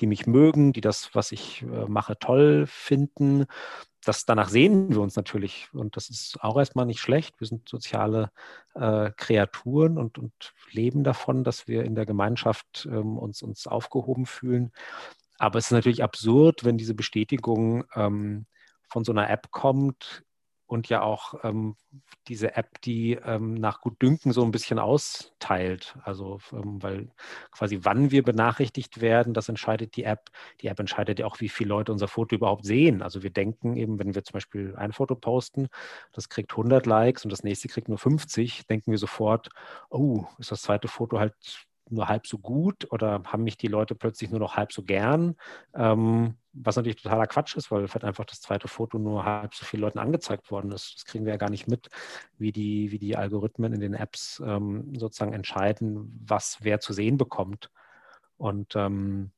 die 0.00 0.06
mich 0.06 0.26
mögen, 0.26 0.72
die 0.72 0.80
das, 0.80 1.10
was 1.14 1.32
ich 1.32 1.62
äh, 1.62 1.86
mache, 1.86 2.18
toll 2.18 2.66
finden 2.66 3.46
das, 4.04 4.24
danach 4.24 4.48
sehen 4.48 4.90
wir 4.90 5.00
uns 5.00 5.16
natürlich 5.16 5.68
und 5.72 5.96
das 5.96 6.08
ist 6.08 6.42
auch 6.42 6.56
erstmal 6.56 6.86
nicht 6.86 7.00
schlecht. 7.00 7.38
Wir 7.38 7.46
sind 7.46 7.68
soziale 7.68 8.30
äh, 8.74 9.10
Kreaturen 9.16 9.98
und, 9.98 10.18
und 10.18 10.32
leben 10.70 11.04
davon, 11.04 11.44
dass 11.44 11.68
wir 11.68 11.84
in 11.84 11.94
der 11.94 12.06
Gemeinschaft 12.06 12.88
ähm, 12.90 13.18
uns, 13.18 13.42
uns 13.42 13.66
aufgehoben 13.66 14.26
fühlen. 14.26 14.72
Aber 15.38 15.58
es 15.58 15.66
ist 15.66 15.72
natürlich 15.72 16.02
absurd, 16.02 16.64
wenn 16.64 16.78
diese 16.78 16.94
Bestätigung 16.94 17.84
ähm, 17.94 18.46
von 18.88 19.04
so 19.04 19.12
einer 19.12 19.30
App 19.30 19.50
kommt, 19.50 20.24
und 20.70 20.88
ja 20.88 21.02
auch 21.02 21.34
ähm, 21.42 21.74
diese 22.28 22.54
App, 22.56 22.80
die 22.82 23.18
ähm, 23.24 23.54
nach 23.54 23.80
Gutdünken 23.80 24.32
so 24.32 24.44
ein 24.44 24.52
bisschen 24.52 24.78
austeilt. 24.78 25.96
Also, 26.04 26.38
ähm, 26.52 26.80
weil 26.80 27.08
quasi 27.50 27.80
wann 27.82 28.12
wir 28.12 28.22
benachrichtigt 28.22 29.00
werden, 29.00 29.34
das 29.34 29.48
entscheidet 29.48 29.96
die 29.96 30.04
App. 30.04 30.30
Die 30.60 30.68
App 30.68 30.78
entscheidet 30.78 31.18
ja 31.18 31.26
auch, 31.26 31.40
wie 31.40 31.48
viele 31.48 31.70
Leute 31.70 31.90
unser 31.90 32.06
Foto 32.06 32.36
überhaupt 32.36 32.64
sehen. 32.64 33.02
Also 33.02 33.24
wir 33.24 33.30
denken 33.30 33.76
eben, 33.76 33.98
wenn 33.98 34.14
wir 34.14 34.22
zum 34.22 34.34
Beispiel 34.34 34.76
ein 34.76 34.92
Foto 34.92 35.16
posten, 35.16 35.66
das 36.12 36.28
kriegt 36.28 36.52
100 36.52 36.86
Likes 36.86 37.24
und 37.24 37.32
das 37.32 37.42
nächste 37.42 37.66
kriegt 37.66 37.88
nur 37.88 37.98
50, 37.98 38.68
denken 38.68 38.92
wir 38.92 38.98
sofort, 38.98 39.48
oh, 39.90 40.24
ist 40.38 40.52
das 40.52 40.62
zweite 40.62 40.86
Foto 40.86 41.18
halt 41.18 41.34
nur 41.92 42.08
halb 42.08 42.26
so 42.26 42.38
gut 42.38 42.90
oder 42.90 43.22
haben 43.24 43.44
mich 43.44 43.56
die 43.56 43.68
Leute 43.68 43.94
plötzlich 43.94 44.30
nur 44.30 44.40
noch 44.40 44.56
halb 44.56 44.72
so 44.72 44.82
gern? 44.82 45.36
Ähm, 45.74 46.36
was 46.52 46.76
natürlich 46.76 47.00
totaler 47.00 47.26
Quatsch 47.26 47.56
ist, 47.56 47.70
weil 47.70 47.86
vielleicht 47.86 48.04
einfach 48.04 48.24
das 48.24 48.40
zweite 48.40 48.68
Foto 48.68 48.98
nur 48.98 49.24
halb 49.24 49.54
so 49.54 49.64
vielen 49.64 49.82
Leuten 49.82 49.98
angezeigt 49.98 50.50
worden 50.50 50.72
ist. 50.72 50.94
Das 50.96 51.04
kriegen 51.04 51.24
wir 51.24 51.32
ja 51.32 51.38
gar 51.38 51.50
nicht 51.50 51.68
mit, 51.68 51.88
wie 52.38 52.52
die, 52.52 52.90
wie 52.90 52.98
die 52.98 53.16
Algorithmen 53.16 53.72
in 53.72 53.80
den 53.80 53.94
Apps 53.94 54.42
ähm, 54.44 54.92
sozusagen 54.96 55.32
entscheiden, 55.32 56.20
was 56.26 56.58
wer 56.62 56.80
zu 56.80 56.92
sehen 56.92 57.16
bekommt. 57.16 57.70
Und 58.36 58.74
ähm, 58.74 59.30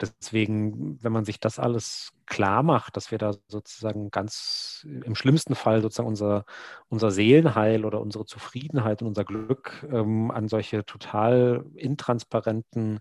Deswegen, 0.00 1.02
wenn 1.02 1.12
man 1.12 1.24
sich 1.24 1.40
das 1.40 1.58
alles 1.58 2.12
klar 2.26 2.62
macht, 2.62 2.96
dass 2.96 3.10
wir 3.10 3.18
da 3.18 3.32
sozusagen 3.48 4.10
ganz 4.10 4.86
im 5.04 5.16
schlimmsten 5.16 5.56
Fall 5.56 5.82
sozusagen 5.82 6.08
unser, 6.08 6.44
unser 6.88 7.10
Seelenheil 7.10 7.84
oder 7.84 8.00
unsere 8.00 8.24
Zufriedenheit 8.24 9.02
und 9.02 9.08
unser 9.08 9.24
Glück 9.24 9.84
ähm, 9.90 10.30
an 10.30 10.48
solche 10.48 10.84
total 10.84 11.64
intransparenten, 11.74 13.00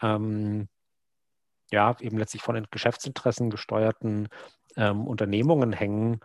ähm, 0.00 0.68
ja, 1.70 1.94
eben 2.00 2.18
letztlich 2.18 2.42
von 2.42 2.66
Geschäftsinteressen 2.70 3.50
gesteuerten 3.50 4.28
ähm, 4.76 5.06
Unternehmungen 5.06 5.72
hängen, 5.72 6.20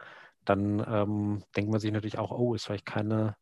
dann 0.45 0.85
ähm, 0.87 1.43
denkt 1.55 1.71
man 1.71 1.79
sich 1.79 1.91
natürlich 1.91 2.19
auch, 2.19 2.31
oh, 2.31 2.53
ist 2.55 2.65
vielleicht 2.65 2.85
keine, 2.85 3.35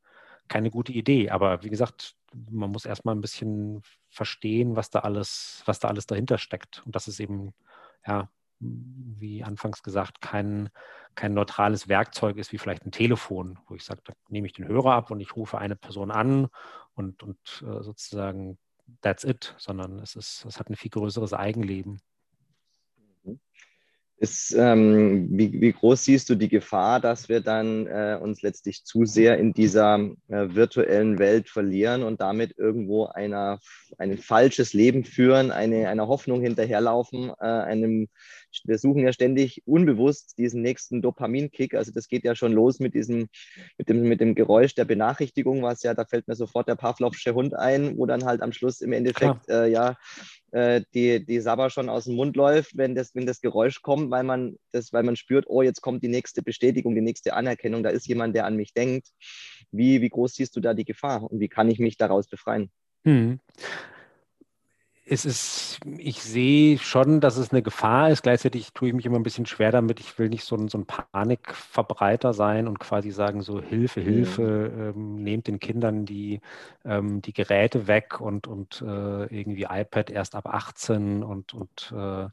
keine 0.48 0.72
gute 0.72 0.92
Idee. 0.92 1.30
Aber 1.30 1.64
wie 1.64 1.70
gesagt, 1.70 2.16
man 2.50 2.72
muss 2.72 2.86
erstmal 2.86 3.16
ein 3.16 3.22
bisschen 3.22 3.82
verstehen, 4.10 4.76
was 4.76 4.90
da 4.90 5.00
alles, 5.00 5.64
was 5.66 5.80
da 5.80 5.88
alles 5.88 6.06
dahinter 6.08 6.38
steckt. 6.38 6.84
Und 6.86 6.96
das 6.96 7.08
ist 7.08 7.20
eben, 7.20 7.54
ja, 8.06 8.30
wie 8.60 9.44
anfangs 9.44 9.84
gesagt, 9.84 10.22
kein, 10.22 10.70
kein 11.16 11.34
neutrales 11.34 11.88
Werkzeug 11.88 12.38
ist 12.38 12.52
wie 12.52 12.58
vielleicht 12.58 12.86
ein 12.86 12.92
Telefon, 12.92 13.60
wo 13.68 13.76
ich 13.76 13.84
sage, 13.84 14.02
da 14.04 14.14
nehme 14.30 14.48
ich 14.48 14.54
den 14.54 14.68
Hörer 14.68 14.94
ab 14.94 15.12
und 15.12 15.20
ich 15.20 15.36
rufe 15.36 15.58
eine 15.58 15.76
Person 15.76 16.12
an 16.12 16.48
und, 16.96 17.24
und 17.24 17.38
äh, 17.62 17.84
sozusagen 17.84 18.58
that's 19.02 19.24
it, 19.24 19.56
sondern 19.58 20.00
es, 20.00 20.16
ist, 20.16 20.46
es 20.46 20.60
hat 20.60 20.70
ein 20.70 20.76
viel 20.76 20.92
größeres 20.92 21.34
Eigenleben. 21.34 22.00
Ist, 24.24 24.56
ähm, 24.58 25.28
wie, 25.32 25.60
wie, 25.60 25.74
groß 25.74 26.06
siehst 26.06 26.30
du 26.30 26.36
die 26.36 26.48
Gefahr, 26.48 27.02
dass 27.02 27.28
wir 27.28 27.42
dann 27.42 27.88
äh, 27.88 28.18
uns 28.22 28.42
letztlich 28.42 28.86
zu 28.86 29.04
sehr 29.04 29.38
in 29.38 29.52
dieser 29.52 30.00
äh, 30.30 30.56
virtuellen 30.56 31.20
Welt 31.20 31.50
verlieren 31.50 32.04
und 32.04 32.22
damit 32.22 32.58
irgendwo 32.58 33.08
einer, 33.08 33.60
ein 33.98 34.18
falsches 34.18 34.72
Leben 34.72 35.04
führen, 35.04 35.52
eine, 35.52 35.90
einer 35.90 36.08
Hoffnung 36.08 36.42
hinterherlaufen, 36.42 37.34
äh, 37.38 37.44
einem, 37.44 38.08
wir 38.66 38.78
suchen 38.78 39.04
ja 39.04 39.14
ständig 39.14 39.62
unbewusst 39.66 40.38
diesen 40.38 40.62
nächsten 40.62 41.02
Dopaminkick. 41.02 41.74
Also 41.74 41.92
das 41.92 42.08
geht 42.08 42.24
ja 42.24 42.36
schon 42.36 42.54
los 42.54 42.80
mit 42.80 42.94
diesem, 42.94 43.28
mit 43.78 43.90
dem, 43.90 44.04
mit 44.04 44.22
dem 44.22 44.36
Geräusch 44.36 44.76
der 44.76 44.86
Benachrichtigung, 44.86 45.62
was 45.64 45.84
ja, 45.84 45.94
da 45.94 46.06
fällt 46.06 46.28
mir 46.28 46.36
sofort 46.36 46.68
der 46.68 46.76
Pavlovsche 46.76 47.34
Hund 47.34 47.54
ein, 47.56 47.98
wo 47.98 48.06
dann 48.06 48.26
halt 48.26 48.42
am 48.42 48.52
Schluss 48.52 48.82
im 48.82 48.94
Endeffekt 48.94 49.50
äh, 49.50 49.68
ja 49.68 49.98
äh, 50.52 50.82
die, 50.94 51.26
die 51.26 51.40
Sabber 51.40 51.70
schon 51.70 51.90
aus 51.90 52.06
dem 52.06 52.16
Mund 52.16 52.36
läuft, 52.36 52.78
wenn 52.78 52.96
das, 52.96 53.16
wenn 53.16 53.26
das 53.26 53.42
Geräusch 53.42 53.82
kommt, 53.82 54.12
weil 54.12 54.24
man, 54.24 54.58
das, 54.72 54.94
weil 54.94 55.04
man 55.04 55.16
spürt, 55.16 55.46
oh, 55.48 55.62
jetzt 55.62 55.82
kommt 55.82 56.04
die 56.04 56.10
nächste 56.10 56.44
Bestätigung, 56.44 56.96
die 56.96 57.02
nächste 57.02 57.34
Anerkennung, 57.34 57.84
da 57.84 57.90
ist 57.90 58.08
jemand, 58.08 58.36
der 58.36 58.46
an 58.46 58.56
mich 58.56 58.74
denkt. 58.74 59.08
Wie, 59.72 60.02
wie 60.02 60.10
groß 60.10 60.36
siehst 60.36 60.56
du 60.56 60.60
da 60.60 60.74
die 60.74 60.86
Gefahr 60.86 61.24
und 61.24 61.40
wie 61.40 61.50
kann 61.50 61.70
ich 61.70 61.80
mich 61.80 61.98
daraus 61.98 62.28
befreien? 62.28 62.70
Hm 63.04 63.40
es 65.06 65.26
ist, 65.26 65.80
ich 65.98 66.24
sehe 66.24 66.78
schon, 66.78 67.20
dass 67.20 67.36
es 67.36 67.52
eine 67.52 67.62
Gefahr 67.62 68.10
ist. 68.10 68.24
Gleichzeitig 68.24 68.72
tue 68.74 68.88
ich 68.88 68.94
mich 68.94 69.06
immer 69.06 69.20
ein 69.20 69.24
bisschen 69.24 69.46
schwer 69.46 69.72
damit. 69.72 70.00
Ich 70.00 70.18
will 70.18 70.30
nicht 70.30 70.46
so 70.46 70.56
ein, 70.56 70.70
so 70.70 70.78
ein 70.78 70.86
Panikverbreiter 70.86 72.34
sein 72.34 72.68
und 72.68 72.80
quasi 72.80 73.12
sagen, 73.12 73.42
so 73.42 73.62
Hilfe, 73.62 74.00
Hilfe, 74.00 74.94
ähm, 74.96 75.16
nehmt 75.16 75.48
den 75.48 75.60
Kindern 75.60 76.06
die, 76.06 76.40
ähm, 76.86 77.22
die 77.22 77.34
Geräte 77.34 77.88
weg 77.88 78.22
und, 78.22 78.48
und 78.48 78.82
äh, 78.82 79.26
irgendwie 79.26 79.68
iPad 79.70 80.10
erst 80.10 80.36
ab 80.36 80.48
18 80.48 81.22
und, 81.24 81.54
und 81.54 81.92
äh, 81.92 82.30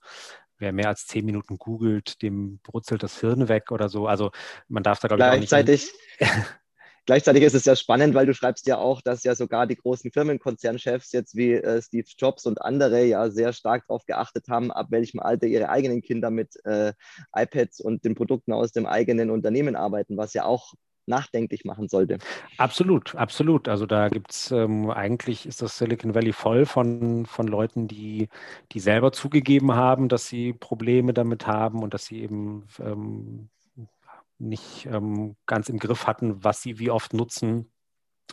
wer 0.59 0.73
mehr 0.73 0.89
als 0.89 1.07
zehn 1.07 1.25
Minuten 1.25 1.59
googelt, 1.59 2.23
dem 2.23 2.59
brutzelt 2.63 3.03
das 3.03 3.19
Hirn 3.19 3.49
weg 3.49 3.73
oder 3.73 3.89
so. 3.89 4.07
Also 4.07 4.31
man 4.69 4.85
darf 4.85 5.01
da, 5.01 5.09
glaube 5.09 5.23
ich, 5.23 5.29
auch 5.29 5.41
nicht... 5.41 5.49
Gleichzeitig 5.49 5.93
ist 7.09 7.55
es 7.55 7.65
ja 7.65 7.77
spannend, 7.77 8.15
weil 8.15 8.27
du 8.27 8.35
schreibst 8.35 8.67
ja 8.67 8.79
auch, 8.79 9.01
dass 9.03 9.25
ja 9.25 9.35
sogar 9.35 9.67
die 9.67 9.77
großen 9.77 10.13
Firmenkonzernchefs 10.13 11.13
jetzt 11.13 11.35
wie 11.37 11.55
äh, 11.55 11.83
Steve 11.83 12.07
Jobs 12.17 12.47
und 12.47 12.61
andere 12.63 13.05
ja 13.05 13.31
sehr 13.31 13.53
stark 13.53 13.87
darauf 13.89 14.05
geachtet 14.07 14.49
haben, 14.49 14.71
ab 14.71 14.87
welchem 14.91 15.21
Alter 15.21 15.47
ihre 15.47 15.69
eigenen 15.69 16.03
Kinder 16.03 16.31
mit 16.31 16.55
äh, 16.65 16.93
iPads 17.35 17.81
und 17.81 18.05
den 18.05 18.15
Produkten 18.15 18.53
aus 18.53 18.73
dem 18.73 18.87
eigenen 18.87 19.31
Unternehmen 19.31 19.77
arbeiten, 19.77 20.17
was 20.17 20.35
ja 20.35 20.45
auch 20.45 20.75
nachdenklich 21.07 21.65
machen 21.65 21.89
sollte. 21.89 22.19
Absolut, 22.57 23.15
absolut. 23.15 23.69
Also 23.69 23.85
da 23.85 24.09
gibt 24.09 24.31
es 24.31 24.51
ähm, 24.51 24.91
eigentlich 24.91 25.45
ist 25.47 25.61
das 25.61 25.77
Silicon 25.77 26.15
Valley 26.15 26.33
voll 26.33 26.65
von, 26.65 27.27
von 27.27 27.47
Leuten, 27.47 27.89
die, 27.89 28.29
die 28.73 28.81
selber 28.81 29.13
zugegeben 29.13 29.75
haben, 29.75 30.09
dass 30.09 30.27
sie 30.27 30.55
Probleme 30.55 31.13
damit 31.13 31.47
haben 31.47 31.83
und 31.83 31.93
dass 31.93 32.07
sie 32.07 32.23
eben 32.23 32.67
ähm, 32.79 33.51
nicht 34.41 34.87
ähm, 34.87 35.37
ganz 35.47 35.69
im 35.69 35.79
Griff 35.79 36.07
hatten, 36.07 36.43
was 36.45 36.63
sie 36.63 36.79
wie 36.79 36.91
oft 36.91 37.15
nutzen 37.15 37.73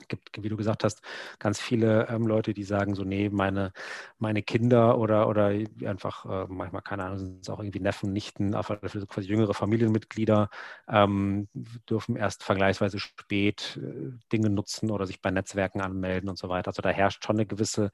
gibt, 0.07 0.41
wie 0.41 0.49
du 0.49 0.57
gesagt 0.57 0.83
hast, 0.83 1.01
ganz 1.39 1.59
viele 1.59 2.07
ähm, 2.09 2.27
Leute, 2.27 2.53
die 2.53 2.63
sagen 2.63 2.95
so, 2.95 3.03
nee, 3.03 3.29
meine, 3.29 3.73
meine 4.19 4.43
Kinder 4.43 4.97
oder, 4.97 5.27
oder 5.27 5.51
einfach 5.85 6.25
äh, 6.25 6.45
manchmal, 6.49 6.81
keine 6.81 7.05
Ahnung, 7.05 7.17
sind 7.17 7.41
es 7.41 7.49
auch 7.49 7.59
irgendwie 7.59 7.79
Neffen, 7.79 8.13
Nichten, 8.13 8.55
auf 8.55 8.67
quasi 8.67 9.27
jüngere 9.27 9.53
Familienmitglieder, 9.53 10.49
ähm, 10.89 11.47
dürfen 11.89 12.15
erst 12.15 12.43
vergleichsweise 12.43 12.99
spät 12.99 13.79
äh, 13.81 14.11
Dinge 14.31 14.49
nutzen 14.49 14.91
oder 14.91 15.05
sich 15.05 15.21
bei 15.21 15.31
Netzwerken 15.31 15.81
anmelden 15.81 16.29
und 16.29 16.37
so 16.37 16.49
weiter. 16.49 16.69
Also 16.69 16.81
da 16.81 16.89
herrscht 16.89 17.25
schon 17.25 17.37
eine 17.37 17.45
gewisse 17.45 17.91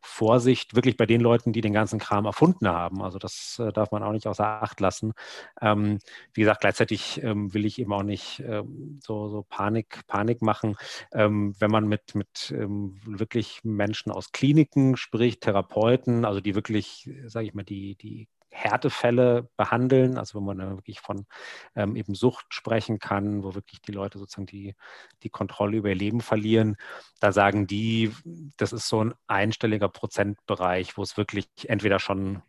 Vorsicht, 0.00 0.74
wirklich 0.74 0.96
bei 0.96 1.06
den 1.06 1.20
Leuten, 1.20 1.52
die 1.52 1.60
den 1.60 1.72
ganzen 1.72 1.98
Kram 1.98 2.26
erfunden 2.26 2.68
haben. 2.68 3.02
Also 3.02 3.18
das 3.18 3.58
äh, 3.58 3.72
darf 3.72 3.90
man 3.92 4.02
auch 4.02 4.12
nicht 4.12 4.26
außer 4.26 4.44
Acht 4.62 4.80
lassen. 4.80 5.12
Ähm, 5.60 5.98
wie 6.32 6.42
gesagt, 6.42 6.60
gleichzeitig 6.60 7.22
ähm, 7.22 7.52
will 7.54 7.64
ich 7.64 7.78
eben 7.78 7.92
auch 7.92 8.02
nicht 8.02 8.40
ähm, 8.40 8.98
so, 9.02 9.28
so 9.28 9.44
Panik, 9.48 10.06
Panik 10.06 10.42
machen. 10.42 10.76
Ähm, 11.12 11.37
ähm, 11.38 11.54
wenn 11.58 11.70
man 11.70 11.86
mit, 11.86 12.14
mit 12.14 12.52
ähm, 12.56 13.00
wirklich 13.06 13.60
Menschen 13.64 14.12
aus 14.12 14.32
Kliniken 14.32 14.96
spricht, 14.96 15.42
Therapeuten, 15.42 16.24
also 16.24 16.40
die 16.40 16.54
wirklich, 16.54 17.10
sage 17.26 17.46
ich 17.46 17.54
mal, 17.54 17.64
die, 17.64 17.96
die 17.96 18.28
Härtefälle 18.50 19.48
behandeln, 19.56 20.18
also 20.18 20.38
wenn 20.38 20.46
man 20.46 20.58
dann 20.58 20.76
wirklich 20.76 21.00
von 21.00 21.26
ähm, 21.76 21.96
eben 21.96 22.14
Sucht 22.14 22.46
sprechen 22.48 22.98
kann, 22.98 23.44
wo 23.44 23.54
wirklich 23.54 23.80
die 23.82 23.92
Leute 23.92 24.18
sozusagen 24.18 24.46
die, 24.46 24.74
die 25.22 25.30
Kontrolle 25.30 25.76
über 25.76 25.90
ihr 25.90 25.94
Leben 25.94 26.20
verlieren, 26.20 26.76
da 27.20 27.30
sagen 27.32 27.66
die, 27.66 28.12
das 28.56 28.72
ist 28.72 28.88
so 28.88 29.04
ein 29.04 29.14
einstelliger 29.26 29.88
Prozentbereich, 29.88 30.96
wo 30.96 31.02
es 31.02 31.16
wirklich 31.16 31.46
entweder 31.64 31.98
schon 32.00 32.42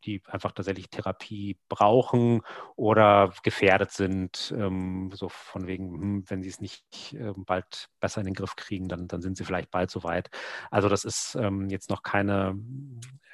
die 0.00 0.22
einfach 0.26 0.52
tatsächlich 0.52 0.90
Therapie 0.90 1.58
brauchen 1.68 2.42
oder 2.76 3.32
gefährdet 3.42 3.92
sind, 3.92 4.54
ähm, 4.56 5.10
so 5.14 5.28
von 5.28 5.66
wegen, 5.66 5.92
hm, 5.92 6.24
wenn 6.28 6.42
sie 6.42 6.48
es 6.48 6.60
nicht 6.60 7.14
äh, 7.14 7.32
bald 7.36 7.88
besser 8.00 8.20
in 8.20 8.26
den 8.26 8.34
Griff 8.34 8.56
kriegen, 8.56 8.88
dann, 8.88 9.08
dann 9.08 9.22
sind 9.22 9.36
sie 9.36 9.44
vielleicht 9.44 9.70
bald 9.70 9.90
so 9.90 10.02
weit. 10.02 10.30
Also 10.70 10.88
das 10.88 11.04
ist 11.04 11.36
ähm, 11.36 11.68
jetzt 11.68 11.90
noch 11.90 12.02
keine, 12.02 12.58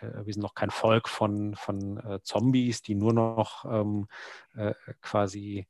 äh, 0.01 0.25
wir 0.25 0.33
sind 0.33 0.43
noch 0.43 0.55
kein 0.55 0.71
Volk 0.71 1.09
von, 1.09 1.55
von 1.55 1.99
äh, 1.99 2.21
Zombies, 2.23 2.83
die 2.83 2.95
nur 2.95 3.13
noch 3.13 3.65
ähm, 3.65 4.09
äh, 4.55 4.75
quasi 5.01 5.67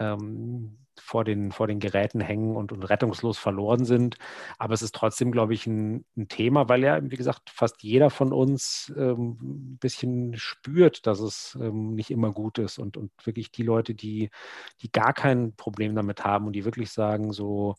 ähm, 0.00 0.78
vor 0.98 1.24
den, 1.24 1.52
vor 1.52 1.66
den 1.66 1.80
Geräten 1.80 2.20
hängen 2.20 2.56
und, 2.56 2.72
und 2.72 2.84
rettungslos 2.84 3.38
verloren 3.38 3.84
sind. 3.84 4.16
Aber 4.58 4.74
es 4.74 4.82
ist 4.82 4.94
trotzdem, 4.94 5.32
glaube 5.32 5.54
ich, 5.54 5.66
ein, 5.66 6.04
ein 6.16 6.28
Thema, 6.28 6.68
weil 6.68 6.82
ja, 6.82 7.00
wie 7.02 7.16
gesagt, 7.16 7.50
fast 7.50 7.82
jeder 7.82 8.10
von 8.10 8.32
uns 8.32 8.92
ähm, 8.96 9.38
ein 9.40 9.78
bisschen 9.78 10.36
spürt, 10.36 11.06
dass 11.06 11.20
es 11.20 11.58
ähm, 11.60 11.94
nicht 11.94 12.10
immer 12.10 12.32
gut 12.32 12.58
ist. 12.58 12.78
Und, 12.78 12.96
und 12.96 13.10
wirklich 13.24 13.50
die 13.50 13.62
Leute, 13.62 13.94
die, 13.94 14.30
die 14.82 14.92
gar 14.92 15.12
kein 15.12 15.54
Problem 15.56 15.94
damit 15.94 16.24
haben 16.24 16.46
und 16.46 16.52
die 16.52 16.64
wirklich 16.64 16.90
sagen, 16.90 17.32
so, 17.32 17.76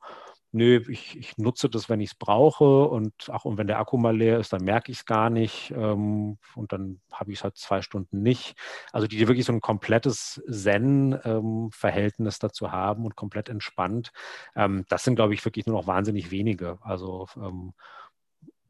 nö, 0.52 0.82
ich, 0.90 1.18
ich 1.18 1.38
nutze 1.38 1.70
das, 1.70 1.90
wenn 1.90 2.02
ich 2.02 2.12
es 2.12 2.16
brauche 2.16 2.86
und 2.86 3.30
auch 3.30 3.46
und 3.46 3.58
wenn 3.58 3.68
der 3.68 3.80
Akku 3.80 3.98
mal 3.98 4.16
leer 4.16 4.40
ist, 4.40 4.54
dann 4.54 4.64
merke 4.64 4.92
ich 4.92 5.00
es 5.00 5.06
gar 5.06 5.30
nicht 5.30 5.72
ähm, 5.76 6.38
und 6.56 6.74
dann 6.74 7.00
habe 7.12 7.32
ich 7.32 7.40
es 7.40 7.44
halt 7.44 7.58
zwei 7.58 7.82
Stunden 7.82 8.22
nicht. 8.22 8.56
Also 8.92 9.08
die 9.08 9.28
wirklich 9.28 9.46
so 9.46 9.54
ein 9.54 9.62
komplettes 9.62 10.42
Zen-Verhältnis 10.50 12.36
ähm, 12.36 12.40
dazu 12.42 12.72
haben 12.72 13.06
und 13.06 13.16
komplett 13.16 13.50
entspannt, 13.50 14.12
ähm, 14.56 14.86
das 14.90 15.04
sind, 15.04 15.16
glaube 15.16 15.34
ich, 15.34 15.44
wirklich 15.46 15.66
nur 15.66 15.78
noch 15.78 15.88
wahnsinnig 15.88 16.32
wenige. 16.32 16.80
Also 16.82 17.28
ähm, 17.38 17.74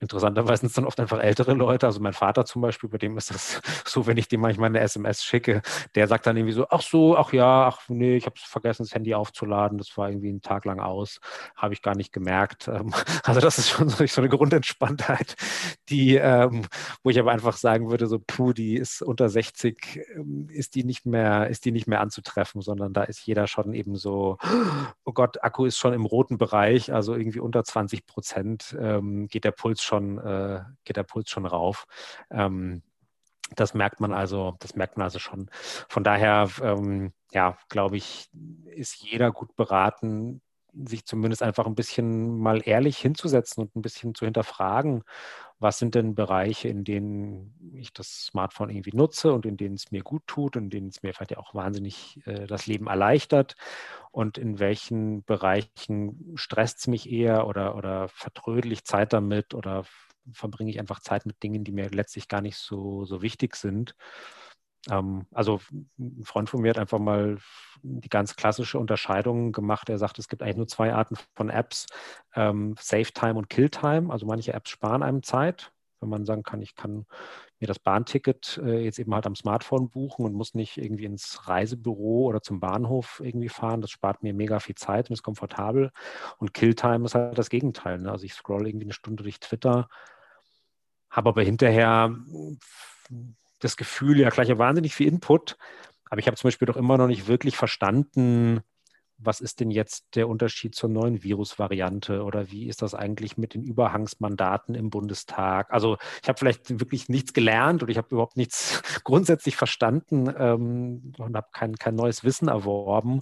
Interessanterweise 0.02 0.62
sind 0.62 0.70
es 0.70 0.74
dann 0.74 0.86
oft 0.86 1.00
einfach 1.00 1.20
ältere 1.20 1.54
Leute. 1.54 1.86
Also 1.86 2.00
mein 2.00 2.14
Vater 2.14 2.44
zum 2.44 2.64
Beispiel, 2.64 2.90
bei 2.90 2.98
dem 2.98 3.20
ist 3.20 3.30
das 3.30 3.62
so, 3.86 4.08
wenn 4.08 4.18
ich 4.18 4.28
dem 4.28 4.42
manchmal 4.42 4.70
eine 4.70 4.80
SMS 4.80 5.24
schicke, 5.24 5.62
der 5.94 6.08
sagt 6.08 6.26
dann 6.26 6.36
irgendwie 6.36 6.56
so, 6.56 6.66
ach 6.72 6.82
so, 6.82 7.16
ach 7.16 7.32
ja, 7.34 7.68
ach 7.68 7.88
nee, 7.88 8.16
ich 8.16 8.26
habe 8.26 8.36
vergessen, 8.36 8.82
das 8.82 8.96
Handy 8.96 9.14
aufzuladen. 9.14 9.78
Das 9.78 9.96
war 9.98 10.10
irgendwie 10.10 10.30
einen 10.30 10.42
Tag 10.42 10.66
lang 10.66 10.80
aus, 10.80 11.20
habe 11.56 11.76
ich 11.76 11.84
gar 11.84 11.96
nicht 11.96 12.12
gemerkt. 12.12 12.68
Ähm, 12.68 12.92
also 13.24 13.40
das 13.42 13.60
ist 13.60 13.70
schon 13.70 13.90
so 13.90 14.04
eine 14.18 14.30
Grundentspanntheit, 14.30 15.36
die, 15.90 16.16
ähm, 16.16 16.64
wo 17.04 17.12
ich 17.12 17.20
aber 17.20 17.32
einfach 17.32 17.56
sagen 17.56 17.92
würde, 17.92 18.08
so 18.08 18.18
puh, 18.18 18.54
die 18.54 18.78
ist 18.78 19.04
unter 19.04 19.30
60, 19.30 20.00
ähm, 20.16 20.50
ist 20.50 20.74
die 20.74 20.84
nicht 20.84 21.06
mehr, 21.06 21.48
ist 21.48 21.64
die 21.64 21.72
nicht 21.72 21.86
mehr 21.86 22.02
anzutreffen, 22.02 22.62
sondern 22.62 22.92
da 22.94 23.04
ist 23.04 23.24
jeder 23.28 23.46
schon 23.46 23.76
eben 23.76 23.96
so, 23.96 24.40
oh 25.06 25.14
Gott, 25.14 25.44
Akku 25.44 25.66
ist 25.66 25.78
schon 25.78 25.94
im 25.94 26.06
roten 26.06 26.40
Bereich, 26.40 26.92
also 26.92 27.14
irgendwie 27.14 27.40
unter 27.40 27.64
20 27.64 28.08
Prozent 28.08 28.76
geht 29.28 29.44
der 29.44 29.52
Puls 29.52 29.84
schon 29.84 29.91
schon, 29.92 30.18
äh, 30.20 30.62
geht 30.86 30.96
der 30.98 31.04
Puls 31.04 31.30
schon 31.30 31.46
rauf. 31.46 31.86
Ähm, 32.30 32.82
das 33.56 33.74
merkt 33.74 34.00
man 34.00 34.14
also, 34.14 34.56
das 34.60 34.76
merkt 34.76 34.98
man 34.98 35.04
also 35.04 35.20
schon. 35.20 35.50
Von 35.90 36.04
daher, 36.04 36.50
ähm, 36.62 37.14
ja, 37.32 37.58
glaube 37.68 37.98
ich, 37.98 38.30
ist 38.66 38.96
jeder 39.04 39.32
gut 39.32 39.56
beraten, 39.56 40.42
sich 40.74 41.06
zumindest 41.06 41.44
einfach 41.44 41.66
ein 41.66 41.76
bisschen 41.76 42.40
mal 42.40 42.62
ehrlich 42.64 42.98
hinzusetzen 42.98 43.64
und 43.64 43.76
ein 43.76 43.82
bisschen 43.82 44.16
zu 44.16 44.24
hinterfragen, 44.24 45.04
was 45.62 45.78
sind 45.80 45.96
denn 45.96 46.16
Bereiche, 46.16 46.68
in 46.68 46.84
denen 46.84 47.72
ich 47.76 47.94
das 47.94 48.26
Smartphone 48.26 48.70
irgendwie 48.72 48.96
nutze 48.96 49.32
und 49.32 49.46
in 49.46 49.58
denen 49.58 49.76
es 49.76 49.92
mir 49.92 50.02
gut 50.04 50.24
tut 50.28 50.58
und 50.58 50.64
in 50.66 50.70
denen 50.72 50.88
es 50.90 51.04
mir 51.04 51.14
vielleicht 51.14 51.38
auch 51.38 51.54
wahnsinnig 51.54 52.20
äh, 52.26 52.48
das 52.48 52.66
Leben 52.68 52.88
erleichtert 52.88 53.56
und 54.12 54.38
in 54.38 54.60
welchen 54.60 55.24
Bereichen 55.24 56.34
stresst 56.36 56.80
es 56.80 56.88
mich 56.88 57.12
eher 57.12 57.48
oder, 57.48 57.76
oder 57.76 58.10
vertrödel 58.10 58.72
ich 58.72 58.86
Zeit 58.86 59.14
damit 59.14 59.54
oder 59.54 59.86
verbringe 60.34 60.72
ich 60.72 60.80
einfach 60.80 61.00
Zeit 61.00 61.26
mit 61.26 61.42
Dingen, 61.44 61.64
die 61.64 61.72
mir 61.72 61.90
letztlich 61.90 62.28
gar 62.28 62.42
nicht 62.42 62.58
so, 62.58 63.06
so 63.06 63.22
wichtig 63.22 63.56
sind. 63.56 63.96
Ähm, 64.90 65.26
also 65.32 65.60
ein 66.00 66.24
Freund 66.24 66.50
von 66.50 66.62
mir 66.62 66.70
hat 66.70 66.78
einfach 66.78 67.00
mal 67.00 67.38
die 67.84 68.10
ganz 68.10 68.36
klassische 68.36 68.80
Unterscheidung 68.80 69.52
gemacht. 69.52 69.90
Er 69.90 69.98
sagt, 69.98 70.20
es 70.20 70.28
gibt 70.28 70.42
eigentlich 70.42 70.58
nur 70.58 70.68
zwei 70.68 70.94
Arten 70.94 71.16
von 71.36 71.50
Apps, 71.50 71.88
ähm, 72.36 72.76
Save 72.80 73.12
Time 73.14 73.36
und 73.36 73.50
Kill 73.50 73.70
Time. 73.70 74.12
Also 74.12 74.26
manche 74.26 74.54
Apps 74.54 74.70
sparen 74.70 75.04
einem 75.04 75.24
Zeit, 75.24 75.72
wenn 76.00 76.10
man 76.10 76.26
sagen 76.26 76.44
kann, 76.44 76.62
ich 76.62 76.76
kann 76.76 77.06
mir 77.60 77.68
das 77.68 77.78
Bahnticket 77.80 78.60
äh, 78.64 78.80
jetzt 78.84 78.98
eben 78.98 79.14
halt 79.14 79.28
am 79.28 79.36
Smartphone 79.36 79.90
buchen 79.90 80.26
und 80.26 80.34
muss 80.34 80.56
nicht 80.56 80.78
irgendwie 80.78 81.06
ins 81.06 81.48
Reisebüro 81.48 82.26
oder 82.26 82.42
zum 82.42 82.60
Bahnhof 82.60 83.22
irgendwie 83.24 83.50
fahren. 83.50 83.82
Das 83.82 83.92
spart 83.92 84.24
mir 84.24 84.34
mega 84.34 84.60
viel 84.60 84.76
Zeit 84.76 85.10
und 85.10 85.14
ist 85.14 85.24
komfortabel. 85.24 85.92
Und 86.40 86.56
Killtime 86.56 87.06
ist 87.06 87.14
halt 87.14 87.38
das 87.38 87.50
Gegenteil. 87.50 88.00
Ne? 88.00 88.12
Also 88.12 88.26
ich 88.26 88.34
scroll 88.34 88.68
irgendwie 88.68 88.88
eine 88.88 88.94
Stunde 88.94 89.22
durch 89.22 89.40
Twitter, 89.40 89.88
habe 91.12 91.30
aber 91.30 91.44
hinterher 91.44 92.16
das 93.62 93.78
Gefühl, 93.78 94.20
ja, 94.20 94.30
gleich 94.30 94.56
wahnsinnig 94.58 94.94
viel 94.96 95.08
Input, 95.08 95.58
aber 96.10 96.20
ich 96.20 96.28
habe 96.28 96.38
zum 96.38 96.50
Beispiel 96.50 96.66
doch 96.66 96.78
immer 96.78 96.98
noch 96.98 97.08
nicht 97.08 97.28
wirklich 97.28 97.56
verstanden, 97.58 98.62
was 99.24 99.42
ist 99.42 99.60
denn 99.60 99.72
jetzt 99.72 100.16
der 100.16 100.28
Unterschied 100.28 100.76
zur 100.76 100.90
neuen 100.90 101.24
Virusvariante 101.24 102.24
oder 102.24 102.52
wie 102.52 102.68
ist 102.68 102.82
das 102.82 102.96
eigentlich 102.96 103.38
mit 103.38 103.54
den 103.54 103.64
Überhangsmandaten 103.64 104.76
im 104.76 104.90
Bundestag? 104.90 105.72
Also 105.72 105.98
ich 106.22 106.30
habe 106.30 106.40
vielleicht 106.40 106.80
wirklich 106.80 107.10
nichts 107.10 107.34
gelernt 107.34 107.84
oder 107.84 107.92
ich 107.92 107.98
habe 107.98 108.10
überhaupt 108.12 108.38
nichts 108.38 108.82
grundsätzlich 109.04 109.56
verstanden 109.56 110.34
ähm, 110.38 111.14
und 111.18 111.36
habe 111.36 111.48
kein, 111.54 111.76
kein 111.76 111.96
neues 111.96 112.24
Wissen 112.24 112.48
erworben, 112.48 113.22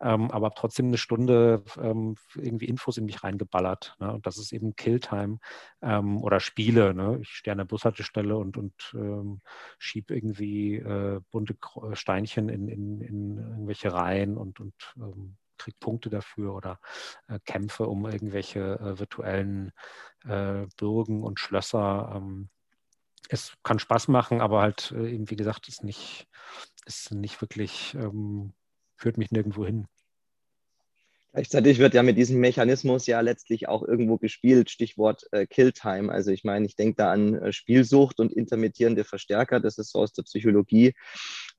ähm, 0.00 0.30
aber 0.30 0.46
habe 0.46 0.56
trotzdem 0.56 0.86
eine 0.86 0.98
Stunde 0.98 1.64
ähm, 1.80 2.16
irgendwie 2.34 2.66
Infos 2.66 2.98
in 2.98 3.06
mich 3.06 3.24
reingeballert. 3.24 3.96
Ne? 4.00 4.12
Und 4.12 4.26
das 4.26 4.38
ist 4.38 4.52
eben 4.52 4.76
Killtime 4.76 5.38
ähm, 5.82 6.22
oder 6.22 6.40
Spiele. 6.40 6.94
Ne? 6.94 7.18
Ich 7.22 7.30
stehe 7.30 7.52
an 7.52 7.58
der 7.58 7.64
Bushaltestelle 7.64 8.36
und, 8.36 8.56
und 8.56 8.74
ähm, 8.94 9.40
schiebe 9.78 10.14
irgendwie 10.14 10.76
äh, 10.76 11.20
bunte 11.30 11.56
Steinchen 11.94 12.48
in, 12.48 12.68
in, 12.68 13.00
in 13.00 13.38
irgendwelche 13.38 13.92
Reihen 13.92 14.36
und, 14.36 14.60
und 14.60 14.74
ähm, 14.96 15.37
kriege 15.58 15.76
Punkte 15.80 16.10
dafür 16.10 16.54
oder 16.54 16.80
äh, 17.28 17.38
kämpfe 17.44 17.86
um 17.86 18.06
irgendwelche 18.06 18.78
äh, 18.80 18.98
virtuellen 18.98 19.72
äh, 20.24 20.66
Bürgen 20.76 21.22
und 21.22 21.40
Schlösser. 21.40 22.12
Ähm, 22.14 22.50
es 23.28 23.52
kann 23.62 23.78
Spaß 23.78 24.08
machen, 24.08 24.40
aber 24.40 24.62
halt 24.62 24.92
äh, 24.96 25.12
eben, 25.12 25.30
wie 25.30 25.36
gesagt, 25.36 25.68
ist 25.68 25.84
nicht, 25.84 26.26
ist 26.86 27.12
nicht 27.12 27.40
wirklich, 27.40 27.94
ähm, 27.94 28.54
führt 28.96 29.18
mich 29.18 29.30
nirgendwo 29.30 29.66
hin. 29.66 29.86
Gleichzeitig 31.32 31.78
wird 31.78 31.92
ja 31.92 32.02
mit 32.02 32.16
diesem 32.16 32.40
Mechanismus 32.40 33.06
ja 33.06 33.20
letztlich 33.20 33.68
auch 33.68 33.82
irgendwo 33.82 34.16
gespielt, 34.16 34.70
Stichwort 34.70 35.24
äh, 35.30 35.46
Killtime. 35.46 36.10
Also 36.10 36.30
ich 36.30 36.42
meine, 36.42 36.64
ich 36.64 36.74
denke 36.74 36.96
da 36.96 37.12
an 37.12 37.34
äh, 37.34 37.52
Spielsucht 37.52 38.18
und 38.18 38.32
intermittierende 38.32 39.04
Verstärker, 39.04 39.60
das 39.60 39.76
ist 39.76 39.92
so 39.92 40.00
aus 40.00 40.12
der 40.12 40.22
Psychologie, 40.22 40.94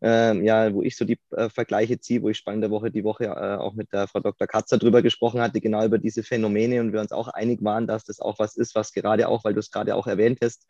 äh, 0.01 0.45
ja, 0.45 0.73
wo 0.73 0.81
ich 0.81 0.95
so 0.95 1.05
die 1.05 1.19
äh, 1.31 1.49
Vergleiche 1.49 1.99
ziehe, 1.99 2.21
wo 2.21 2.29
ich 2.29 2.37
spannende 2.37 2.69
Woche 2.69 2.91
die 2.91 3.03
Woche 3.03 3.25
äh, 3.25 3.57
auch 3.57 3.73
mit 3.73 3.91
der 3.91 4.07
Frau 4.07 4.19
Dr. 4.19 4.47
Katzer 4.47 4.77
drüber 4.77 5.01
gesprochen 5.01 5.41
hatte, 5.41 5.61
genau 5.61 5.83
über 5.85 5.97
diese 5.97 6.23
Phänomene 6.23 6.81
und 6.81 6.93
wir 6.93 7.01
uns 7.01 7.11
auch 7.11 7.27
einig 7.27 7.63
waren, 7.63 7.87
dass 7.87 8.03
das 8.03 8.19
auch 8.19 8.39
was 8.39 8.55
ist, 8.55 8.75
was 8.75 8.93
gerade 8.93 9.27
auch, 9.27 9.43
weil 9.43 9.53
du 9.53 9.59
es 9.59 9.71
gerade 9.71 9.95
auch 9.95 10.07
erwähnt 10.07 10.39
hast, 10.41 10.65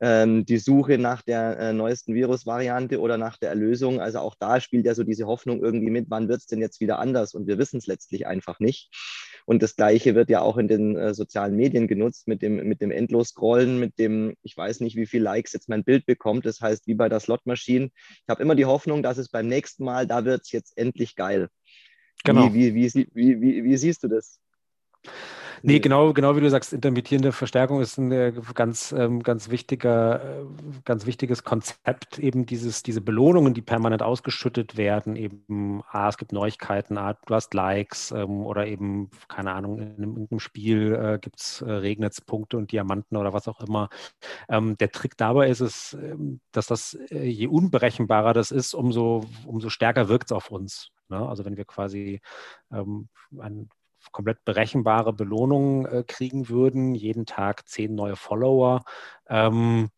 ähm, 0.00 0.44
die 0.44 0.58
Suche 0.58 0.98
nach 0.98 1.22
der 1.22 1.58
äh, 1.58 1.72
neuesten 1.72 2.14
Virusvariante 2.14 3.00
oder 3.00 3.18
nach 3.18 3.38
der 3.38 3.50
Erlösung, 3.50 4.00
also 4.00 4.18
auch 4.20 4.34
da 4.38 4.60
spielt 4.60 4.86
ja 4.86 4.94
so 4.94 5.04
diese 5.04 5.26
Hoffnung 5.26 5.62
irgendwie 5.62 5.90
mit, 5.90 6.06
wann 6.08 6.28
wird 6.28 6.40
es 6.40 6.46
denn 6.46 6.60
jetzt 6.60 6.80
wieder 6.80 6.98
anders 6.98 7.34
und 7.34 7.46
wir 7.46 7.58
wissen 7.58 7.78
es 7.78 7.86
letztlich 7.86 8.26
einfach 8.26 8.60
nicht. 8.60 8.90
Und 9.46 9.62
das 9.62 9.76
Gleiche 9.76 10.14
wird 10.14 10.30
ja 10.30 10.40
auch 10.40 10.56
in 10.58 10.68
den 10.68 10.96
äh, 10.96 11.14
sozialen 11.14 11.56
Medien 11.56 11.88
genutzt 11.88 12.28
mit 12.28 12.42
dem, 12.42 12.56
mit 12.56 12.80
dem 12.80 12.90
Endlos-Scrollen, 12.90 13.78
mit 13.78 13.98
dem, 13.98 14.34
ich 14.42 14.56
weiß 14.56 14.80
nicht, 14.80 14.96
wie 14.96 15.06
viele 15.06 15.24
Likes 15.24 15.52
jetzt 15.52 15.68
mein 15.68 15.84
Bild 15.84 16.06
bekommt. 16.06 16.46
Das 16.46 16.60
heißt, 16.60 16.86
wie 16.86 16.94
bei 16.94 17.08
der 17.08 17.20
Slot-Maschine. 17.20 17.90
Ich 17.94 18.28
habe 18.28 18.42
immer 18.42 18.54
die 18.54 18.66
Hoffnung, 18.66 19.02
dass 19.02 19.18
es 19.18 19.28
beim 19.28 19.48
nächsten 19.48 19.84
Mal, 19.84 20.06
da 20.06 20.24
wird 20.24 20.42
es 20.42 20.52
jetzt 20.52 20.76
endlich 20.76 21.16
geil. 21.16 21.48
Genau. 22.24 22.52
Wie, 22.52 22.74
wie, 22.74 22.94
wie, 22.94 23.08
wie, 23.14 23.40
wie, 23.40 23.64
wie 23.64 23.76
siehst 23.76 24.02
du 24.02 24.08
das? 24.08 24.40
Nee, 25.62 25.78
genau, 25.80 26.14
genau 26.14 26.36
wie 26.36 26.40
du 26.40 26.48
sagst, 26.48 26.72
intermittierende 26.72 27.32
Verstärkung 27.32 27.82
ist 27.82 27.98
ein 27.98 28.10
äh, 28.12 28.32
ganz, 28.54 28.92
ähm, 28.92 29.22
ganz 29.22 29.50
wichtiger, 29.50 30.40
äh, 30.40 30.44
ganz 30.86 31.04
wichtiges 31.04 31.44
Konzept, 31.44 32.18
eben 32.18 32.46
dieses, 32.46 32.82
diese 32.82 33.02
Belohnungen, 33.02 33.52
die 33.52 33.60
permanent 33.60 34.02
ausgeschüttet 34.02 34.78
werden, 34.78 35.16
eben, 35.16 35.82
ah, 35.90 36.08
es 36.08 36.16
gibt 36.16 36.32
Neuigkeiten, 36.32 36.96
ah, 36.96 37.14
du 37.26 37.34
hast 37.34 37.52
Likes 37.52 38.10
ähm, 38.10 38.46
oder 38.46 38.66
eben, 38.66 39.10
keine 39.28 39.52
Ahnung, 39.52 39.78
in 39.80 40.02
irgendeinem 40.02 40.40
Spiel 40.40 40.94
äh, 40.94 41.18
gibt 41.18 41.40
es 41.40 41.60
äh, 41.60 41.70
Regnetspunkte 41.70 42.56
und 42.56 42.72
Diamanten 42.72 43.16
oder 43.18 43.34
was 43.34 43.46
auch 43.46 43.60
immer. 43.60 43.90
Ähm, 44.48 44.78
der 44.78 44.90
Trick 44.90 45.16
dabei 45.18 45.48
ist 45.50 45.60
es, 45.60 45.92
ähm, 45.94 46.40
dass 46.52 46.66
das, 46.68 46.94
äh, 47.10 47.24
je 47.24 47.48
unberechenbarer 47.48 48.32
das 48.32 48.50
ist, 48.50 48.72
umso, 48.72 49.26
umso 49.44 49.68
stärker 49.68 50.08
wirkt 50.08 50.26
es 50.26 50.32
auf 50.32 50.50
uns. 50.50 50.90
Ne? 51.10 51.18
Also 51.28 51.44
wenn 51.44 51.56
wir 51.58 51.66
quasi 51.66 52.20
ähm, 52.72 53.08
ein 53.38 53.68
komplett 54.12 54.44
berechenbare 54.44 55.12
Belohnungen 55.12 55.86
äh, 55.86 56.04
kriegen 56.06 56.48
würden, 56.48 56.94
jeden 56.94 57.26
Tag 57.26 57.68
zehn 57.68 57.94
neue 57.94 58.16
Follower, 58.16 58.82
ähm, 59.28 59.90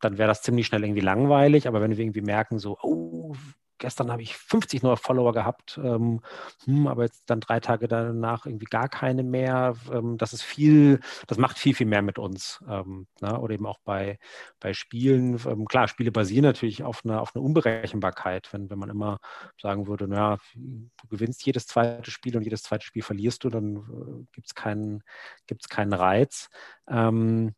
dann 0.00 0.18
wäre 0.18 0.28
das 0.28 0.42
ziemlich 0.42 0.66
schnell 0.66 0.84
irgendwie 0.84 1.00
langweilig. 1.00 1.68
Aber 1.68 1.80
wenn 1.80 1.92
wir 1.92 1.98
irgendwie 1.98 2.22
merken, 2.22 2.58
so, 2.58 2.78
oh, 2.82 3.34
gestern 3.82 4.12
habe 4.12 4.22
ich 4.22 4.36
50 4.36 4.84
neue 4.84 4.96
Follower 4.96 5.32
gehabt, 5.32 5.78
ähm, 5.82 6.20
hm, 6.64 6.86
aber 6.86 7.02
jetzt 7.02 7.24
dann 7.26 7.40
drei 7.40 7.58
Tage 7.58 7.88
danach 7.88 8.46
irgendwie 8.46 8.66
gar 8.66 8.88
keine 8.88 9.24
mehr. 9.24 9.74
Ähm, 9.92 10.16
das 10.18 10.32
ist 10.32 10.42
viel, 10.42 11.00
das 11.26 11.36
macht 11.36 11.58
viel, 11.58 11.74
viel 11.74 11.86
mehr 11.86 12.00
mit 12.00 12.18
uns. 12.18 12.62
Ähm, 12.68 13.08
ne? 13.20 13.38
Oder 13.38 13.54
eben 13.54 13.66
auch 13.66 13.80
bei, 13.84 14.18
bei 14.60 14.72
Spielen. 14.72 15.38
Ähm, 15.46 15.66
klar, 15.66 15.88
Spiele 15.88 16.12
basieren 16.12 16.44
natürlich 16.44 16.84
auf 16.84 17.04
einer, 17.04 17.20
auf 17.20 17.34
einer 17.34 17.44
Unberechenbarkeit. 17.44 18.52
Wenn, 18.52 18.70
wenn 18.70 18.78
man 18.78 18.88
immer 18.88 19.18
sagen 19.60 19.88
würde, 19.88 20.06
naja, 20.06 20.38
du 20.54 21.08
gewinnst 21.08 21.44
jedes 21.44 21.66
zweite 21.66 22.10
Spiel 22.10 22.36
und 22.36 22.44
jedes 22.44 22.62
zweite 22.62 22.86
Spiel 22.86 23.02
verlierst 23.02 23.42
du, 23.42 23.50
dann 23.50 23.76
äh, 23.76 24.24
gibt 24.32 24.46
es 24.46 24.54
keinen, 24.54 25.02
gibt's 25.48 25.68
keinen 25.68 25.92
Reiz. 25.92 26.48
Ähm, 26.88 27.54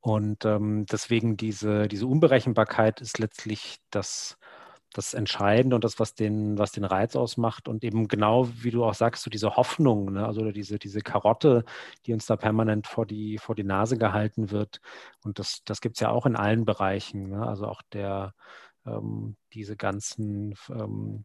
und 0.00 0.46
ähm, 0.46 0.86
deswegen 0.86 1.36
diese, 1.36 1.86
diese 1.86 2.06
Unberechenbarkeit 2.06 3.02
ist 3.02 3.18
letztlich 3.18 3.76
das, 3.90 4.38
das 4.92 5.14
Entscheidende 5.14 5.76
und 5.76 5.84
das, 5.84 5.98
was 6.00 6.14
den, 6.14 6.58
was 6.58 6.72
den 6.72 6.84
Reiz 6.84 7.16
ausmacht. 7.16 7.68
Und 7.68 7.84
eben 7.84 8.08
genau, 8.08 8.48
wie 8.62 8.70
du 8.70 8.84
auch 8.84 8.94
sagst, 8.94 9.22
so 9.22 9.30
diese 9.30 9.56
Hoffnung, 9.56 10.12
ne? 10.12 10.26
also 10.26 10.50
diese, 10.50 10.78
diese 10.78 11.00
Karotte, 11.00 11.64
die 12.06 12.12
uns 12.12 12.26
da 12.26 12.36
permanent 12.36 12.86
vor 12.86 13.06
die, 13.06 13.38
vor 13.38 13.54
die 13.54 13.64
Nase 13.64 13.96
gehalten 13.98 14.50
wird. 14.50 14.80
Und 15.24 15.38
das, 15.38 15.62
das 15.64 15.80
gibt 15.80 15.96
es 15.96 16.00
ja 16.00 16.10
auch 16.10 16.26
in 16.26 16.36
allen 16.36 16.64
Bereichen. 16.64 17.30
Ne? 17.30 17.46
Also 17.46 17.66
auch 17.66 17.82
der, 17.92 18.34
ähm, 18.86 19.36
diese 19.52 19.76
ganzen 19.76 20.54
ähm, 20.70 21.24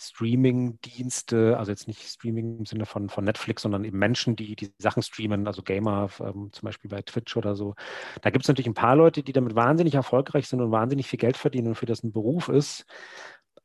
Streaming-Dienste, 0.00 1.58
also 1.58 1.70
jetzt 1.70 1.86
nicht 1.86 2.02
Streaming 2.08 2.58
im 2.60 2.66
Sinne 2.66 2.86
von, 2.86 3.10
von 3.10 3.24
Netflix, 3.24 3.62
sondern 3.62 3.84
eben 3.84 3.98
Menschen, 3.98 4.34
die 4.34 4.56
die 4.56 4.72
Sachen 4.78 5.02
streamen, 5.02 5.46
also 5.46 5.62
Gamer 5.62 6.08
ähm, 6.20 6.48
zum 6.52 6.66
Beispiel 6.66 6.88
bei 6.90 7.02
Twitch 7.02 7.36
oder 7.36 7.54
so. 7.54 7.74
Da 8.22 8.30
gibt 8.30 8.44
es 8.44 8.48
natürlich 8.48 8.66
ein 8.66 8.74
paar 8.74 8.96
Leute, 8.96 9.22
die 9.22 9.32
damit 9.32 9.54
wahnsinnig 9.54 9.94
erfolgreich 9.94 10.48
sind 10.48 10.62
und 10.62 10.70
wahnsinnig 10.70 11.06
viel 11.06 11.18
Geld 11.18 11.36
verdienen 11.36 11.68
und 11.68 11.74
für 11.74 11.86
das 11.86 12.02
ein 12.02 12.12
Beruf 12.12 12.48
ist. 12.48 12.86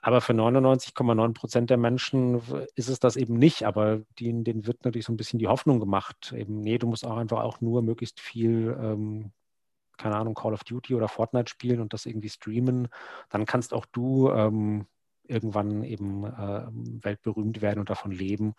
Aber 0.02 0.22
für 0.22 0.34
99,9 0.34 1.34
Prozent 1.34 1.70
der 1.70 1.78
Menschen 1.78 2.42
ist 2.76 2.90
es 2.90 3.00
das 3.00 3.16
eben 3.16 3.36
nicht. 3.36 3.64
Aber 3.64 4.02
denen, 4.20 4.44
denen 4.44 4.68
wird 4.68 4.84
natürlich 4.84 5.06
so 5.06 5.14
ein 5.14 5.18
bisschen 5.18 5.40
die 5.40 5.48
Hoffnung 5.48 5.80
gemacht, 5.80 6.34
eben, 6.36 6.60
nee, 6.60 6.78
du 6.78 6.88
musst 6.88 7.06
auch 7.06 7.18
einfach 7.18 7.42
auch 7.44 7.62
nur 7.62 7.82
möglichst 7.82 8.20
viel 8.20 8.78
ähm, 8.80 9.32
keine 9.98 10.18
Ahnung, 10.18 10.34
Call 10.34 10.54
of 10.54 10.66
Duty 10.66 10.94
oder 10.96 11.08
Fortnite 11.08 11.50
spielen 11.50 11.80
und 11.80 11.94
das 11.94 12.06
irgendwie 12.06 12.30
streamen, 12.30 12.90
dann 13.30 13.46
kannst 13.46 13.74
auch 13.74 13.86
du 13.86 14.30
ähm, 14.30 14.88
irgendwann 15.28 15.84
eben 15.84 16.26
äh, 16.26 16.66
weltberühmt 17.04 17.62
werden 17.62 17.80
und 17.80 17.90
davon 17.90 18.12
leben. 18.12 18.54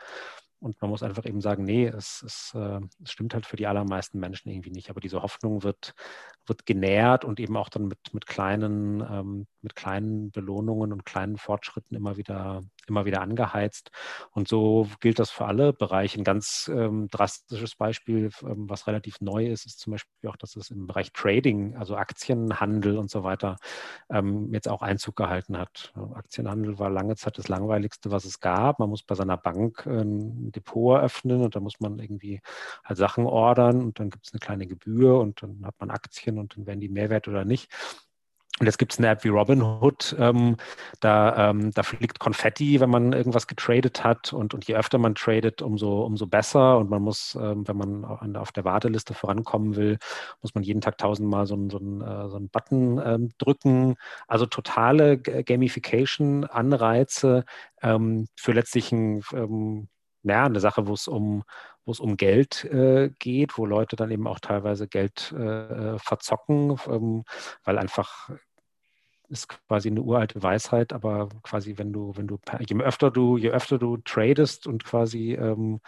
Und 0.59 0.81
man 0.81 0.91
muss 0.91 1.03
einfach 1.03 1.27
eben 1.27 1.41
sagen, 1.41 1.65
nee, 1.65 1.87
es, 1.87 2.23
es, 2.23 2.53
äh, 2.55 2.81
es, 3.03 3.13
stimmt 3.13 3.35
halt 3.35 3.45
für 3.45 3.57
die 3.57 3.67
allermeisten 3.67 4.19
Menschen 4.19 4.49
irgendwie 4.51 4.71
nicht. 4.71 4.89
Aber 4.89 5.01
diese 5.01 5.23
Hoffnung 5.23 5.63
wird, 5.63 5.95
wird 6.47 6.65
genährt 6.65 7.25
und 7.25 7.41
eben 7.41 7.57
auch 7.57 7.69
dann 7.69 7.89
mit, 7.89 7.99
mit, 8.13 8.27
kleinen, 8.27 9.01
ähm, 9.01 9.47
mit 9.67 9.75
kleinen 9.75 10.31
Belohnungen 10.31 10.93
und 10.93 11.05
kleinen 11.05 11.39
Fortschritten 11.39 11.97
immer 11.97 12.17
wieder, 12.17 12.63
immer 12.87 13.05
wieder 13.05 13.21
angeheizt. 13.21 13.91
Und 14.31 14.47
so 14.47 14.87
gilt 15.01 15.19
das 15.19 15.31
für 15.31 15.47
alle 15.47 15.73
Bereiche. 15.73 16.21
Ein 16.21 16.25
ganz 16.25 16.71
ähm, 16.73 17.09
drastisches 17.09 17.75
Beispiel, 17.75 18.31
ähm, 18.43 18.71
was 18.71 18.87
relativ 18.87 19.21
neu 19.21 19.49
ist, 19.49 19.67
ist 19.67 19.81
zum 19.81 19.91
Beispiel 19.91 20.31
auch, 20.31 20.37
dass 20.37 20.55
es 20.55 20.71
im 20.71 20.87
Bereich 20.87 21.13
Trading, 21.13 21.75
also 21.77 21.97
Aktienhandel 21.97 22.97
und 22.97 23.11
so 23.11 23.25
weiter, 23.25 23.57
ähm, 24.09 24.55
jetzt 24.55 24.69
auch 24.69 24.83
Einzug 24.83 25.17
gehalten 25.17 25.59
hat. 25.59 25.93
Aktienhandel 26.15 26.79
war 26.79 26.89
lange 26.89 27.17
Zeit 27.17 27.37
das 27.37 27.49
langweiligste, 27.49 28.13
was 28.13 28.25
es 28.25 28.39
gab. 28.39 28.79
Man 28.79 28.89
muss 28.89 29.03
bei 29.03 29.17
seiner 29.17 29.37
Bank 29.37 29.85
ähm, 29.87 30.47
ein 30.47 30.53
Depot 30.53 30.97
eröffnen 30.97 31.43
und 31.43 31.57
da 31.57 31.61
muss 31.61 31.81
man 31.81 31.99
irgendwie 31.99 32.41
halt 32.85 32.99
Sachen 32.99 33.27
ordern 33.27 33.83
und 33.83 33.99
dann 33.99 34.11
gibt 34.11 34.29
es 34.29 34.33
eine 34.33 34.39
kleine 34.39 34.69
Gebühr 34.69 35.19
und 35.19 35.43
dann 35.43 35.67
hat 35.67 35.75
man 35.81 35.91
Aktien 35.91 36.39
und 36.39 36.57
dann 36.57 36.67
werden 36.67 36.81
die 36.81 36.89
Mehrwert 36.89 37.27
oder 37.27 37.45
nicht. 37.45 37.69
Und 38.59 38.65
jetzt 38.65 38.79
gibt 38.79 38.95
es 38.95 38.99
eine 38.99 39.09
App 39.09 39.23
wie 39.23 39.29
Robinhood, 39.29 40.17
ähm, 40.19 40.57
da, 41.01 41.51
ähm, 41.51 41.73
da 41.73 41.83
fliegt 41.83 42.19
Konfetti, 42.19 42.81
wenn 42.81 42.89
man 42.89 43.13
irgendwas 43.13 43.47
getradet 43.47 44.03
hat. 44.03 44.33
Und, 44.33 44.55
und 44.55 44.67
je 44.67 44.77
öfter 44.77 44.97
man 44.97 45.15
tradet, 45.15 45.61
umso, 45.61 46.05
umso 46.05 46.27
besser. 46.27 46.79
Und 46.79 46.89
man 46.89 47.03
muss, 47.03 47.35
ähm, 47.35 47.69
wenn 47.69 47.77
man 47.77 48.37
auf 48.37 48.53
der 48.53 48.65
Warteliste 48.65 49.13
vorankommen 49.13 49.77
will, 49.77 49.99
muss 50.41 50.55
man 50.55 50.65
jeden 50.65 50.81
Tag 50.81 50.97
tausendmal 50.97 51.47
so 51.47 51.55
einen, 51.55 51.69
so 51.69 51.79
einen, 51.79 52.01
äh, 52.01 52.31
so 52.31 52.37
einen 52.37 52.49
Button 52.49 52.99
ähm, 53.05 53.31
drücken. 53.37 53.97
Also 54.27 54.47
totale 54.47 55.19
Gamification-Anreize 55.19 57.45
ähm, 57.83 58.27
für 58.37 58.53
letztlich 58.53 58.91
ein 58.91 59.23
ähm, 59.35 59.89
ja, 60.23 60.45
eine 60.45 60.61
Sache, 60.61 60.87
wo 60.87 60.95
es 60.95 61.09
um, 61.09 61.45
wo 61.85 61.93
es 61.93 62.01
um 62.01 62.17
Geld 62.17 62.65
äh, 62.65 63.11
geht, 63.19 63.59
wo 63.59 63.67
Leute 63.67 63.97
dann 63.97 64.11
eben 64.11 64.27
auch 64.27 64.41
teilweise 64.41 64.89
Geld 64.89 65.33
äh, 65.39 65.95
äh 65.95 65.99
verzocken, 65.99 66.77
ähm, 66.89 67.25
weil 67.65 67.79
einfach 67.79 68.31
ist 69.29 69.49
quasi 69.49 69.89
eine 69.89 70.03
uralte 70.03 70.43
Weisheit, 70.43 70.93
aber 70.93 71.29
quasi, 71.43 71.79
wenn 71.79 71.93
du, 71.93 72.13
wenn 72.17 72.27
du, 72.27 72.39
je 72.61 72.77
öfter 72.77 73.11
du, 73.11 73.37
je 73.37 73.51
öfter 73.51 73.79
du 73.79 73.97
tradest 73.99 74.67
und 74.67 74.85
quasi 74.85 75.35
ähm, 75.35 75.81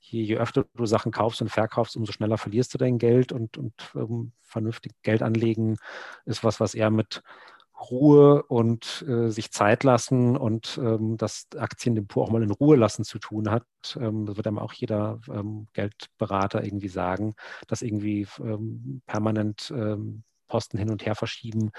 je, 0.00 0.22
je, 0.22 0.36
öfter 0.38 0.66
du 0.74 0.86
Sachen 0.86 1.12
kaufst 1.12 1.42
und 1.42 1.48
verkaufst, 1.48 1.96
umso 1.96 2.12
schneller 2.12 2.38
verlierst 2.38 2.74
du 2.74 2.78
dein 2.78 2.98
Geld 2.98 3.32
und, 3.32 3.58
und 3.58 3.74
ähm, 3.94 4.32
vernünftig 4.42 4.92
Geld 5.02 5.22
anlegen 5.22 5.76
ist 6.24 6.44
was, 6.44 6.60
was 6.60 6.74
eher 6.74 6.90
mit 6.90 7.22
Ruhe 7.90 8.42
und 8.44 9.04
äh, 9.06 9.28
sich 9.30 9.52
Zeit 9.52 9.84
lassen 9.84 10.36
und 10.36 10.78
ähm, 10.82 11.16
das 11.18 11.46
Aktiendepot 11.56 12.26
auch 12.26 12.30
mal 12.30 12.42
in 12.42 12.50
Ruhe 12.50 12.76
lassen 12.76 13.04
zu 13.04 13.18
tun 13.18 13.50
hat. 13.50 13.64
Ähm, 14.00 14.24
das 14.26 14.36
wird 14.36 14.46
einem 14.46 14.58
auch 14.58 14.72
jeder 14.72 15.20
ähm, 15.28 15.66
Geldberater 15.74 16.64
irgendwie 16.64 16.88
sagen, 16.88 17.34
dass 17.66 17.82
irgendwie 17.82 18.26
ähm, 18.40 19.02
permanent 19.06 19.70
ähm, 19.76 20.24
Posten 20.48 20.78
hin 20.78 20.90
und 20.90 21.04
her 21.04 21.14
verschieben 21.14 21.70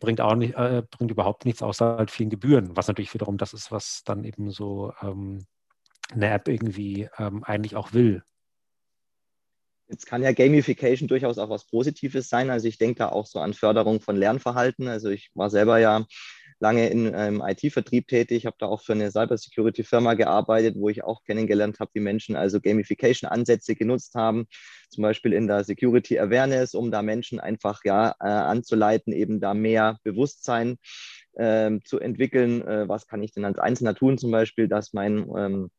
bringt 0.00 0.20
auch 0.20 0.34
nicht, 0.34 0.54
äh, 0.54 0.82
bringt 0.90 1.10
überhaupt 1.10 1.44
nichts 1.44 1.62
außer 1.62 1.96
halt 1.96 2.10
vielen 2.10 2.30
Gebühren, 2.30 2.76
was 2.76 2.88
natürlich 2.88 3.14
wiederum 3.14 3.38
das 3.38 3.52
ist, 3.54 3.70
was 3.70 4.02
dann 4.04 4.24
eben 4.24 4.50
so 4.50 4.92
ähm, 5.02 5.46
eine 6.12 6.30
App 6.30 6.48
irgendwie 6.48 7.08
ähm, 7.18 7.44
eigentlich 7.44 7.76
auch 7.76 7.92
will. 7.92 8.22
Jetzt 9.88 10.06
kann 10.06 10.22
ja 10.22 10.32
Gamification 10.32 11.08
durchaus 11.08 11.38
auch 11.38 11.50
was 11.50 11.66
Positives 11.66 12.28
sein. 12.28 12.50
Also 12.50 12.68
ich 12.68 12.78
denke 12.78 12.98
da 12.98 13.08
auch 13.10 13.26
so 13.26 13.38
an 13.38 13.52
Förderung 13.52 14.00
von 14.00 14.16
Lernverhalten. 14.16 14.88
Also 14.88 15.10
ich 15.10 15.30
war 15.34 15.50
selber 15.50 15.78
ja 15.78 16.06
lange 16.64 16.88
in 16.88 17.12
ähm, 17.14 17.42
IT-Vertrieb 17.46 18.08
tätig, 18.08 18.46
habe 18.46 18.56
da 18.58 18.66
auch 18.66 18.80
für 18.80 18.94
eine 18.94 19.10
Cybersecurity-Firma 19.10 20.14
gearbeitet, 20.14 20.76
wo 20.78 20.88
ich 20.88 21.04
auch 21.04 21.22
kennengelernt 21.22 21.78
habe, 21.78 21.90
wie 21.92 22.00
Menschen 22.00 22.36
also 22.36 22.58
Gamification-Ansätze 22.58 23.74
genutzt 23.76 24.14
haben, 24.14 24.46
zum 24.88 25.02
Beispiel 25.02 25.34
in 25.34 25.46
der 25.46 25.62
Security 25.64 26.18
Awareness, 26.18 26.74
um 26.74 26.90
da 26.90 27.02
Menschen 27.02 27.38
einfach 27.38 27.84
ja 27.84 28.14
äh, 28.18 28.28
anzuleiten, 28.28 29.12
eben 29.12 29.40
da 29.40 29.52
mehr 29.52 29.98
Bewusstsein 30.04 30.78
äh, 31.34 31.70
zu 31.84 32.00
entwickeln. 32.00 32.66
Äh, 32.66 32.88
was 32.88 33.06
kann 33.06 33.22
ich 33.22 33.34
denn 33.34 33.44
als 33.44 33.58
Einzelner 33.58 33.94
tun, 33.94 34.16
zum 34.16 34.30
Beispiel, 34.30 34.66
dass 34.66 34.94
mein 34.94 35.28
ähm, 35.36 35.70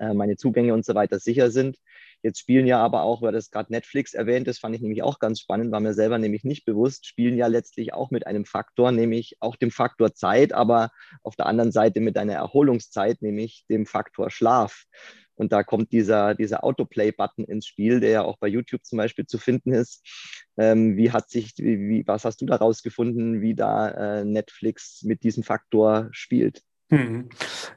äh, 0.00 0.14
meine 0.14 0.36
Zugänge 0.36 0.74
und 0.74 0.84
so 0.84 0.94
weiter 0.94 1.20
sicher 1.20 1.50
sind. 1.50 1.76
Jetzt 2.24 2.40
spielen 2.40 2.66
ja 2.66 2.78
aber 2.78 3.02
auch, 3.02 3.20
weil 3.20 3.32
das 3.32 3.50
gerade 3.50 3.70
Netflix 3.70 4.14
erwähnt 4.14 4.48
ist, 4.48 4.58
fand 4.58 4.74
ich 4.74 4.80
nämlich 4.80 5.02
auch 5.02 5.18
ganz 5.18 5.40
spannend, 5.40 5.72
war 5.72 5.80
mir 5.80 5.92
selber 5.92 6.16
nämlich 6.16 6.42
nicht 6.42 6.64
bewusst, 6.64 7.04
spielen 7.06 7.36
ja 7.36 7.48
letztlich 7.48 7.92
auch 7.92 8.10
mit 8.10 8.26
einem 8.26 8.46
Faktor, 8.46 8.92
nämlich 8.92 9.36
auch 9.40 9.56
dem 9.56 9.70
Faktor 9.70 10.14
Zeit, 10.14 10.54
aber 10.54 10.88
auf 11.22 11.36
der 11.36 11.44
anderen 11.44 11.70
Seite 11.70 12.00
mit 12.00 12.16
einer 12.16 12.32
Erholungszeit, 12.32 13.20
nämlich 13.20 13.66
dem 13.68 13.84
Faktor 13.84 14.30
Schlaf. 14.30 14.84
Und 15.34 15.52
da 15.52 15.64
kommt 15.64 15.92
dieser, 15.92 16.34
dieser 16.34 16.64
Autoplay-Button 16.64 17.44
ins 17.44 17.66
Spiel, 17.66 18.00
der 18.00 18.10
ja 18.10 18.22
auch 18.22 18.38
bei 18.38 18.48
YouTube 18.48 18.86
zum 18.86 18.96
Beispiel 18.96 19.26
zu 19.26 19.36
finden 19.36 19.74
ist. 19.74 20.02
Ähm, 20.56 20.96
wie 20.96 21.12
hat 21.12 21.28
sich, 21.28 21.52
wie, 21.58 22.04
was 22.06 22.24
hast 22.24 22.40
du 22.40 22.46
da 22.46 22.56
rausgefunden, 22.56 23.42
wie 23.42 23.54
da 23.54 23.88
äh, 24.20 24.24
Netflix 24.24 25.02
mit 25.02 25.24
diesem 25.24 25.42
Faktor 25.42 26.08
spielt? 26.12 26.62
Hm, 26.88 27.28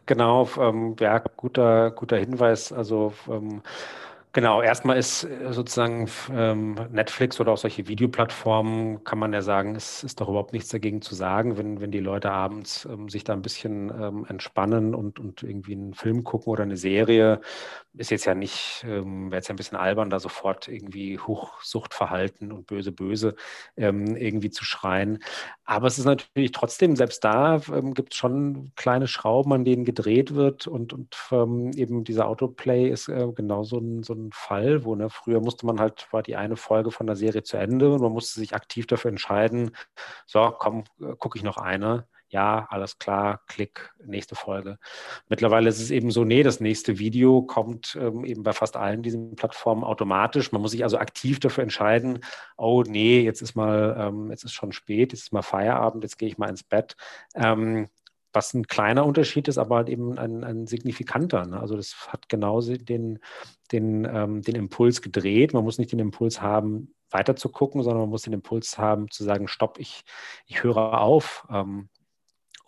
genau, 0.05 0.49
ähm, 0.57 0.95
ja, 1.01 1.19
guter, 1.19 1.91
guter 1.91 2.17
Hinweis. 2.17 2.71
Also 2.71 3.13
ähm, 3.29 3.61
Genau, 4.37 4.61
erstmal 4.61 4.97
ist 4.99 5.23
äh, 5.23 5.51
sozusagen 5.51 6.07
ähm, 6.31 6.75
Netflix 6.91 7.39
oder 7.39 7.53
auch 7.53 7.57
solche 7.57 7.87
Videoplattformen, 7.87 9.03
kann 9.03 9.17
man 9.17 9.33
ja 9.33 9.41
sagen, 9.41 9.75
es 9.75 10.03
ist 10.03 10.21
doch 10.21 10.29
überhaupt 10.29 10.53
nichts 10.53 10.69
dagegen 10.69 11.01
zu 11.01 11.15
sagen, 11.15 11.57
wenn, 11.57 11.81
wenn 11.81 11.89
die 11.89 11.99
Leute 11.99 12.29
abends 12.29 12.85
ähm, 12.85 13.09
sich 13.09 13.23
da 13.23 13.33
ein 13.33 13.41
bisschen 13.41 13.89
ähm, 13.89 14.27
entspannen 14.29 14.93
und, 14.93 15.19
und 15.19 15.41
irgendwie 15.41 15.71
einen 15.73 15.95
Film 15.95 16.23
gucken 16.23 16.51
oder 16.53 16.61
eine 16.61 16.77
Serie. 16.77 17.41
Ist 17.95 18.11
jetzt 18.11 18.25
ja 18.25 18.35
nicht, 18.35 18.85
ähm, 18.87 19.31
wäre 19.31 19.39
jetzt 19.39 19.47
ja 19.47 19.55
ein 19.55 19.57
bisschen 19.57 19.79
albern, 19.79 20.11
da 20.11 20.19
sofort 20.19 20.67
irgendwie 20.67 21.17
Hochsuchtverhalten 21.17 22.51
und 22.51 22.67
böse, 22.67 22.91
böse 22.91 23.33
ähm, 23.75 24.15
irgendwie 24.15 24.51
zu 24.51 24.63
schreien. 24.65 25.17
Aber 25.65 25.87
es 25.87 25.97
ist 25.97 26.05
natürlich 26.05 26.51
trotzdem, 26.51 26.95
selbst 26.95 27.23
da 27.23 27.59
ähm, 27.73 27.95
gibt 27.95 28.13
es 28.13 28.19
schon 28.19 28.71
kleine 28.75 29.07
Schrauben, 29.07 29.51
an 29.51 29.65
denen 29.65 29.83
gedreht 29.83 30.35
wird 30.35 30.67
und, 30.67 30.93
und 30.93 31.17
eben 31.75 32.03
dieser 32.03 32.27
Autoplay 32.27 32.89
ist 32.89 33.09
äh, 33.09 33.27
genau 33.33 33.63
so 33.63 33.79
ein, 33.79 34.03
so 34.03 34.13
ein 34.13 34.26
Fall, 34.31 34.83
wo 34.85 34.95
ne, 34.95 35.09
früher 35.09 35.41
musste 35.41 35.65
man 35.65 35.79
halt, 35.79 36.07
war 36.11 36.23
die 36.23 36.35
eine 36.35 36.55
Folge 36.57 36.91
von 36.91 37.07
der 37.07 37.15
Serie 37.15 37.43
zu 37.43 37.57
Ende 37.57 37.93
und 37.93 38.01
man 38.01 38.11
musste 38.11 38.39
sich 38.39 38.53
aktiv 38.55 38.87
dafür 38.87 39.09
entscheiden, 39.09 39.71
so, 40.25 40.53
komm, 40.57 40.83
äh, 41.01 41.15
gucke 41.17 41.37
ich 41.37 41.43
noch 41.43 41.57
eine. 41.57 42.07
Ja, 42.29 42.67
alles 42.69 42.99
klar, 42.99 43.41
klick, 43.47 43.93
nächste 44.03 44.35
Folge. 44.35 44.79
Mittlerweile 45.29 45.69
ist 45.69 45.79
es 45.79 45.91
eben 45.91 46.11
so, 46.11 46.25
nee, 46.25 46.43
das 46.43 46.59
nächste 46.59 46.99
Video 46.99 47.41
kommt 47.41 47.97
ähm, 47.99 48.25
eben 48.25 48.43
bei 48.43 48.51
fast 48.51 48.75
allen 48.75 49.01
diesen 49.01 49.35
Plattformen 49.37 49.85
automatisch. 49.85 50.51
Man 50.51 50.61
muss 50.61 50.71
sich 50.71 50.83
also 50.83 50.97
aktiv 50.97 51.39
dafür 51.39 51.63
entscheiden, 51.63 52.19
oh 52.57 52.83
nee, 52.85 53.21
jetzt 53.21 53.41
ist 53.41 53.55
mal, 53.55 53.95
ähm, 53.97 54.29
jetzt 54.29 54.43
ist 54.43 54.53
schon 54.53 54.73
spät, 54.73 55.13
jetzt 55.13 55.23
ist 55.23 55.33
mal 55.33 55.41
Feierabend, 55.41 56.03
jetzt 56.03 56.17
gehe 56.17 56.27
ich 56.27 56.37
mal 56.37 56.49
ins 56.49 56.63
Bett. 56.63 56.97
Ähm, 57.33 57.87
was 58.33 58.53
ein 58.53 58.67
kleiner 58.67 59.05
Unterschied 59.05 59.47
ist, 59.47 59.57
aber 59.57 59.77
halt 59.77 59.89
eben 59.89 60.17
ein, 60.17 60.43
ein 60.43 60.67
signifikanter. 60.67 61.45
Ne? 61.45 61.59
Also 61.59 61.75
das 61.75 62.07
hat 62.09 62.29
genauso 62.29 62.75
den, 62.75 63.19
den, 63.71 64.05
ähm, 64.05 64.41
den 64.41 64.55
Impuls 64.55 65.01
gedreht. 65.01 65.53
Man 65.53 65.63
muss 65.63 65.77
nicht 65.77 65.91
den 65.91 65.99
Impuls 65.99 66.41
haben, 66.41 66.93
weiter 67.09 67.35
zu 67.35 67.49
gucken, 67.49 67.83
sondern 67.83 68.01
man 68.01 68.09
muss 68.09 68.23
den 68.23 68.33
Impuls 68.33 68.77
haben, 68.77 69.09
zu 69.09 69.23
sagen, 69.23 69.47
stopp, 69.47 69.79
ich, 69.79 70.03
ich 70.45 70.63
höre 70.63 71.01
auf. 71.01 71.47
Ähm, 71.49 71.89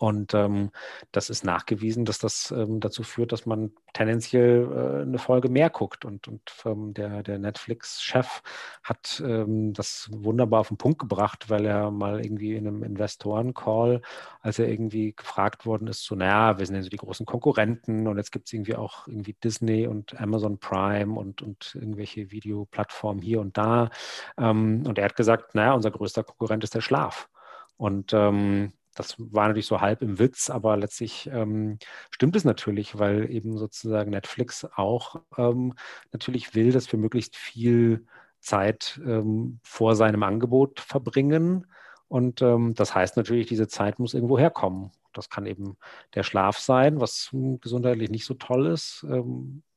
und 0.00 0.32
ähm, 0.32 0.70
das 1.12 1.28
ist 1.28 1.44
nachgewiesen, 1.44 2.06
dass 2.06 2.18
das 2.18 2.50
ähm, 2.56 2.80
dazu 2.80 3.02
führt, 3.02 3.32
dass 3.32 3.44
man 3.44 3.72
tendenziell 3.92 4.62
äh, 4.64 5.02
eine 5.02 5.18
Folge 5.18 5.50
mehr 5.50 5.68
guckt. 5.68 6.06
Und, 6.06 6.26
und 6.26 6.40
ähm, 6.64 6.94
der, 6.94 7.22
der 7.22 7.38
Netflix-Chef 7.38 8.40
hat 8.82 9.22
ähm, 9.22 9.74
das 9.74 10.08
wunderbar 10.10 10.60
auf 10.60 10.68
den 10.68 10.78
Punkt 10.78 11.00
gebracht, 11.00 11.50
weil 11.50 11.66
er 11.66 11.90
mal 11.90 12.24
irgendwie 12.24 12.54
in 12.54 12.66
einem 12.66 12.82
Investoren-Call, 12.82 14.00
als 14.40 14.58
er 14.58 14.68
irgendwie 14.68 15.12
gefragt 15.14 15.66
worden 15.66 15.86
ist, 15.86 16.02
so, 16.06 16.14
naja, 16.14 16.58
wir 16.58 16.64
sind 16.64 16.76
ja 16.76 16.82
so 16.82 16.88
die 16.88 16.96
großen 16.96 17.26
Konkurrenten 17.26 18.06
und 18.06 18.16
jetzt 18.16 18.32
gibt 18.32 18.46
es 18.46 18.54
irgendwie 18.54 18.76
auch 18.76 19.06
irgendwie 19.06 19.34
Disney 19.34 19.86
und 19.86 20.18
Amazon 20.18 20.58
Prime 20.58 21.12
und, 21.12 21.42
und 21.42 21.74
irgendwelche 21.74 22.30
Videoplattformen 22.30 23.22
hier 23.22 23.42
und 23.42 23.58
da. 23.58 23.90
Ähm, 24.38 24.82
und 24.86 24.96
er 24.96 25.04
hat 25.04 25.16
gesagt, 25.16 25.54
naja, 25.54 25.74
unser 25.74 25.90
größter 25.90 26.24
Konkurrent 26.24 26.64
ist 26.64 26.74
der 26.74 26.80
Schlaf. 26.80 27.28
Und 27.76 28.12
ähm, 28.14 28.72
das 28.94 29.16
war 29.18 29.46
natürlich 29.46 29.66
so 29.66 29.80
halb 29.80 30.02
im 30.02 30.18
Witz, 30.18 30.50
aber 30.50 30.76
letztlich 30.76 31.28
ähm, 31.32 31.78
stimmt 32.10 32.36
es 32.36 32.44
natürlich, 32.44 32.98
weil 32.98 33.30
eben 33.30 33.56
sozusagen 33.56 34.10
Netflix 34.10 34.66
auch 34.76 35.16
ähm, 35.36 35.74
natürlich 36.12 36.54
will, 36.54 36.72
dass 36.72 36.90
wir 36.90 36.98
möglichst 36.98 37.36
viel 37.36 38.06
Zeit 38.40 39.00
ähm, 39.04 39.60
vor 39.62 39.94
seinem 39.94 40.22
Angebot 40.22 40.80
verbringen. 40.80 41.66
Und 42.08 42.42
ähm, 42.42 42.74
das 42.74 42.94
heißt 42.94 43.16
natürlich, 43.16 43.46
diese 43.46 43.68
Zeit 43.68 43.98
muss 43.98 44.14
irgendwo 44.14 44.38
herkommen. 44.38 44.90
Das 45.12 45.30
kann 45.30 45.46
eben 45.46 45.76
der 46.14 46.22
Schlaf 46.22 46.58
sein, 46.58 47.00
was 47.00 47.30
gesundheitlich 47.60 48.10
nicht 48.10 48.24
so 48.24 48.34
toll 48.34 48.66
ist. 48.66 49.04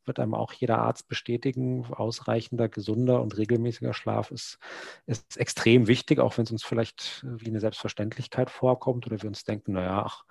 Wird 0.06 0.20
einem 0.20 0.34
auch 0.34 0.54
jeder 0.54 0.80
Arzt 0.80 1.08
bestätigen, 1.08 1.86
ausreichender, 1.86 2.70
gesunder 2.70 3.22
und 3.22 3.38
regelmäßiger 3.38 3.94
Schlaf 3.94 4.32
ist, 4.32 4.60
ist 5.06 5.38
extrem 5.38 5.88
wichtig, 5.88 6.20
auch 6.20 6.38
wenn 6.38 6.46
es 6.46 6.52
uns 6.52 6.64
vielleicht 6.64 7.26
äh, 7.26 7.42
wie 7.42 7.48
eine 7.50 7.60
Selbstverständlichkeit 7.60 8.50
vorkommt 8.50 9.08
oder 9.08 9.22
wir 9.22 9.28
uns 9.30 9.44
denken, 9.44 9.74
naja, 9.74 10.04
ach, 10.06 10.26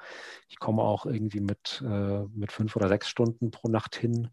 ich 0.49 0.59
komme 0.59 0.83
auch 0.83 1.07
irgendwie 1.07 1.41
mit, 1.41 1.83
äh, 1.87 2.25
mit 2.35 2.53
fünf 2.53 2.77
oder 2.77 2.89
sechs 2.89 3.09
Stunden 3.09 3.51
pro 3.51 3.69
Nacht 3.69 3.97
hin, 3.97 4.29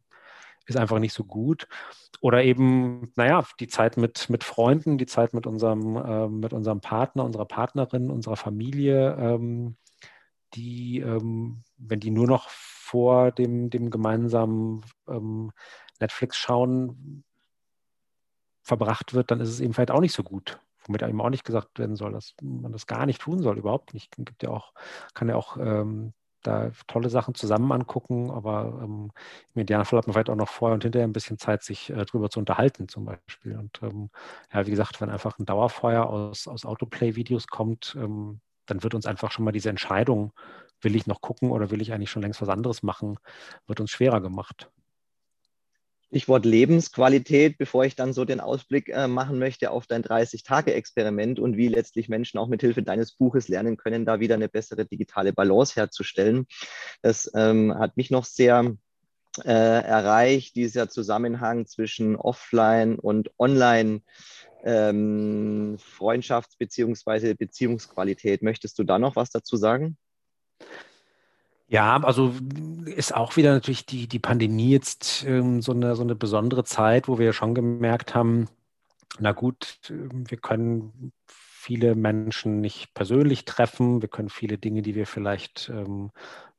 ist 0.66 0.78
einfach 0.78 1.00
nicht 1.00 1.14
so 1.14 1.24
gut. 1.24 1.68
Oder 2.22 2.44
eben, 2.44 3.12
naja, 3.16 3.44
die 3.60 3.68
Zeit 3.68 3.98
mit, 3.98 4.30
mit 4.30 4.44
Freunden, 4.44 4.98
die 4.98 5.06
Zeit 5.06 5.34
mit 5.34 5.48
unserem, 5.48 5.96
äh, 5.96 6.28
mit 6.28 6.54
unserem 6.54 6.82
Partner, 6.82 7.24
unserer 7.26 7.46
Partnerin, 7.46 8.10
unserer 8.12 8.36
Familie, 8.36 9.16
ähm, 9.20 9.78
die, 10.54 11.00
ähm, 11.00 11.64
wenn 11.78 12.00
die 12.00 12.12
nur 12.12 12.28
noch 12.28 12.50
vor 12.90 13.32
dem, 13.32 13.70
dem 13.70 13.90
gemeinsamen 13.90 14.82
ähm, 15.08 15.52
Netflix-Schauen 16.00 17.24
verbracht 18.64 19.14
wird, 19.14 19.32
dann 19.32 19.40
ist 19.40 19.50
es 19.50 19.60
eben 19.60 19.74
vielleicht 19.74 19.92
auch 19.92 20.02
nicht 20.02 20.14
so 20.14 20.24
gut. 20.24 20.60
Womit 20.86 21.04
eben 21.04 21.22
auch 21.22 21.30
nicht 21.30 21.44
gesagt 21.44 21.78
werden 21.78 21.96
soll, 21.96 22.14
dass 22.14 22.36
man 22.42 22.72
das 22.72 22.88
gar 22.88 23.06
nicht 23.06 23.22
tun 23.22 23.40
soll, 23.40 23.58
überhaupt 23.58 23.94
nicht. 23.94 24.16
Gibt 24.18 24.44
ja 24.44 24.50
auch, 24.50 24.74
kann 25.14 25.30
ja 25.30 25.36
auch 25.36 25.58
ähm, 25.58 26.14
da 26.42 26.72
tolle 26.88 27.10
Sachen 27.10 27.36
zusammen 27.36 27.72
angucken, 27.72 28.32
aber 28.32 28.80
ähm, 28.82 29.12
im 29.54 29.62
Idealfall 29.62 30.00
hat 30.00 30.08
man 30.08 30.14
vielleicht 30.14 30.30
auch 30.30 30.36
noch 30.36 30.50
vorher 30.50 30.74
und 30.74 30.84
hinterher 30.84 31.08
ein 31.08 31.14
bisschen 31.14 31.38
Zeit, 31.38 31.64
sich 31.64 31.90
äh, 31.90 32.06
drüber 32.06 32.30
zu 32.30 32.40
unterhalten, 32.40 32.88
zum 32.88 33.06
Beispiel. 33.06 33.58
Und 33.58 33.80
ähm, 33.84 34.10
ja, 34.54 34.66
wie 34.66 34.72
gesagt, 34.72 35.02
wenn 35.02 35.10
einfach 35.10 35.38
ein 35.38 35.46
Dauerfeuer 35.46 36.08
aus, 36.08 36.48
aus 36.48 36.66
Autoplay-Videos 36.66 37.48
kommt, 37.48 37.96
ähm, 38.00 38.40
dann 38.66 38.84
wird 38.84 38.96
uns 38.96 39.06
einfach 39.06 39.32
schon 39.32 39.46
mal 39.46 39.52
diese 39.52 39.70
Entscheidung, 39.70 40.32
will 40.82 40.96
ich 40.96 41.08
noch 41.08 41.22
gucken 41.22 41.52
oder 41.52 41.72
will 41.72 41.82
ich 41.82 41.94
eigentlich 41.94 42.12
schon 42.12 42.22
längst 42.22 42.42
was 42.42 42.50
anderes 42.50 42.84
machen, 42.84 43.18
wird 43.68 43.80
uns 43.80 43.92
schwerer 43.92 44.22
gemacht. 44.22 44.70
Stichwort 46.10 46.44
Lebensqualität, 46.44 47.60
bevor 47.60 47.86
ich 47.86 47.96
dann 47.96 48.14
so 48.14 48.26
den 48.26 48.40
Ausblick 48.40 48.90
äh, 48.90 49.08
machen 49.08 49.38
möchte 49.38 49.70
auf 49.70 49.86
dein 49.86 50.04
30-Tage-Experiment 50.04 51.40
und 51.40 51.56
wie 51.56 51.68
letztlich 51.68 52.10
Menschen 52.10 52.40
auch 52.40 52.48
mit 52.48 52.62
Hilfe 52.62 52.82
deines 52.82 53.12
Buches 53.12 53.48
lernen 53.48 53.78
können, 53.78 54.06
da 54.06 54.20
wieder 54.20 54.34
eine 54.34 54.50
bessere 54.50 54.86
digitale 54.86 55.34
Balance 55.34 55.76
herzustellen. 55.76 56.48
Das 57.04 57.30
ähm, 57.36 57.78
hat 57.78 57.96
mich 57.96 58.10
noch 58.10 58.26
sehr 58.26 58.76
äh, 59.46 59.52
erreicht, 59.52 60.56
dieser 60.56 60.90
Zusammenhang 60.90 61.68
zwischen 61.68 62.16
Offline 62.16 62.98
und 62.98 63.30
Online. 63.38 64.02
Ähm, 64.64 65.78
Freundschafts- 65.78 66.58
bzw. 66.58 67.36
Beziehungsqualität. 67.36 68.42
Möchtest 68.42 68.80
du 68.80 68.84
da 68.84 68.98
noch 68.98 69.16
was 69.16 69.30
dazu 69.30 69.58
sagen? 69.58 69.96
Ja, 71.68 72.02
also 72.04 72.34
ist 72.86 73.16
auch 73.16 73.38
wieder 73.38 73.54
natürlich 73.54 73.86
die, 73.86 74.08
die 74.08 74.20
Pandemie 74.20 74.72
jetzt 74.72 75.24
ähm, 75.26 75.62
so, 75.62 75.72
eine, 75.72 75.96
so 75.96 76.02
eine 76.02 76.16
besondere 76.16 76.64
Zeit, 76.64 77.08
wo 77.08 77.20
wir 77.20 77.28
ja 77.28 77.34
schon 77.34 77.54
gemerkt 77.54 78.16
haben, 78.16 78.48
na 79.20 79.34
gut, 79.34 79.80
wir 79.90 80.38
können 80.38 81.12
viele 81.26 81.94
Menschen 81.96 82.62
nicht 82.62 82.94
persönlich 82.94 83.46
treffen, 83.46 84.02
wir 84.02 84.10
können 84.10 84.30
viele 84.30 84.58
Dinge, 84.58 84.82
die 84.82 84.96
wir 84.96 85.06
vielleicht 85.06 85.70
ähm, 85.70 86.12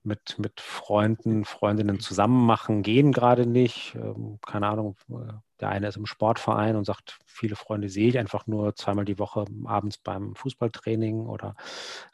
mit, 0.03 0.39
mit 0.39 0.61
Freunden, 0.61 1.45
Freundinnen 1.45 2.01
zusammen 2.01 2.45
machen, 2.47 2.83
gehen 2.83 3.13
gerade 3.13 3.47
nicht. 3.47 3.95
Ähm, 3.97 4.39
keine 4.47 4.69
Ahnung, 4.69 4.97
äh, 5.11 5.33
der 5.61 5.69
eine 5.69 5.89
ist 5.89 5.97
im 5.97 6.07
Sportverein 6.07 6.77
und 6.77 6.85
sagt, 6.85 7.19
viele 7.27 7.57
Freunde 7.57 7.89
sehe 7.89 8.09
ich 8.09 8.19
einfach 8.19 8.47
nur 8.47 8.75
zweimal 8.75 9.05
die 9.05 9.19
Woche 9.19 9.45
abends 9.65 9.99
beim 9.99 10.35
Fußballtraining 10.35 11.27
oder 11.27 11.55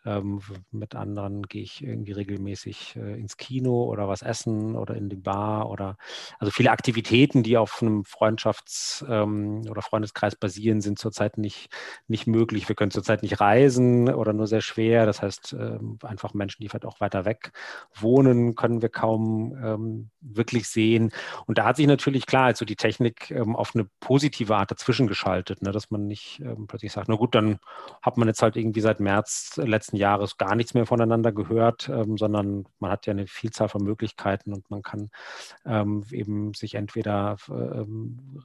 ähm, 0.05 0.41
mit 0.71 0.95
anderen 0.95 1.43
gehe 1.43 1.63
ich 1.63 1.83
irgendwie 1.83 2.13
regelmäßig 2.13 2.97
äh, 2.97 3.19
ins 3.19 3.37
Kino 3.37 3.85
oder 3.85 4.09
was 4.09 4.23
essen 4.23 4.77
oder 4.77 4.95
in 4.95 5.09
die 5.09 5.17
Bar 5.17 5.71
oder 5.71 5.97
also 6.39 6.51
viele 6.51 6.71
Aktivitäten, 6.71 7.43
die 7.43 7.57
auf 7.57 7.83
einem 7.83 8.03
Freundschafts- 8.03 9.05
ähm, 9.09 9.63
oder 9.69 9.83
Freundeskreis 9.83 10.37
basieren, 10.37 10.81
sind 10.81 10.99
zurzeit 10.99 11.39
nicht, 11.39 11.69
nicht 12.09 12.27
möglich. 12.27 12.69
Wir 12.69 12.77
können 12.77 12.91
zurzeit 12.91 13.23
nicht 13.23 13.41
reisen 13.41 14.09
oder 14.13 14.33
nur 14.33 14.47
sehr 14.47 14.61
schwer. 14.61 15.07
Das 15.07 15.23
heißt, 15.23 15.57
ähm, 15.59 15.99
einfach 16.03 16.35
Menschen, 16.35 16.63
die 16.63 16.69
vielleicht 16.69 16.87
auch 16.87 17.01
weiter 17.01 17.25
weg 17.25 17.53
wohnen, 17.95 18.55
können 18.55 18.83
wir 18.83 18.89
kaum 18.89 19.57
ähm, 19.63 20.11
wirklich 20.21 20.69
sehen. 20.69 21.13
Und 21.47 21.59
da 21.59 21.65
hat 21.65 21.77
sich 21.77 21.87
natürlich 21.87 22.27
klar, 22.27 22.47
also 22.47 22.65
die 22.65 22.77
Technik 22.77 23.31
ähm, 23.37 23.57
auf 23.57 23.75
eine 23.75 23.87
positive 24.01 24.57
Art 24.57 24.71
dazwischen 24.71 25.07
geschaltet, 25.07 25.63
ne? 25.63 25.73
dass 25.73 25.91
man 25.91 26.07
nicht 26.07 26.41
ähm, 26.41 26.67
plötzlich 26.67 26.93
sagt, 26.93 27.09
na 27.09 27.17
gut, 27.17 27.35
dann 27.35 27.59
hat 28.03 28.17
man 28.17 28.29
jetzt 28.29 28.43
halt 28.43 28.57
irgendwie 28.57 28.81
seit 28.81 29.01
März 29.01 29.57
letzten 29.63 29.97
Jahres 29.97 30.39
gar 30.39 30.55
nichts 30.55 30.75
mehr 30.75 30.87
voneinander 30.87 31.33
gehört, 31.33 31.89
ähm, 31.89 32.17
sondern 32.19 32.67
man 32.79 32.91
hat 32.91 33.07
ja 33.07 33.13
eine 33.13 33.27
Vielzahl 33.27 33.69
von 33.69 33.83
Möglichkeiten 33.83 34.53
und 34.53 34.71
man 34.71 34.83
kann 34.83 35.11
ähm, 35.65 36.05
eben 36.11 36.55
sich 36.55 36.75
entweder 36.75 37.37
ähm, 37.49 38.43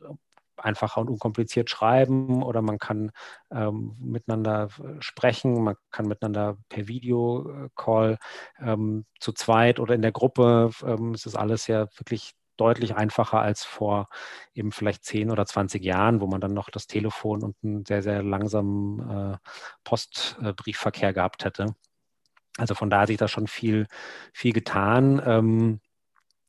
einfacher 0.57 1.01
und 1.01 1.09
unkompliziert 1.09 1.69
schreiben 1.69 2.43
oder 2.43 2.61
man 2.61 2.77
kann 2.77 3.11
ähm, 3.51 3.95
miteinander 3.99 4.69
sprechen, 4.99 5.63
man 5.63 5.75
kann 5.91 6.07
miteinander 6.07 6.57
per 6.69 6.87
Videocall 6.87 8.17
ähm, 8.59 9.05
zu 9.19 9.31
zweit 9.33 9.79
oder 9.79 9.95
in 9.95 10.01
der 10.01 10.11
Gruppe. 10.11 10.69
Ähm, 10.83 11.13
es 11.13 11.25
ist 11.25 11.35
alles 11.35 11.67
ja 11.67 11.87
wirklich 11.97 12.33
deutlich 12.61 12.95
einfacher 12.95 13.41
als 13.41 13.63
vor 13.65 14.07
eben 14.53 14.71
vielleicht 14.71 15.03
10 15.03 15.31
oder 15.31 15.45
20 15.45 15.83
Jahren, 15.83 16.21
wo 16.21 16.27
man 16.27 16.39
dann 16.39 16.53
noch 16.53 16.69
das 16.69 16.85
Telefon 16.85 17.43
und 17.43 17.55
einen 17.63 17.85
sehr, 17.85 18.03
sehr 18.03 18.21
langsamen 18.21 19.33
äh, 19.33 19.37
Postbriefverkehr 19.83 21.11
gehabt 21.11 21.43
hätte. 21.43 21.75
Also 22.57 22.75
von 22.75 22.91
da 22.91 23.01
hat 23.01 23.07
sich 23.07 23.17
da 23.17 23.27
schon 23.27 23.47
viel, 23.47 23.87
viel 24.31 24.53
getan. 24.53 25.21
Ähm, 25.25 25.81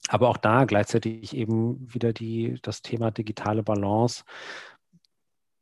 aber 0.09 0.29
auch 0.29 0.37
da 0.37 0.65
gleichzeitig 0.65 1.35
eben 1.35 1.93
wieder 1.93 2.13
die, 2.13 2.59
das 2.63 2.83
Thema 2.83 3.11
digitale 3.11 3.63
Balance 3.63 4.25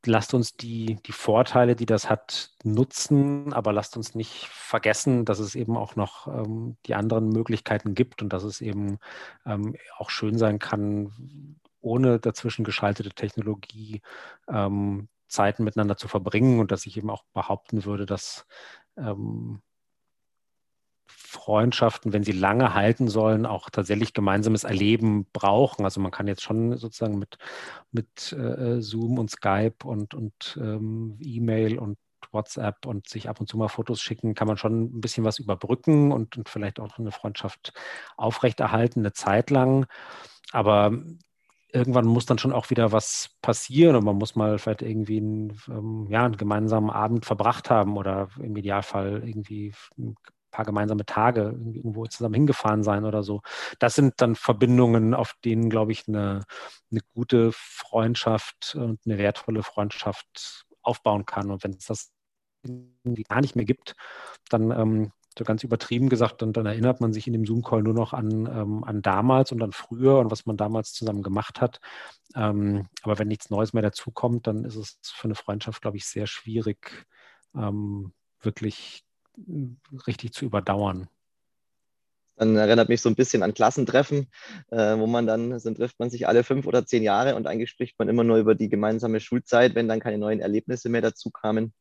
lasst 0.06 0.34
uns 0.34 0.56
die, 0.56 0.98
die 1.06 1.12
Vorteile, 1.12 1.76
die 1.76 1.86
das 1.86 2.08
hat, 2.08 2.52
nutzen, 2.64 3.52
aber 3.52 3.72
lasst 3.72 3.96
uns 3.96 4.14
nicht 4.14 4.46
vergessen, 4.48 5.24
dass 5.24 5.38
es 5.38 5.54
eben 5.54 5.76
auch 5.76 5.96
noch 5.96 6.26
ähm, 6.26 6.76
die 6.86 6.94
anderen 6.94 7.28
Möglichkeiten 7.28 7.94
gibt 7.94 8.22
und 8.22 8.32
dass 8.32 8.42
es 8.44 8.60
eben 8.60 8.98
ähm, 9.46 9.76
auch 9.98 10.10
schön 10.10 10.38
sein 10.38 10.58
kann, 10.58 11.58
ohne 11.80 12.18
dazwischen 12.18 12.64
geschaltete 12.64 13.10
Technologie 13.10 14.02
ähm, 14.48 15.08
Zeiten 15.28 15.64
miteinander 15.64 15.96
zu 15.96 16.08
verbringen 16.08 16.60
und 16.60 16.72
dass 16.72 16.86
ich 16.86 16.96
eben 16.96 17.10
auch 17.10 17.24
behaupten 17.32 17.84
würde, 17.84 18.06
dass 18.06 18.46
ähm, 18.96 19.62
Freundschaften, 21.30 22.12
wenn 22.12 22.24
sie 22.24 22.32
lange 22.32 22.74
halten 22.74 23.06
sollen, 23.06 23.46
auch 23.46 23.70
tatsächlich 23.70 24.14
gemeinsames 24.14 24.64
Erleben 24.64 25.26
brauchen. 25.32 25.84
Also 25.84 26.00
man 26.00 26.10
kann 26.10 26.26
jetzt 26.26 26.42
schon 26.42 26.76
sozusagen 26.76 27.20
mit, 27.20 27.38
mit 27.92 28.32
äh, 28.32 28.80
Zoom 28.80 29.18
und 29.18 29.30
Skype 29.30 29.76
und, 29.84 30.12
und 30.14 30.58
ähm, 30.60 31.18
E-Mail 31.22 31.78
und 31.78 31.98
WhatsApp 32.32 32.84
und 32.84 33.08
sich 33.08 33.28
ab 33.28 33.40
und 33.40 33.46
zu 33.48 33.56
mal 33.56 33.68
Fotos 33.68 34.00
schicken, 34.00 34.34
kann 34.34 34.48
man 34.48 34.56
schon 34.56 34.82
ein 34.82 35.00
bisschen 35.00 35.24
was 35.24 35.38
überbrücken 35.38 36.10
und, 36.10 36.36
und 36.36 36.48
vielleicht 36.48 36.80
auch 36.80 36.98
eine 36.98 37.12
Freundschaft 37.12 37.72
aufrechterhalten, 38.16 39.00
eine 39.00 39.12
Zeit 39.12 39.50
lang. 39.50 39.86
Aber 40.50 40.92
irgendwann 41.72 42.06
muss 42.06 42.26
dann 42.26 42.38
schon 42.38 42.52
auch 42.52 42.70
wieder 42.70 42.90
was 42.90 43.36
passieren 43.40 43.94
und 43.94 44.04
man 44.04 44.16
muss 44.16 44.34
mal 44.34 44.58
vielleicht 44.58 44.82
irgendwie 44.82 45.18
einen, 45.18 45.60
ähm, 45.68 46.08
ja, 46.10 46.24
einen 46.24 46.36
gemeinsamen 46.36 46.90
Abend 46.90 47.24
verbracht 47.24 47.70
haben 47.70 47.96
oder 47.96 48.28
im 48.40 48.56
Idealfall 48.56 49.22
irgendwie 49.24 49.72
paar 50.50 50.64
gemeinsame 50.64 51.04
Tage 51.06 51.42
irgendwo 51.42 52.06
zusammen 52.06 52.34
hingefahren 52.34 52.82
sein 52.82 53.04
oder 53.04 53.22
so. 53.22 53.42
Das 53.78 53.94
sind 53.94 54.14
dann 54.18 54.34
Verbindungen, 54.36 55.14
auf 55.14 55.34
denen, 55.44 55.70
glaube 55.70 55.92
ich, 55.92 56.08
eine, 56.08 56.44
eine 56.90 57.00
gute 57.14 57.50
Freundschaft 57.52 58.74
und 58.78 59.00
eine 59.06 59.18
wertvolle 59.18 59.62
Freundschaft 59.62 60.66
aufbauen 60.82 61.26
kann. 61.26 61.50
Und 61.50 61.64
wenn 61.64 61.72
es 61.72 61.86
das 61.86 62.10
gar 63.28 63.40
nicht 63.40 63.56
mehr 63.56 63.64
gibt, 63.64 63.94
dann 64.48 64.70
ähm, 64.70 65.12
so 65.38 65.44
ganz 65.44 65.62
übertrieben 65.62 66.08
gesagt, 66.08 66.42
dann, 66.42 66.52
dann, 66.52 66.66
erinnert 66.66 67.00
man 67.00 67.12
sich 67.12 67.26
in 67.26 67.32
dem 67.32 67.46
Zoom-Call 67.46 67.82
nur 67.82 67.94
noch 67.94 68.12
an, 68.12 68.46
ähm, 68.46 68.84
an 68.84 69.00
damals 69.00 69.52
und 69.52 69.62
an 69.62 69.72
früher 69.72 70.18
und 70.18 70.30
was 70.30 70.44
man 70.44 70.56
damals 70.56 70.92
zusammen 70.92 71.22
gemacht 71.22 71.60
hat. 71.60 71.80
Ähm, 72.34 72.88
aber 73.02 73.18
wenn 73.18 73.28
nichts 73.28 73.48
Neues 73.50 73.72
mehr 73.72 73.82
dazukommt, 73.82 74.46
dann 74.46 74.64
ist 74.64 74.76
es 74.76 74.98
für 75.02 75.28
eine 75.28 75.34
Freundschaft, 75.36 75.82
glaube 75.82 75.96
ich, 75.96 76.06
sehr 76.06 76.26
schwierig, 76.26 77.06
ähm, 77.54 78.12
wirklich 78.40 79.04
richtig 80.06 80.32
zu 80.32 80.44
überdauern. 80.44 81.08
Dann 82.36 82.56
erinnert 82.56 82.88
mich 82.88 83.02
so 83.02 83.10
ein 83.10 83.16
bisschen 83.16 83.42
an 83.42 83.52
Klassentreffen, 83.52 84.28
äh, 84.70 84.96
wo 84.96 85.06
man 85.06 85.26
dann, 85.26 85.50
dann 85.50 85.74
trifft 85.74 85.98
man 85.98 86.08
sich 86.08 86.26
alle 86.26 86.42
fünf 86.42 86.66
oder 86.66 86.86
zehn 86.86 87.02
Jahre 87.02 87.36
und 87.36 87.46
eigentlich 87.46 87.68
spricht 87.68 87.98
man 87.98 88.08
immer 88.08 88.24
nur 88.24 88.38
über 88.38 88.54
die 88.54 88.70
gemeinsame 88.70 89.20
Schulzeit, 89.20 89.74
wenn 89.74 89.88
dann 89.88 90.00
keine 90.00 90.16
neuen 90.16 90.40
Erlebnisse 90.40 90.88
mehr 90.88 91.02
dazu 91.02 91.30
kamen. 91.30 91.74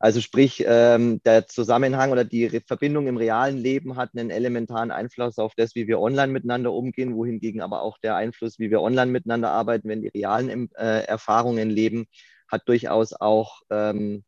Also 0.00 0.20
sprich, 0.20 0.64
ähm, 0.66 1.20
der 1.24 1.46
Zusammenhang 1.46 2.10
oder 2.10 2.24
die 2.24 2.60
Verbindung 2.66 3.06
im 3.06 3.16
realen 3.16 3.56
Leben 3.56 3.96
hat 3.96 4.10
einen 4.14 4.30
elementaren 4.30 4.90
Einfluss 4.90 5.38
auf 5.38 5.54
das, 5.54 5.76
wie 5.76 5.86
wir 5.86 6.00
online 6.00 6.32
miteinander 6.32 6.72
umgehen, 6.72 7.14
wohingegen 7.14 7.60
aber 7.60 7.82
auch 7.82 7.98
der 7.98 8.16
Einfluss, 8.16 8.58
wie 8.58 8.70
wir 8.70 8.82
online 8.82 9.12
miteinander 9.12 9.52
arbeiten, 9.52 9.88
wenn 9.88 10.02
die 10.02 10.08
realen 10.08 10.72
äh, 10.74 11.04
Erfahrungen 11.04 11.70
leben, 11.70 12.06
hat 12.48 12.68
durchaus 12.68 13.12
auch 13.12 13.62
ähm, 13.70 14.24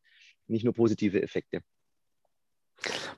nicht 0.46 0.64
nur 0.64 0.74
positive 0.74 1.20
Effekte. 1.20 1.60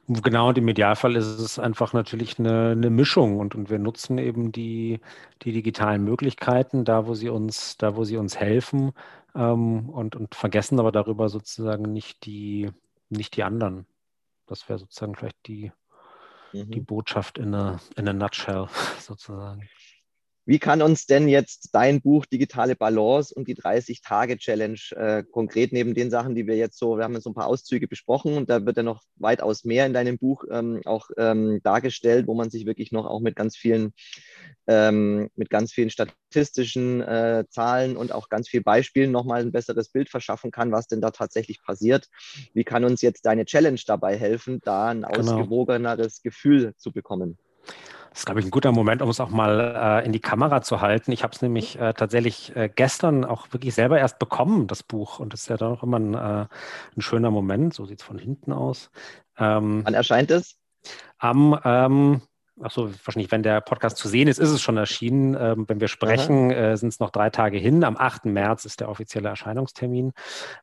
Genau, 0.07 0.49
und 0.49 0.59
im 0.59 0.69
Idealfall 0.69 1.17
ist 1.17 1.27
es 1.27 1.59
einfach 1.59 1.93
natürlich 1.93 2.39
eine, 2.39 2.71
eine 2.71 2.89
Mischung 2.89 3.39
und, 3.39 3.55
und 3.55 3.69
wir 3.69 3.79
nutzen 3.79 4.17
eben 4.17 4.53
die, 4.53 5.01
die 5.43 5.53
digitalen 5.53 6.03
Möglichkeiten 6.05 6.85
da, 6.85 7.07
wo 7.07 7.15
sie 7.15 7.29
uns, 7.29 7.77
da, 7.77 7.95
wo 7.95 8.05
sie 8.05 8.17
uns 8.17 8.39
helfen 8.39 8.93
ähm, 9.35 9.91
und, 9.91 10.17
und 10.17 10.35
vergessen 10.35 10.81
aber 10.81 10.93
darüber 10.93 11.29
sozusagen 11.29 11.93
nicht 11.93 12.25
die, 12.25 12.71
nicht 13.11 13.37
die 13.37 13.43
anderen. 13.43 13.87
Das 14.47 14.69
wäre 14.69 14.79
sozusagen 14.79 15.15
vielleicht 15.15 15.47
die, 15.47 15.73
mhm. 16.55 16.71
die 16.71 16.81
Botschaft 16.81 17.37
in 17.37 17.55
a, 17.55 17.79
in 17.97 18.09
a 18.09 18.15
nutshell 18.15 18.69
sozusagen. 18.99 19.69
Wie 20.49 20.59
kann 20.59 20.81
uns 20.81 21.05
denn 21.05 21.29
jetzt 21.29 21.75
dein 21.75 22.01
Buch 22.01 22.25
Digitale 22.25 22.75
Balance 22.75 23.35
und 23.35 23.49
die 23.49 23.55
30-Tage-Challenge 23.55 24.79
äh, 24.97 25.23
konkret 25.23 25.75
neben 25.75 25.93
den 25.93 26.11
Sachen, 26.11 26.35
die 26.35 26.47
wir 26.47 26.57
jetzt 26.57 26.79
so, 26.79 26.97
wir 26.97 27.05
haben 27.05 27.13
jetzt 27.13 27.25
so 27.25 27.31
ein 27.31 27.35
paar 27.35 27.49
Auszüge 27.49 27.87
besprochen 27.87 28.35
und 28.35 28.49
da 28.49 28.65
wird 28.65 28.79
ja 28.79 28.83
noch 28.83 29.03
weitaus 29.17 29.65
mehr 29.65 29.85
in 29.85 29.93
deinem 29.93 30.17
Buch 30.17 30.45
ähm, 30.51 30.81
auch 30.87 31.11
ähm, 31.19 31.61
dargestellt, 31.65 32.27
wo 32.27 32.35
man 32.35 32.49
sich 32.49 32.65
wirklich 32.65 32.93
noch 32.93 33.05
auch 33.05 33.21
mit 33.21 33.37
ganz 33.37 33.59
vielen, 33.59 33.93
ähm, 34.67 35.29
mit 35.37 35.51
ganz 35.51 35.71
vielen 35.75 35.91
statistischen 35.91 37.03
äh, 37.03 37.45
Zahlen 37.51 37.99
und 37.99 38.13
auch 38.13 38.31
ganz 38.31 38.49
vielen 38.49 38.65
Beispielen 38.65 39.13
nochmal 39.13 39.43
ein 39.43 39.53
besseres 39.53 39.91
Bild 39.91 40.09
verschaffen 40.09 40.51
kann, 40.51 40.73
was 40.73 40.87
denn 40.87 41.03
da 41.03 41.11
tatsächlich 41.11 41.63
passiert. 41.63 42.07
Wie 42.55 42.65
kann 42.65 42.85
uns 42.85 43.03
jetzt 43.03 43.27
deine 43.27 43.45
Challenge 43.45 43.81
dabei 43.87 44.17
helfen, 44.17 44.61
da 44.65 44.87
ein 44.87 45.03
genau. 45.03 45.19
ausgewogeneres 45.19 46.23
Gefühl 46.23 46.73
zu 46.79 46.91
bekommen? 46.91 47.37
Das 48.11 48.21
ist, 48.21 48.27
glaube 48.27 48.41
ich, 48.41 48.47
ein 48.47 48.51
guter 48.51 48.73
Moment, 48.73 49.01
um 49.01 49.11
es 49.11 49.21
auch 49.21 49.31
mal 49.31 50.01
äh, 50.03 50.05
in 50.05 50.13
die 50.13 50.21
Kamera 50.21 50.61
zu 50.63 50.81
halten. 50.81 51.13
Ich 51.13 51.23
habe 51.23 51.35
es 51.35 51.43
nämlich 51.43 51.79
äh, 51.79 51.93
tatsächlich 51.93 52.55
äh, 52.57 52.69
gestern 52.75 53.25
auch 53.25 53.47
wirklich 53.53 53.75
selber 53.75 53.99
erst 53.99 54.19
bekommen, 54.19 54.67
das 54.67 54.83
Buch. 54.83 55.21
Und 55.21 55.33
das 55.33 55.43
ist 55.43 55.49
ja 55.49 55.57
dann 55.57 55.73
auch 55.73 55.83
immer 55.83 55.99
ein, 55.99 56.15
äh, 56.15 56.47
ein 56.97 57.01
schöner 57.01 57.31
Moment. 57.31 57.75
So 57.75 57.87
sieht 57.87 58.01
es 58.01 58.07
von 58.07 58.19
hinten 58.19 58.53
aus. 58.53 58.91
Ähm, 59.39 59.83
Wann 59.85 59.95
erscheint 59.95 60.31
es? 60.31 60.57
Am 61.19 61.59
ähm, 61.65 62.23
Achso, 62.61 62.91
wahrscheinlich, 63.05 63.31
wenn 63.31 63.43
der 63.43 63.61
Podcast 63.61 63.97
zu 63.97 64.09
sehen 64.09 64.29
ist, 64.29 64.39
ist 64.39 64.51
es 64.51 64.61
schon 64.61 64.77
erschienen. 64.77 65.37
Ähm, 65.39 65.65
wenn 65.69 65.81
wir 65.81 65.89
sprechen, 65.89 66.51
äh, 66.51 66.77
sind 66.77 66.89
es 66.89 67.01
noch 67.01 67.11
drei 67.11 67.31
Tage 67.31 67.59
hin. 67.59 67.85
Am 67.85 67.97
8. 67.97 68.27
März 68.27 68.65
ist 68.65 68.81
der 68.81 68.89
offizielle 68.89 69.29
Erscheinungstermin. 69.29 70.13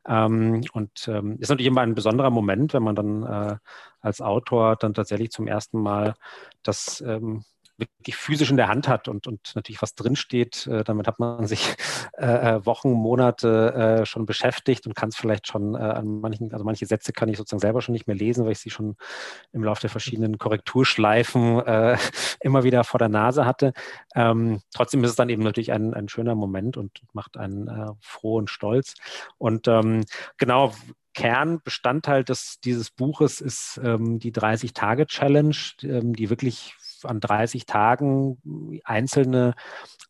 Ähm, 0.07 0.63
und 0.73 1.07
ähm, 1.07 1.37
ist 1.39 1.49
natürlich 1.49 1.67
immer 1.67 1.81
ein 1.81 1.95
besonderer 1.95 2.29
Moment, 2.29 2.73
wenn 2.73 2.83
man 2.83 2.95
dann 2.95 3.23
äh, 3.23 3.55
als 4.01 4.21
Autor 4.21 4.75
dann 4.75 4.93
tatsächlich 4.93 5.31
zum 5.31 5.47
ersten 5.47 5.79
Mal 5.79 6.15
das 6.63 7.01
ähm, 7.05 7.43
wirklich 7.77 8.15
physisch 8.15 8.49
in 8.49 8.57
der 8.57 8.67
Hand 8.67 8.87
hat 8.87 9.07
und, 9.07 9.27
und 9.27 9.51
natürlich 9.55 9.81
was 9.81 9.95
drinsteht. 9.95 10.67
Äh, 10.67 10.83
damit 10.83 11.07
hat 11.07 11.19
man 11.19 11.47
sich 11.47 11.75
äh, 12.17 12.25
äh, 12.25 12.65
Wochen, 12.65 12.91
Monate 12.91 13.73
äh, 14.01 14.05
schon 14.05 14.25
beschäftigt 14.25 14.87
und 14.87 14.95
kann 14.95 15.09
es 15.09 15.15
vielleicht 15.15 15.47
schon 15.47 15.75
äh, 15.75 15.79
an 15.79 16.21
manchen, 16.21 16.53
also 16.53 16.63
manche 16.63 16.85
Sätze 16.85 17.13
kann 17.13 17.29
ich 17.29 17.37
sozusagen 17.37 17.61
selber 17.61 17.81
schon 17.81 17.93
nicht 17.93 18.07
mehr 18.07 18.15
lesen, 18.15 18.45
weil 18.45 18.53
ich 18.53 18.59
sie 18.59 18.69
schon 18.69 18.95
im 19.51 19.63
Laufe 19.63 19.81
der 19.81 19.89
verschiedenen 19.89 20.37
Korrekturschleifen 20.37 21.59
äh, 21.65 21.97
immer 22.41 22.63
wieder 22.63 22.83
vor 22.83 22.99
der 22.99 23.09
Nase 23.09 23.45
hatte. 23.45 23.73
Ähm, 24.15 24.61
trotzdem 24.73 25.03
ist 25.03 25.11
es 25.11 25.15
dann 25.15 25.29
eben 25.29 25.43
natürlich 25.43 25.71
ein, 25.71 25.93
ein 25.93 26.09
schöner 26.09 26.35
Moment 26.35 26.77
und 26.77 27.01
macht 27.13 27.37
einen 27.37 27.95
froh 27.99 28.37
und 28.37 28.49
stolz. 28.49 28.93
Und 29.37 29.67
ähm, 29.67 30.05
genau, 30.37 30.73
Kernbestandteil 31.15 32.23
des, 32.23 32.59
dieses 32.59 32.91
Buches 32.91 33.41
ist 33.41 33.79
ähm, 33.83 34.19
die 34.19 34.33
30-Tage-Challenge, 34.33 35.55
ähm, 35.83 36.13
die 36.13 36.29
wirklich 36.29 36.75
an 37.03 37.19
30 37.19 37.65
Tagen 37.65 38.81
einzelne 38.83 39.55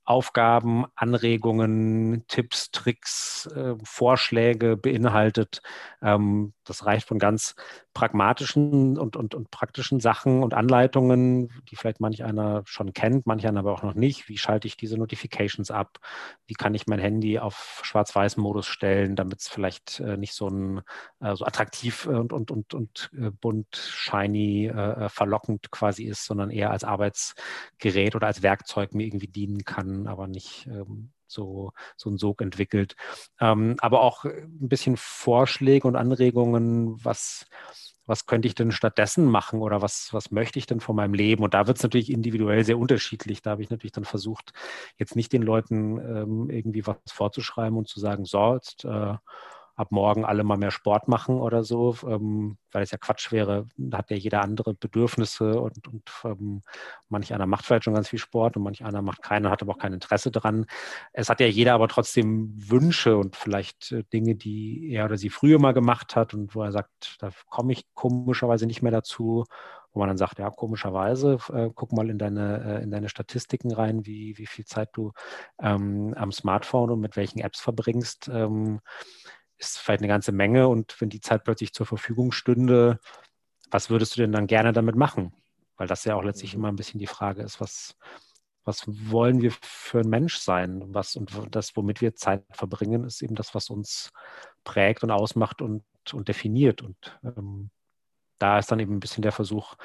Aufgaben, 0.06 0.86
Anregungen, 0.96 2.26
Tipps, 2.28 2.70
Tricks, 2.70 3.48
äh, 3.56 3.74
Vorschläge 3.84 4.78
beinhaltet. 4.78 5.64
Ähm, 6.04 6.54
das 6.64 6.86
reicht 6.86 7.08
von 7.08 7.18
ganz 7.18 7.56
pragmatischen 7.96 9.00
und, 9.00 9.16
und, 9.16 9.34
und 9.34 9.50
praktischen 9.50 10.00
Sachen 10.00 10.44
und 10.44 10.54
Anleitungen, 10.54 11.50
die 11.70 11.76
vielleicht 11.76 12.02
manch 12.02 12.24
einer 12.24 12.62
schon 12.66 12.94
kennt, 12.94 13.26
manch 13.26 13.48
einer 13.48 13.62
aber 13.62 13.74
auch 13.74 13.82
noch 13.82 13.96
nicht. 13.96 14.30
Wie 14.30 14.38
schalte 14.38 14.68
ich 14.68 14.78
diese 14.78 14.98
Notifications 14.98 15.72
ab? 15.72 15.98
Wie 16.46 16.54
kann 16.54 16.76
ich 16.76 16.86
mein 16.86 17.00
Handy 17.00 17.40
auf 17.40 17.82
Schwarz-Weiß-Modus 17.84 18.68
stellen, 18.68 19.16
damit 19.16 19.40
es 19.40 19.48
vielleicht 19.48 20.02
äh, 20.02 20.18
nicht 20.18 20.34
so, 20.34 20.50
ein, 20.50 20.82
äh, 21.20 21.36
so 21.36 21.46
attraktiv 21.46 22.06
und, 22.06 22.32
und, 22.32 22.52
und, 22.52 22.74
und 22.76 23.10
äh, 23.18 23.32
bunt, 23.32 23.76
shiny, 23.76 24.68
äh, 24.68 25.10
verlockend 25.10 25.72
quasi 25.72 26.04
ist, 26.04 26.26
sondern 26.26 26.52
eher 26.52 26.70
als 26.76 26.84
Arbeitsgerät 26.84 28.15
oder 28.15 28.28
als 28.28 28.43
Werkzeug 28.43 28.93
mir 28.93 29.05
irgendwie 29.05 29.28
dienen 29.28 29.65
kann, 29.65 30.07
aber 30.07 30.28
nicht 30.28 30.67
ähm, 30.67 31.11
so, 31.28 31.71
so 31.97 32.09
ein 32.09 32.17
Sog 32.17 32.41
entwickelt. 32.41 32.95
Ähm, 33.39 33.76
aber 33.80 34.01
auch 34.01 34.26
ein 34.26 34.69
bisschen 34.69 34.97
Vorschläge 34.97 35.88
und 35.88 35.95
Anregungen, 35.95 37.03
was, 37.03 37.45
was 38.05 38.26
könnte 38.26 38.47
ich 38.47 38.55
denn 38.55 38.71
stattdessen 38.71 39.26
machen 39.26 39.61
oder 39.61 39.82
was, 39.82 40.09
was 40.11 40.32
möchte 40.32 40.59
ich 40.59 40.65
denn 40.65 40.80
von 40.80 40.95
meinem 40.95 41.13
Leben? 41.13 41.43
Und 41.43 41.53
da 41.53 41.67
wird 41.67 41.78
es 41.78 41.84
natürlich 41.84 42.11
individuell 42.11 42.63
sehr 42.63 42.78
unterschiedlich. 42.78 43.41
Da 43.41 43.51
habe 43.51 43.63
ich 43.63 43.69
natürlich 43.69 43.93
dann 43.93 44.05
versucht, 44.05 44.53
jetzt 44.97 45.15
nicht 45.15 45.34
den 45.34 45.41
Leuten 45.41 45.97
ähm, 45.97 46.49
irgendwie 46.49 46.86
was 46.86 46.97
vorzuschreiben 47.07 47.78
und 47.78 47.88
zu 47.88 47.99
sagen, 47.99 48.26
so, 48.26 48.53
jetzt 48.53 48.86
äh, 48.86 49.15
ab 49.76 49.91
morgen 49.91 50.23
alle 50.26 50.43
mal 50.43 50.57
mehr 50.57 50.71
Sport 50.71 51.07
machen 51.07 51.39
oder 51.39 51.63
so, 51.63 51.95
ähm, 52.07 52.57
weil 52.71 52.84
es 52.84 52.91
ja 52.91 52.97
Quatsch 52.97 53.32
wäre. 53.32 53.67
Da 53.78 53.99
hat 53.99 54.09
ja 54.09 54.17
jeder 54.17 54.41
andere 54.41 54.73
Bedürfnisse 54.73 55.59
und, 55.59 55.88
und 55.88 56.09
ähm, 56.23 56.61
manch 57.09 57.34
einer 57.34 57.45
macht 57.45 57.65
vielleicht 57.65 57.84
schon 57.84 57.93
ganz 57.93 58.09
viel 58.09 58.19
Sport 58.19 58.55
und 58.55 58.63
manch 58.63 58.86
einer 58.86 59.01
macht 59.01 59.21
keinen, 59.21 59.49
hat 59.49 59.61
aber 59.61 59.73
auch 59.73 59.78
kein 59.78 59.93
Interesse 59.93 60.32
dran. 60.32 60.65
Es 61.13 61.30
hat 61.30 61.39
ja 61.39 61.47
jeder 61.47 61.73
aber 61.73 61.88
trotzdem 61.88 62.53
Wünsche 62.55 63.17
und 63.17 63.36
vielleicht 63.36 63.91
äh, 63.91 64.03
Dinge, 64.13 64.36
die 64.36 64.91
er 64.91 65.05
oder 65.05 65.17
sie 65.17 65.30
früher 65.30 65.59
mal 65.59 65.73
gemacht 65.73 66.15
hat 66.15 66.34
und 66.34 66.55
wo 66.55 66.63
er 66.63 66.71
sagt, 66.71 67.17
da 67.19 67.30
komme 67.49 67.73
ich 67.73 67.86
komischerweise 67.93 68.65
nicht 68.65 68.82
mehr 68.82 68.91
dazu 68.91 69.45
wo 69.95 69.99
man 69.99 70.09
dann 70.09 70.17
sagt, 70.17 70.39
ja, 70.39 70.49
komischerweise, 70.49 71.38
äh, 71.53 71.69
guck 71.73 71.93
mal 71.93 72.09
in 72.09 72.17
deine, 72.17 72.80
äh, 72.80 72.84
in 72.84 72.91
deine 72.91 73.07
Statistiken 73.07 73.71
rein, 73.71 74.05
wie, 74.05 74.38
wie 74.38 74.45
viel 74.45 74.65
Zeit 74.65 74.89
du 74.91 75.13
ähm, 75.57 76.13
am 76.17 76.34
Smartphone 76.34 76.91
und 76.91 76.99
mit 76.99 77.15
welchen 77.15 77.39
Apps 77.39 77.61
verbringst. 77.61 78.30
Ähm, 78.32 78.82
ist 79.58 79.78
vielleicht 79.78 80.01
eine 80.01 80.08
ganze 80.08 80.32
Menge 80.32 80.68
und 80.68 80.99
wenn 80.99 81.10
die 81.10 81.22
Zeit 81.22 81.43
plötzlich 81.43 81.74
zur 81.74 81.86
Verfügung 81.86 82.32
stünde, 82.32 82.99
was 83.72 83.89
würdest 83.89 84.16
du 84.16 84.22
denn 84.22 84.32
dann 84.32 84.47
gerne 84.47 84.74
damit 84.74 84.95
machen? 84.95 85.34
Weil 85.78 85.88
das 85.88 86.06
ja 86.06 86.16
auch 86.16 86.24
letztlich 86.24 86.53
mhm. 86.53 86.60
immer 86.60 86.68
ein 86.70 86.76
bisschen 86.76 86.99
die 86.99 87.08
Frage 87.08 87.41
ist, 87.41 87.60
was, 87.60 87.95
was 88.64 88.84
wollen 88.88 89.41
wir 89.41 89.51
für 89.62 89.99
ein 89.99 90.10
Mensch 90.10 90.38
sein? 90.38 90.84
Was 90.93 91.16
und 91.16 91.32
das, 91.51 91.76
womit 91.76 92.01
wir 92.01 92.16
Zeit 92.16 92.43
verbringen, 92.51 93.03
ist 93.03 93.22
eben 93.22 93.36
das, 93.36 93.56
was 93.56 93.70
uns 93.70 94.12
prägt 94.64 95.03
und 95.03 95.12
ausmacht 95.12 95.62
und, 95.62 95.84
und 96.14 96.28
definiert. 96.28 96.82
Und 96.82 97.20
ähm, 97.24 97.70
da 98.39 98.60
ist 98.60 98.72
dann 98.72 98.80
eben 98.80 98.95
ein 98.95 98.99
bisschen 98.99 99.22
der 99.22 99.32
Versuch, 99.32 99.76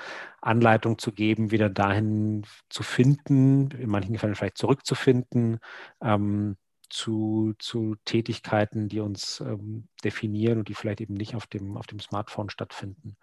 Anleitung 0.41 0.99
zu 0.99 1.12
geben, 1.12 1.51
wieder 1.51 1.71
dahin 1.71 2.45
zu 2.68 2.83
finden, 2.83 3.71
in 3.73 3.89
manchen 3.91 4.18
Fällen 4.18 4.35
vielleicht 4.35 4.59
zurückzufinden, 4.59 5.61
ähm, 6.03 6.57
zu, 6.91 7.55
zu 7.59 7.97
Tätigkeiten, 8.05 8.88
die 8.88 9.01
uns 9.01 9.41
ähm, 9.41 9.88
definieren 10.05 10.59
und 10.59 10.68
die 10.68 10.74
vielleicht 10.74 11.01
eben 11.01 11.14
nicht 11.14 11.34
auf 11.34 11.47
dem, 11.47 11.76
auf 11.76 11.86
dem 11.86 12.01
Smartphone 12.01 12.51
stattfinden. 12.51 13.16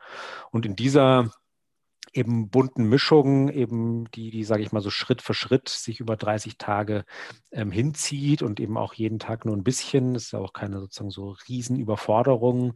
Und 0.51 0.65
in 0.65 0.75
dieser 0.75 1.31
eben 2.17 2.49
bunten 2.49 2.89
Mischung, 2.89 3.49
eben 3.49 4.09
die, 4.11 4.31
die 4.31 4.43
sage 4.43 4.63
ich 4.63 4.71
mal 4.71 4.81
so 4.81 4.89
Schritt 4.89 5.21
für 5.21 5.33
Schritt 5.33 5.69
sich 5.69 5.99
über 5.99 6.17
30 6.17 6.57
Tage 6.57 7.05
ähm, 7.51 7.71
hinzieht 7.71 8.41
und 8.41 8.59
eben 8.59 8.77
auch 8.77 8.93
jeden 8.93 9.19
Tag 9.19 9.45
nur 9.45 9.55
ein 9.55 9.63
bisschen, 9.63 10.13
das 10.13 10.23
ist 10.23 10.31
ja 10.31 10.39
auch 10.39 10.53
keine 10.53 10.79
sozusagen 10.79 11.11
so 11.11 11.35
Riesenüberforderung, 11.47 12.73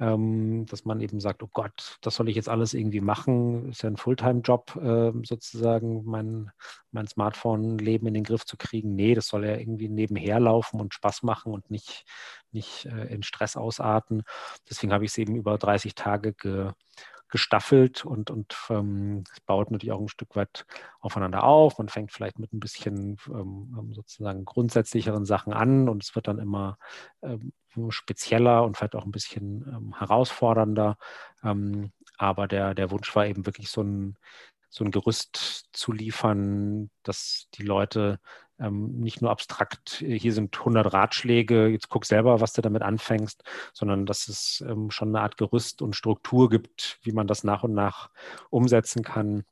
ähm, 0.00 0.66
dass 0.66 0.84
man 0.84 1.00
eben 1.00 1.20
sagt, 1.20 1.42
oh 1.42 1.48
Gott, 1.52 1.98
das 2.02 2.16
soll 2.16 2.28
ich 2.28 2.36
jetzt 2.36 2.48
alles 2.48 2.74
irgendwie 2.74 3.00
machen, 3.00 3.70
ist 3.70 3.82
ja 3.82 3.90
ein 3.90 3.96
Fulltime-Job 3.96 4.76
äh, 4.76 5.12
sozusagen, 5.24 6.04
mein, 6.04 6.50
mein 6.90 7.06
Smartphone-Leben 7.06 8.06
in 8.08 8.14
den 8.14 8.24
Griff 8.24 8.44
zu 8.44 8.56
kriegen. 8.56 8.94
Nee, 8.94 9.14
das 9.14 9.28
soll 9.28 9.44
ja 9.46 9.56
irgendwie 9.56 9.88
nebenher 9.88 10.40
laufen 10.40 10.80
und 10.80 10.94
Spaß 10.94 11.22
machen 11.22 11.52
und 11.52 11.70
nicht, 11.70 12.04
nicht 12.50 12.86
äh, 12.86 13.06
in 13.06 13.22
Stress 13.22 13.56
ausarten. 13.56 14.24
Deswegen 14.68 14.92
habe 14.92 15.04
ich 15.04 15.12
es 15.12 15.18
eben 15.18 15.36
über 15.36 15.58
30 15.58 15.94
Tage 15.94 16.34
ge, 16.34 16.72
gestaffelt 17.34 18.04
und, 18.04 18.30
und 18.30 18.56
ähm, 18.70 19.24
es 19.32 19.40
baut 19.40 19.72
natürlich 19.72 19.90
auch 19.90 20.00
ein 20.00 20.06
Stück 20.06 20.36
weit 20.36 20.66
aufeinander 21.00 21.42
auf. 21.42 21.78
Man 21.78 21.88
fängt 21.88 22.12
vielleicht 22.12 22.38
mit 22.38 22.52
ein 22.52 22.60
bisschen 22.60 23.16
ähm, 23.26 23.74
ähm, 23.76 23.92
sozusagen 23.92 24.44
grundsätzlicheren 24.44 25.24
Sachen 25.24 25.52
an 25.52 25.88
und 25.88 26.04
es 26.04 26.14
wird 26.14 26.28
dann 26.28 26.38
immer 26.38 26.78
ähm, 27.22 27.52
spezieller 27.88 28.62
und 28.62 28.76
vielleicht 28.76 28.94
auch 28.94 29.04
ein 29.04 29.10
bisschen 29.10 29.66
ähm, 29.66 29.98
herausfordernder. 29.98 30.96
Ähm, 31.42 31.90
aber 32.18 32.46
der, 32.46 32.72
der 32.72 32.92
Wunsch 32.92 33.12
war 33.16 33.26
eben 33.26 33.46
wirklich 33.46 33.68
so 33.68 33.82
ein, 33.82 34.16
so 34.68 34.84
ein 34.84 34.92
Gerüst 34.92 35.64
zu 35.72 35.90
liefern, 35.90 36.88
dass 37.02 37.48
die 37.54 37.64
Leute 37.64 38.20
ähm, 38.58 39.00
nicht 39.00 39.22
nur 39.22 39.30
abstrakt, 39.30 40.02
äh, 40.02 40.18
hier 40.18 40.32
sind 40.32 40.56
100 40.56 40.92
Ratschläge, 40.92 41.68
jetzt 41.68 41.88
guck 41.88 42.04
selber, 42.04 42.40
was 42.40 42.52
du 42.52 42.62
damit 42.62 42.82
anfängst, 42.82 43.42
sondern 43.72 44.06
dass 44.06 44.28
es 44.28 44.64
ähm, 44.68 44.90
schon 44.90 45.08
eine 45.08 45.20
Art 45.20 45.36
Gerüst 45.36 45.82
und 45.82 45.96
Struktur 45.96 46.48
gibt, 46.50 46.98
wie 47.02 47.12
man 47.12 47.26
das 47.26 47.44
nach 47.44 47.64
und 47.64 47.74
nach 47.74 48.10
umsetzen 48.50 49.02
kann 49.02 49.44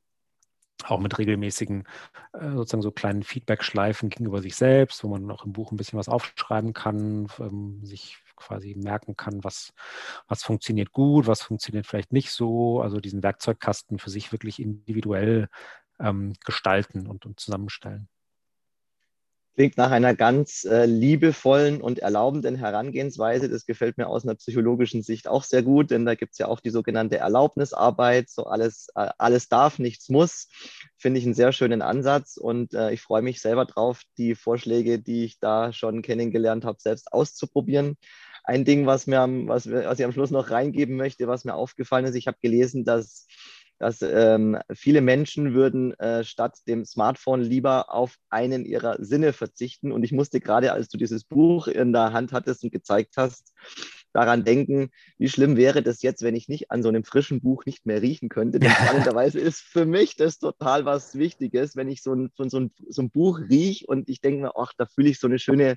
auch 0.85 1.01
mit 1.01 1.19
regelmäßigen 1.19 1.85
äh, 2.33 2.51
sozusagen 2.53 2.83
so 2.83 2.91
kleinen 2.91 3.23
Feedback-Schleifen 3.23 4.09
gegenüber 4.09 4.43
sich 4.43 4.57
selbst, 4.57 5.05
wo 5.05 5.09
man 5.09 5.31
auch 5.31 5.45
im 5.45 5.53
Buch 5.53 5.71
ein 5.71 5.77
bisschen 5.77 5.99
was 5.99 6.09
aufschreiben 6.09 6.73
kann, 6.73 7.29
ähm, 7.39 7.85
sich 7.85 8.19
quasi 8.37 8.75
merken 8.75 9.17
kann, 9.17 9.45
was, 9.45 9.73
was 10.27 10.43
funktioniert 10.43 10.93
gut, 10.93 11.27
was 11.27 11.43
funktioniert 11.43 11.87
vielleicht 11.87 12.13
nicht 12.13 12.33
so. 12.33 12.81
Also 12.81 13.01
diesen 13.01 13.23
Werkzeugkasten 13.23 13.99
für 13.99 14.11
sich 14.11 14.33
wirklich 14.33 14.61
individuell 14.61 15.49
ähm, 16.01 16.35
gestalten 16.45 17.07
und, 17.07 17.27
und 17.27 17.39
zusammenstellen. 17.39 18.09
Klingt 19.55 19.77
nach 19.77 19.91
einer 19.91 20.15
ganz 20.15 20.65
äh, 20.65 20.87
liebevollen 20.87 21.83
und 21.83 21.99
erlaubenden 21.99 22.57
Herangehensweise. 22.57 23.51
Das 23.51 23.67
gefällt 23.67 23.99
mir 23.99 24.09
aus 24.09 24.25
einer 24.25 24.35
psychologischen 24.35 25.03
Sicht 25.03 25.29
auch 25.29 25.45
sehr 25.45 25.63
gut, 25.63 25.91
denn 25.91 26.07
da 26.07 26.15
gibt 26.15 26.33
es 26.33 26.39
ja 26.39 26.49
auch 26.49 26.61
die 26.61 26.71
sogenannte 26.71 27.19
Erlaubnisarbeit. 27.19 28.31
So 28.31 28.45
alles, 28.45 28.89
äh, 28.95 29.11
alles 29.19 29.51
darf, 29.51 29.79
nichts 29.79 30.09
muss. 30.09 30.49
Finde 30.97 31.21
ich 31.21 31.27
einen 31.27 31.35
sehr 31.35 31.53
schönen 31.53 31.83
Ansatz 31.83 32.39
und 32.39 32.73
äh, 32.73 32.93
ich 32.93 33.03
freue 33.03 33.21
mich 33.21 33.43
selber 33.43 33.67
drauf, 33.67 34.01
die 34.17 34.35
Vorschläge, 34.35 34.99
die 34.99 35.27
ich 35.27 35.39
da 35.39 35.75
schon 35.75 36.01
kennengelernt 36.01 36.65
habe, 36.65 36.79
selbst 36.81 37.13
auszuprobieren. 37.13 37.99
Ein 38.45 38.65
Ding, 38.65 38.87
was, 38.87 39.07
mir, 39.07 39.27
was, 39.47 39.71
was 39.71 39.99
ich 39.99 40.05
am 40.05 40.13
Schluss 40.13 40.31
noch 40.31 40.51
reingeben 40.51 40.97
möchte, 40.97 41.29
was 41.29 41.45
mir 41.45 41.55
aufgefallen 41.55 42.07
ist, 42.07 42.15
ich 42.15 42.27
habe 42.27 42.39
gelesen, 42.41 42.85
dass 42.87 43.27
dass 43.83 44.01
ähm, 44.01 44.57
viele 44.73 45.01
Menschen 45.01 45.55
würden 45.55 45.93
äh, 45.99 46.23
statt 46.23 46.57
dem 46.69 46.85
Smartphone 46.85 47.41
lieber 47.43 47.93
auf 47.93 48.15
einen 48.31 48.65
ihrer 48.65 49.03
Sinne 49.03 49.33
verzichten. 49.33 49.91
Und 49.91 50.05
ich 50.05 50.13
musste 50.13 50.39
gerade, 50.39 50.73
als 50.73 50.87
du 50.87 50.97
dieses 50.97 51.25
Buch 51.25 51.67
in 51.67 51.93
der 51.93 52.13
Hand 52.13 52.33
hattest 52.33 52.63
und 52.63 52.71
gezeigt 52.71 53.15
hast, 53.17 53.53
daran 54.13 54.45
denken, 54.45 54.91
wie 55.19 55.29
schlimm 55.29 55.57
wäre 55.57 55.83
das 55.83 56.01
jetzt, 56.01 56.23
wenn 56.23 56.37
ich 56.37 56.49
nicht 56.49 56.71
an 56.71 56.85
so 56.85 56.91
einem 56.91 57.03
frischen 57.03 57.41
Buch 57.41 57.67
nicht 57.67 57.85
mehr 57.85 58.01
riechen 58.03 58.29
könnte. 58.29 58.61
Denn 58.61 58.71
spannenderweise 58.71 59.41
ist 59.41 59.59
für 59.59 59.85
mich 59.85 60.15
das 60.15 60.39
total 60.39 60.85
was 60.85 61.19
Wichtiges, 61.19 61.75
wenn 61.75 61.89
ich 61.89 62.05
so 62.05 62.15
ein, 62.15 62.31
so 62.37 62.61
ein, 62.61 62.71
so 62.89 63.03
ein 63.03 63.11
Buch 63.11 63.41
rieche 63.41 63.87
und 63.89 64.09
ich 64.09 64.21
denke 64.21 64.43
mir, 64.43 64.53
ach, 64.57 64.73
da 64.79 64.87
fühle 64.87 65.09
ich 65.09 65.19
so 65.19 65.27
eine 65.27 65.41
schöne, 65.41 65.77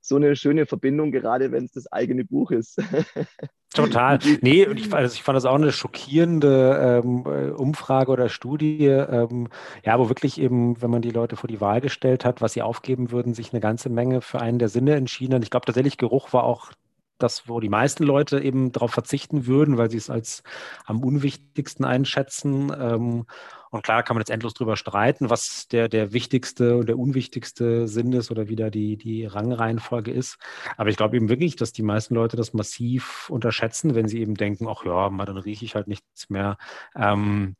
so 0.00 0.16
eine 0.16 0.36
schöne 0.36 0.64
Verbindung, 0.64 1.12
gerade 1.12 1.52
wenn 1.52 1.66
es 1.66 1.72
das 1.72 1.92
eigene 1.92 2.24
Buch 2.24 2.50
ist. 2.50 2.78
Total. 3.76 4.18
Nee, 4.42 4.64
ich, 4.64 4.92
also 4.92 5.14
ich 5.14 5.22
fand 5.22 5.36
das 5.36 5.44
auch 5.44 5.54
eine 5.54 5.72
schockierende 5.72 7.02
ähm, 7.04 7.24
äh, 7.26 7.50
Umfrage 7.50 8.10
oder 8.10 8.28
Studie, 8.28 8.86
ähm, 8.86 9.48
ja, 9.84 9.98
wo 9.98 10.08
wirklich 10.08 10.40
eben, 10.40 10.80
wenn 10.80 10.90
man 10.90 11.02
die 11.02 11.10
Leute 11.10 11.36
vor 11.36 11.48
die 11.48 11.60
Wahl 11.60 11.80
gestellt 11.80 12.24
hat, 12.24 12.40
was 12.40 12.52
sie 12.52 12.62
aufgeben 12.62 13.10
würden, 13.10 13.34
sich 13.34 13.52
eine 13.52 13.60
ganze 13.60 13.88
Menge 13.88 14.20
für 14.20 14.40
einen 14.40 14.58
der 14.58 14.68
Sinne 14.68 14.94
entschieden 14.94 15.34
hat. 15.34 15.42
Ich 15.42 15.50
glaube 15.50 15.66
tatsächlich, 15.66 15.96
Geruch 15.98 16.32
war 16.32 16.44
auch 16.44 16.72
das, 17.18 17.48
wo 17.48 17.60
die 17.60 17.68
meisten 17.68 18.04
Leute 18.04 18.40
eben 18.40 18.72
darauf 18.72 18.92
verzichten 18.92 19.46
würden, 19.46 19.78
weil 19.78 19.90
sie 19.90 19.96
es 19.96 20.10
als 20.10 20.42
am 20.84 21.02
unwichtigsten 21.02 21.84
einschätzen. 21.84 22.72
Ähm, 22.78 23.26
und 23.70 23.82
klar 23.82 24.02
kann 24.02 24.16
man 24.16 24.20
jetzt 24.20 24.30
endlos 24.30 24.54
drüber 24.54 24.76
streiten, 24.76 25.28
was 25.30 25.68
der, 25.68 25.88
der 25.88 26.12
wichtigste 26.12 26.76
und 26.76 26.88
der 26.88 26.98
unwichtigste 26.98 27.88
Sinn 27.88 28.12
ist 28.12 28.30
oder 28.30 28.48
wie 28.48 28.56
da 28.56 28.70
die, 28.70 28.96
die 28.96 29.26
Rangreihenfolge 29.26 30.10
ist. 30.12 30.38
Aber 30.76 30.90
ich 30.90 30.96
glaube 30.96 31.16
eben 31.16 31.28
wirklich, 31.28 31.56
dass 31.56 31.72
die 31.72 31.82
meisten 31.82 32.14
Leute 32.14 32.36
das 32.36 32.54
massiv 32.54 33.28
unterschätzen, 33.30 33.94
wenn 33.94 34.08
sie 34.08 34.20
eben 34.20 34.34
denken, 34.34 34.68
ach 34.68 34.84
ja, 34.84 35.08
dann 35.08 35.36
rieche 35.36 35.64
ich 35.64 35.74
halt 35.74 35.88
nichts 35.88 36.30
mehr. 36.30 36.58
Ähm, 36.94 37.56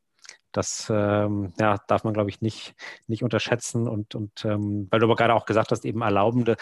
das 0.53 0.91
ähm, 0.91 1.53
ja, 1.61 1.77
darf 1.87 2.05
man, 2.05 2.15
glaube 2.15 2.31
ich, 2.31 2.41
nicht, 2.41 2.75
nicht 3.09 3.23
unterschätzen. 3.23 3.87
Und, 3.87 4.15
und 4.15 4.43
weil 4.45 5.01
du 5.01 5.05
aber 5.05 5.17
gerade 5.17 5.35
auch 5.35 5.45
gesagt 5.45 5.71
hast, 5.71 5.85
eben 5.85 6.01
erlaubende, 6.01 6.57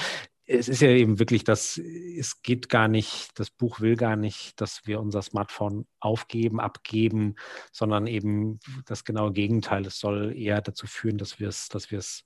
es 0.46 0.68
ist 0.68 0.82
ja 0.82 0.88
eben 0.88 1.18
wirklich 1.18 1.44
das, 1.44 1.78
es 1.78 2.42
geht 2.42 2.68
gar 2.68 2.88
nicht, 2.88 3.38
das 3.38 3.50
Buch 3.50 3.80
will 3.80 3.96
gar 3.96 4.16
nicht, 4.16 4.60
dass 4.60 4.86
wir 4.86 5.00
unser 5.00 5.22
Smartphone 5.22 5.86
aufgeben, 6.00 6.60
abgeben, 6.60 7.36
sondern 7.72 8.06
eben 8.06 8.60
das 8.84 9.04
genaue 9.04 9.32
Gegenteil. 9.32 9.86
Es 9.86 9.98
soll 9.98 10.36
eher 10.36 10.60
dazu 10.60 10.86
führen, 10.86 11.16
dass 11.16 11.40
wir 11.40 11.48
es, 11.48 11.68
dass 11.68 11.90
wir 11.90 11.98
es 11.98 12.22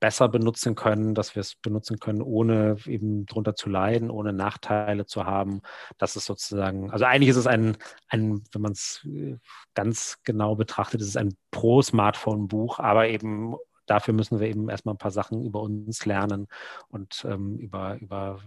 besser 0.00 0.28
benutzen 0.28 0.74
können, 0.74 1.14
dass 1.14 1.34
wir 1.34 1.40
es 1.40 1.54
benutzen 1.54 1.98
können, 1.98 2.20
ohne 2.20 2.76
eben 2.86 3.24
drunter 3.24 3.54
zu 3.54 3.70
leiden, 3.70 4.10
ohne 4.10 4.32
Nachteile 4.32 5.06
zu 5.06 5.24
haben. 5.24 5.62
Das 5.96 6.16
ist 6.16 6.26
sozusagen, 6.26 6.90
also 6.90 7.04
eigentlich 7.04 7.30
ist 7.30 7.36
es 7.36 7.46
ein, 7.46 7.78
ein 8.08 8.42
wenn 8.52 8.62
man 8.62 8.72
es 8.72 9.06
äh, 9.06 9.38
ganz 9.74 10.18
genau 10.24 10.56
betrachtet, 10.56 11.00
ist 11.00 11.08
es 11.08 11.16
ein 11.16 11.36
Pro-Smartphone-Buch, 11.52 12.80
aber 12.80 13.08
eben 13.08 13.54
dafür 13.86 14.14
müssen 14.14 14.40
wir 14.40 14.48
eben 14.48 14.68
erstmal 14.68 14.94
ein 14.94 14.98
paar 14.98 15.10
Sachen 15.10 15.44
über 15.44 15.60
uns 15.60 16.06
lernen 16.06 16.48
und 16.88 17.24
ähm, 17.28 17.58
über, 17.58 17.98
über 18.00 18.40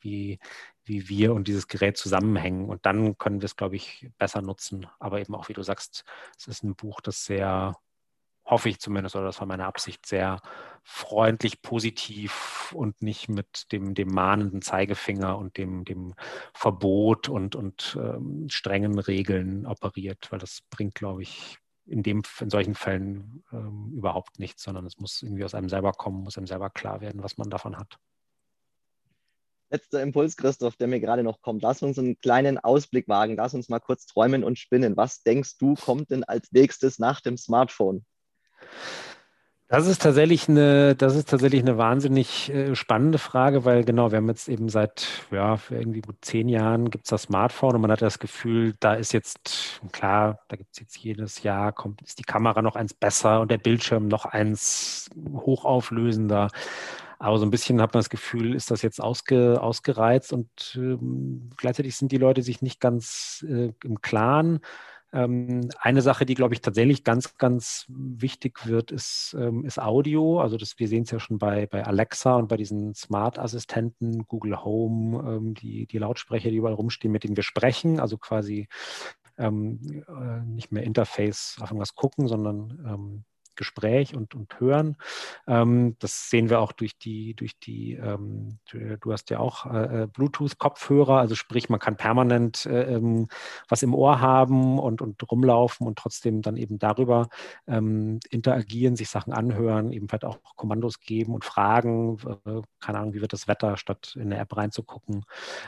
wie, 0.00 0.38
wie 0.84 1.08
wir 1.08 1.34
und 1.34 1.48
dieses 1.48 1.68
Gerät 1.68 1.96
zusammenhängen. 1.96 2.68
Und 2.68 2.86
dann 2.86 3.18
können 3.18 3.40
wir 3.40 3.46
es, 3.46 3.56
glaube 3.56 3.76
ich, 3.76 4.10
besser 4.18 4.42
nutzen. 4.42 4.86
Aber 4.98 5.20
eben 5.20 5.34
auch, 5.34 5.48
wie 5.48 5.54
du 5.54 5.62
sagst, 5.62 6.04
es 6.38 6.48
ist 6.48 6.64
ein 6.64 6.74
Buch, 6.74 7.00
das 7.00 7.24
sehr, 7.24 7.74
hoffe 8.44 8.68
ich 8.68 8.78
zumindest, 8.80 9.16
oder 9.16 9.26
das 9.26 9.40
war 9.40 9.46
meine 9.46 9.66
Absicht, 9.66 10.06
sehr 10.06 10.40
freundlich, 10.82 11.62
positiv 11.62 12.74
und 12.76 13.02
nicht 13.02 13.28
mit 13.28 13.72
dem, 13.72 13.94
dem 13.94 14.08
mahnenden 14.08 14.60
Zeigefinger 14.62 15.38
und 15.38 15.56
dem, 15.56 15.84
dem 15.84 16.14
Verbot 16.52 17.28
und, 17.28 17.56
und 17.56 17.98
ähm, 18.00 18.48
strengen 18.50 18.98
Regeln 18.98 19.66
operiert, 19.66 20.30
weil 20.30 20.38
das 20.38 20.60
bringt, 20.70 20.94
glaube 20.94 21.22
ich, 21.22 21.58
in, 21.86 22.02
dem, 22.02 22.22
in 22.40 22.50
solchen 22.50 22.74
Fällen 22.74 23.44
ähm, 23.52 23.92
überhaupt 23.94 24.38
nichts, 24.38 24.62
sondern 24.62 24.86
es 24.86 24.98
muss 24.98 25.22
irgendwie 25.22 25.44
aus 25.44 25.54
einem 25.54 25.68
selber 25.68 25.92
kommen, 25.92 26.22
muss 26.22 26.38
einem 26.38 26.46
selber 26.46 26.70
klar 26.70 27.00
werden, 27.00 27.22
was 27.22 27.36
man 27.36 27.50
davon 27.50 27.76
hat. 27.76 27.98
Letzter 29.70 30.02
Impuls, 30.02 30.36
Christoph, 30.36 30.76
der 30.76 30.86
mir 30.86 31.00
gerade 31.00 31.22
noch 31.22 31.40
kommt. 31.40 31.62
Lass 31.62 31.82
uns 31.82 31.98
einen 31.98 32.18
kleinen 32.20 32.58
Ausblick 32.58 33.08
wagen. 33.08 33.36
Lass 33.36 33.54
uns 33.54 33.68
mal 33.68 33.80
kurz 33.80 34.06
träumen 34.06 34.44
und 34.44 34.58
spinnen. 34.58 34.96
Was 34.96 35.22
denkst 35.22 35.58
du, 35.58 35.74
kommt 35.74 36.10
denn 36.10 36.22
als 36.22 36.52
nächstes 36.52 36.98
nach 36.98 37.20
dem 37.20 37.36
Smartphone? 37.36 38.04
Das 39.74 39.88
ist 39.88 40.02
tatsächlich 40.02 40.48
eine, 40.48 40.94
das 40.94 41.16
ist 41.16 41.28
tatsächlich 41.28 41.60
eine 41.60 41.76
wahnsinnig 41.76 42.48
äh, 42.48 42.76
spannende 42.76 43.18
Frage, 43.18 43.64
weil 43.64 43.82
genau, 43.82 44.12
wir 44.12 44.18
haben 44.18 44.28
jetzt 44.28 44.48
eben 44.48 44.68
seit 44.68 45.08
ja, 45.32 45.58
irgendwie 45.68 46.00
gut 46.00 46.14
zehn 46.20 46.48
Jahren 46.48 46.92
gibt 46.92 47.06
es 47.06 47.10
das 47.10 47.22
Smartphone 47.22 47.74
und 47.74 47.80
man 47.80 47.90
hat 47.90 48.00
das 48.00 48.20
Gefühl, 48.20 48.74
da 48.78 48.94
ist 48.94 49.12
jetzt, 49.12 49.80
klar, 49.90 50.38
da 50.46 50.54
gibt 50.54 50.70
es 50.74 50.78
jetzt 50.78 50.96
jedes 50.98 51.42
Jahr, 51.42 51.72
kommt, 51.72 52.02
ist 52.02 52.20
die 52.20 52.22
Kamera 52.22 52.62
noch 52.62 52.76
eins 52.76 52.94
besser 52.94 53.40
und 53.40 53.50
der 53.50 53.58
Bildschirm 53.58 54.06
noch 54.06 54.26
eins 54.26 55.10
hochauflösender. 55.16 56.50
Aber 57.18 57.38
so 57.38 57.44
ein 57.44 57.50
bisschen 57.50 57.80
hat 57.80 57.94
man 57.94 57.98
das 57.98 58.10
Gefühl, 58.10 58.54
ist 58.54 58.70
das 58.70 58.82
jetzt 58.82 59.02
ausge, 59.02 59.60
ausgereizt 59.60 60.32
und 60.32 60.48
ähm, 60.76 61.50
gleichzeitig 61.56 61.96
sind 61.96 62.12
die 62.12 62.18
Leute 62.18 62.42
sich 62.42 62.62
nicht 62.62 62.78
ganz 62.78 63.44
äh, 63.48 63.72
im 63.82 64.00
Klaren 64.02 64.60
eine 65.14 66.02
Sache, 66.02 66.26
die, 66.26 66.34
glaube 66.34 66.54
ich, 66.54 66.60
tatsächlich 66.60 67.04
ganz, 67.04 67.36
ganz 67.36 67.86
wichtig 67.88 68.66
wird, 68.66 68.90
ist, 68.90 69.36
ähm, 69.38 69.64
ist 69.64 69.78
Audio. 69.78 70.40
Also 70.40 70.56
das, 70.56 70.78
wir 70.78 70.88
sehen 70.88 71.04
es 71.04 71.12
ja 71.12 71.20
schon 71.20 71.38
bei, 71.38 71.66
bei 71.66 71.84
Alexa 71.84 72.34
und 72.34 72.48
bei 72.48 72.56
diesen 72.56 72.94
Smart-Assistenten, 72.94 74.26
Google 74.26 74.64
Home, 74.64 75.36
ähm, 75.36 75.54
die, 75.54 75.86
die 75.86 75.98
Lautsprecher, 75.98 76.50
die 76.50 76.56
überall 76.56 76.74
rumstehen, 76.74 77.12
mit 77.12 77.22
denen 77.22 77.36
wir 77.36 77.44
sprechen. 77.44 78.00
Also 78.00 78.18
quasi 78.18 78.66
ähm, 79.38 80.04
äh, 80.08 80.40
nicht 80.46 80.72
mehr 80.72 80.82
Interface 80.82 81.58
auf 81.60 81.70
irgendwas 81.70 81.94
gucken, 81.94 82.26
sondern 82.26 82.84
ähm, 82.84 83.24
Gespräch 83.56 84.14
und, 84.14 84.34
und 84.34 84.58
Hören. 84.60 84.96
Ähm, 85.46 85.96
das 85.98 86.30
sehen 86.30 86.50
wir 86.50 86.60
auch 86.60 86.72
durch 86.72 86.98
die, 86.98 87.34
durch 87.34 87.58
die, 87.58 87.94
ähm, 87.94 88.58
du, 88.70 89.12
hast 89.12 89.30
ja 89.30 89.38
auch 89.38 89.66
äh, 89.66 90.02
äh, 90.02 90.06
Bluetooth-Kopfhörer, 90.06 91.18
also 91.18 91.34
sprich, 91.34 91.68
man 91.68 91.80
kann 91.80 91.96
permanent 91.96 92.66
äh, 92.66 92.94
ähm, 92.94 93.28
was 93.68 93.82
im 93.82 93.94
Ohr 93.94 94.20
haben 94.20 94.78
und, 94.78 95.02
und 95.02 95.30
rumlaufen 95.30 95.86
und 95.86 95.98
trotzdem 95.98 96.42
dann 96.42 96.56
eben 96.56 96.78
darüber 96.78 97.28
ähm, 97.66 98.20
interagieren, 98.30 98.96
sich 98.96 99.08
Sachen 99.08 99.32
anhören, 99.32 99.92
eben 99.92 100.08
vielleicht 100.08 100.24
auch 100.24 100.38
Kommandos 100.56 101.00
geben 101.00 101.34
und 101.34 101.44
fragen, 101.44 102.18
äh, 102.46 102.62
keine 102.80 102.98
Ahnung, 102.98 103.14
wie 103.14 103.20
wird 103.20 103.32
das 103.32 103.48
Wetter, 103.48 103.76
statt 103.76 104.14
in 104.16 104.32
eine 104.32 104.38
App 104.38 104.56
reinzugucken. 104.56 105.24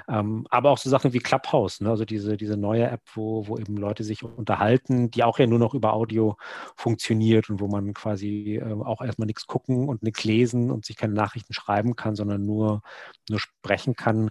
Ähm, 0.08 0.46
aber 0.50 0.70
auch 0.70 0.78
so 0.78 0.90
Sachen 0.90 1.12
wie 1.12 1.18
Clubhouse, 1.18 1.80
ne? 1.80 1.90
also 1.90 2.04
diese, 2.04 2.36
diese 2.36 2.56
neue 2.56 2.88
App, 2.88 3.02
wo, 3.14 3.46
wo 3.46 3.58
eben 3.58 3.76
Leute 3.76 4.04
sich 4.04 4.22
unterhalten, 4.22 5.10
die 5.10 5.24
auch 5.24 5.38
ja 5.38 5.46
nur 5.46 5.58
noch 5.58 5.74
über 5.74 5.92
Audio 5.92 6.36
funktioniert 6.76 7.50
und 7.50 7.60
wo 7.60 7.68
man 7.68 7.75
man 7.76 7.94
quasi 7.94 8.56
äh, 8.62 8.72
auch 8.72 9.02
erstmal 9.02 9.26
nichts 9.26 9.46
gucken 9.46 9.88
und 9.88 10.02
nichts 10.02 10.24
lesen 10.24 10.70
und 10.70 10.84
sich 10.84 10.96
keine 10.96 11.14
Nachrichten 11.14 11.52
schreiben 11.52 11.96
kann, 11.96 12.16
sondern 12.16 12.44
nur, 12.44 12.82
nur 13.28 13.40
sprechen 13.40 13.94
kann. 13.94 14.30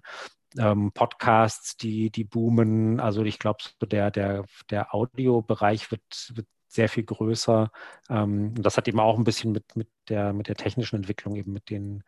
Ähm, 0.57 0.91
Podcasts, 0.93 1.77
die, 1.77 2.09
die 2.11 2.23
boomen. 2.23 2.99
Also 2.99 3.23
ich 3.23 3.39
glaube, 3.39 3.59
so 3.79 3.85
der, 3.85 4.11
der, 4.11 4.45
der 4.69 4.93
Audiobereich 4.93 5.91
wird, 5.91 6.03
wird 6.33 6.47
sehr 6.67 6.89
viel 6.89 7.03
größer. 7.03 7.71
Ähm, 8.09 8.53
das 8.55 8.77
hat 8.77 8.87
eben 8.87 8.99
auch 8.99 9.17
ein 9.17 9.23
bisschen 9.23 9.51
mit, 9.51 9.75
mit, 9.75 9.89
der, 10.09 10.33
mit 10.33 10.47
der 10.47 10.55
technischen 10.55 10.97
Entwicklung, 10.97 11.35
eben 11.35 11.51
mit 11.53 11.69
den, 11.69 12.03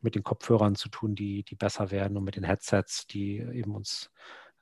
mit 0.00 0.14
den 0.14 0.22
Kopfhörern 0.22 0.76
zu 0.76 0.88
tun, 0.88 1.14
die, 1.14 1.42
die 1.44 1.56
besser 1.56 1.90
werden 1.90 2.16
und 2.16 2.24
mit 2.24 2.36
den 2.36 2.44
Headsets, 2.44 3.06
die 3.06 3.38
eben 3.38 3.74
uns 3.74 4.10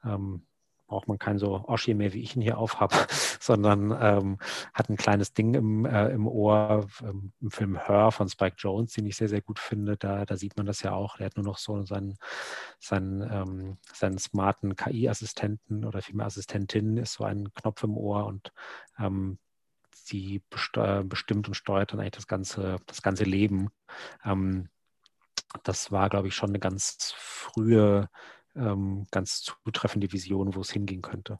ähm, 0.04 0.46
braucht 0.90 1.06
man 1.06 1.20
kein 1.20 1.38
so 1.38 1.64
Oschi 1.68 1.94
mehr, 1.94 2.12
wie 2.12 2.20
ich 2.20 2.34
ihn 2.34 2.42
hier 2.42 2.58
aufhab, 2.58 2.92
sondern 3.40 3.96
ähm, 4.00 4.38
hat 4.74 4.90
ein 4.90 4.96
kleines 4.96 5.32
Ding 5.32 5.54
im, 5.54 5.84
äh, 5.86 6.08
im 6.08 6.26
Ohr. 6.26 6.88
Ähm, 7.02 7.32
Im 7.40 7.50
Film 7.52 7.76
Her 7.76 8.10
von 8.10 8.28
Spike 8.28 8.56
Jones, 8.58 8.92
den 8.92 9.06
ich 9.06 9.16
sehr, 9.16 9.28
sehr 9.28 9.40
gut 9.40 9.60
finde, 9.60 9.96
da, 9.96 10.26
da 10.26 10.36
sieht 10.36 10.56
man 10.56 10.66
das 10.66 10.82
ja 10.82 10.92
auch. 10.92 11.16
Der 11.16 11.26
hat 11.26 11.36
nur 11.36 11.46
noch 11.46 11.58
so 11.58 11.82
seinen, 11.84 12.18
seinen, 12.80 13.22
ähm, 13.22 13.78
seinen 13.92 14.18
smarten 14.18 14.74
KI-Assistenten 14.74 15.84
oder 15.84 16.02
vielmehr 16.02 16.26
Assistentin 16.26 16.96
ist 16.96 17.14
so 17.14 17.24
ein 17.24 17.54
Knopf 17.54 17.84
im 17.84 17.96
Ohr 17.96 18.26
und 18.26 18.52
ähm, 18.98 19.38
sie 19.92 20.42
bestimmt 20.50 21.46
und 21.46 21.54
steuert 21.54 21.92
dann 21.92 22.00
eigentlich 22.00 22.12
das 22.12 22.26
ganze, 22.26 22.78
das 22.86 23.00
ganze 23.00 23.24
Leben. 23.24 23.70
Ähm, 24.24 24.68
das 25.62 25.92
war, 25.92 26.10
glaube 26.10 26.28
ich, 26.28 26.34
schon 26.34 26.50
eine 26.50 26.58
ganz 26.58 27.14
frühe 27.16 28.08
ähm, 28.56 29.06
ganz 29.10 29.42
zutreffende 29.42 30.12
Vision, 30.12 30.54
wo 30.54 30.60
es 30.60 30.70
hingehen 30.70 31.02
könnte. 31.02 31.38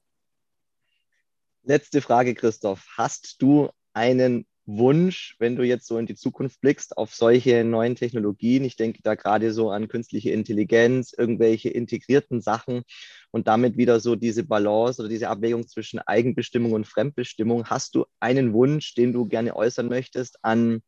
Letzte 1.63 2.01
Frage, 2.01 2.35
Christoph. 2.35 2.87
Hast 2.97 3.43
du 3.43 3.71
einen 3.93 4.47
Wunsch, 4.67 5.37
wenn 5.39 5.57
du 5.57 5.63
jetzt 5.63 5.87
so 5.87 5.99
in 5.99 6.07
die 6.07 6.15
Zukunft 6.15 6.61
blickst, 6.61 6.97
auf 6.97 7.15
solche 7.15 7.65
neuen 7.65 7.97
Technologien? 7.97 8.65
Ich 8.65 8.77
denke 8.77 9.01
da 9.03 9.15
gerade 9.15 9.53
so 9.53 9.71
an 9.71 9.89
künstliche 9.89 10.31
Intelligenz, 10.31 11.13
irgendwelche 11.13 11.69
integrierten 11.69 12.41
Sachen 12.41 12.83
und 13.31 13.49
damit 13.49 13.77
wieder 13.77 14.01
so 14.01 14.17
diese 14.17 14.45
Balance 14.45 15.01
oder 15.01 15.09
diese 15.09 15.29
Abwägung 15.29 15.67
zwischen 15.67 15.99
Eigenbestimmung 15.99 16.73
und 16.73 16.87
Fremdbestimmung. 16.87 17.67
Hast 17.67 17.95
du 17.95 18.07
einen 18.21 18.53
Wunsch, 18.53 18.95
den 18.95 19.13
du 19.13 19.27
gerne 19.27 19.57
äußern 19.57 19.89
möchtest 19.89 20.39
an 20.43 20.83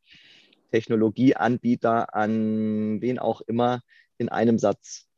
Technologieanbieter, 0.71 2.15
an 2.15 3.01
wen 3.01 3.19
auch 3.19 3.43
immer, 3.43 3.83
in 4.19 4.29
einem 4.29 4.59
Satz? 4.59 5.09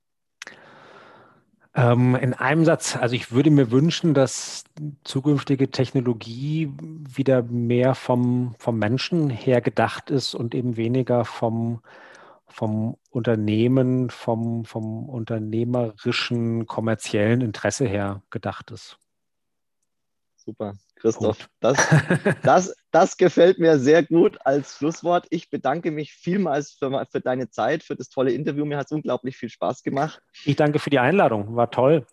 Ähm, 1.76 2.14
in 2.14 2.34
einem 2.34 2.64
Satz, 2.64 2.96
also 2.96 3.16
ich 3.16 3.32
würde 3.32 3.50
mir 3.50 3.70
wünschen, 3.72 4.14
dass 4.14 4.64
zukünftige 5.02 5.70
Technologie 5.70 6.72
wieder 6.80 7.42
mehr 7.42 7.94
vom, 7.96 8.54
vom 8.58 8.78
Menschen 8.78 9.28
her 9.28 9.60
gedacht 9.60 10.10
ist 10.10 10.34
und 10.34 10.54
eben 10.54 10.76
weniger 10.76 11.24
vom, 11.24 11.80
vom 12.46 12.96
Unternehmen, 13.10 14.10
vom, 14.10 14.64
vom 14.64 15.08
unternehmerischen, 15.08 16.66
kommerziellen 16.66 17.40
Interesse 17.40 17.86
her 17.86 18.22
gedacht 18.30 18.70
ist. 18.70 18.98
Super. 20.44 20.74
Christoph. 20.96 21.48
Das, 21.60 21.76
das, 22.42 22.74
das 22.90 23.16
gefällt 23.16 23.58
mir 23.58 23.78
sehr 23.78 24.02
gut 24.02 24.38
als 24.44 24.76
Schlusswort. 24.76 25.26
Ich 25.30 25.50
bedanke 25.50 25.90
mich 25.90 26.12
vielmals 26.12 26.72
für, 26.72 27.06
für 27.10 27.20
deine 27.20 27.50
Zeit, 27.50 27.82
für 27.82 27.96
das 27.96 28.08
tolle 28.08 28.32
Interview. 28.32 28.64
Mir 28.64 28.78
hat 28.78 28.86
es 28.86 28.92
unglaublich 28.92 29.36
viel 29.36 29.50
Spaß 29.50 29.82
gemacht. 29.82 30.20
Ich 30.44 30.56
danke 30.56 30.78
für 30.78 30.90
die 30.90 30.98
Einladung. 30.98 31.56
War 31.56 31.70
toll. 31.70 32.06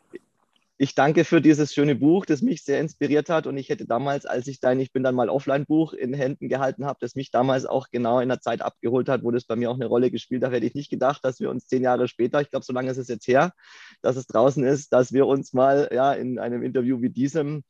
ich 0.78 0.96
danke 0.96 1.26
für 1.26 1.42
dieses 1.42 1.74
schöne 1.74 1.96
Buch, 1.96 2.26
das 2.26 2.42
mich 2.42 2.64
sehr 2.64 2.82
inspiriert 2.82 3.30
hat. 3.30 3.48
Und 3.48 3.58
ich 3.58 3.70
hätte 3.70 3.86
damals, 3.86 4.26
als 4.26 4.48
ich 4.48 4.60
dein 4.60 4.80
Ich 4.80 4.92
bin 4.92 5.04
dann 5.04 5.16
mal 5.16 5.30
Offline-Buch 5.30 5.94
in 5.94 6.14
Händen 6.14 6.50
gehalten 6.50 6.86
habe, 6.86 6.98
das 7.00 7.16
mich 7.16 7.32
damals 7.32 7.66
auch 7.66 7.88
genau 7.92 8.20
in 8.20 8.30
der 8.30 8.42
Zeit 8.42 8.62
abgeholt 8.62 9.08
hat, 9.08 9.24
wo 9.24 9.32
das 9.32 9.46
bei 9.46 9.56
mir 9.56 9.72
auch 9.72 9.76
eine 9.76 9.86
Rolle 9.86 10.10
gespielt 10.10 10.44
hat, 10.44 10.52
hätte 10.52 10.66
ich 10.66 10.74
nicht 10.74 10.90
gedacht, 10.90 11.24
dass 11.24 11.40
wir 11.40 11.50
uns 11.50 11.68
zehn 11.68 11.84
Jahre 11.84 12.08
später, 12.08 12.42
ich 12.42 12.50
glaube, 12.50 12.66
so 12.66 12.74
lange 12.74 12.92
ist 12.92 12.98
es 12.98 13.08
jetzt 13.08 13.28
her, 13.28 13.54
dass 14.02 14.16
es 14.16 14.28
draußen 14.28 14.64
ist, 14.64 14.92
dass 14.92 15.14
wir 15.14 15.28
uns 15.28 15.54
mal 15.54 15.90
ja, 15.94 16.14
in 16.14 16.40
einem 16.40 16.64
Interview 16.64 17.02
wie 17.02 17.10
diesem 17.10 17.64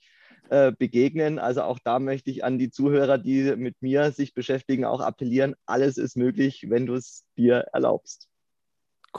äh, 0.50 0.72
begegnen. 0.72 1.40
Also 1.40 1.64
auch 1.64 1.80
da 1.80 2.00
möchte 2.00 2.30
ich 2.30 2.44
an 2.44 2.58
die 2.58 2.70
Zuhörer, 2.70 3.18
die 3.18 3.56
mit 3.56 3.82
mir 3.82 4.12
sich 4.12 4.34
beschäftigen, 4.34 4.86
auch 4.86 5.02
appellieren. 5.02 5.56
Alles 5.66 5.98
ist 5.98 6.18
möglich, 6.18 6.68
wenn 6.70 6.86
du 6.86 6.96
es 6.96 7.26
dir 7.38 7.66
erlaubst. 7.74 8.28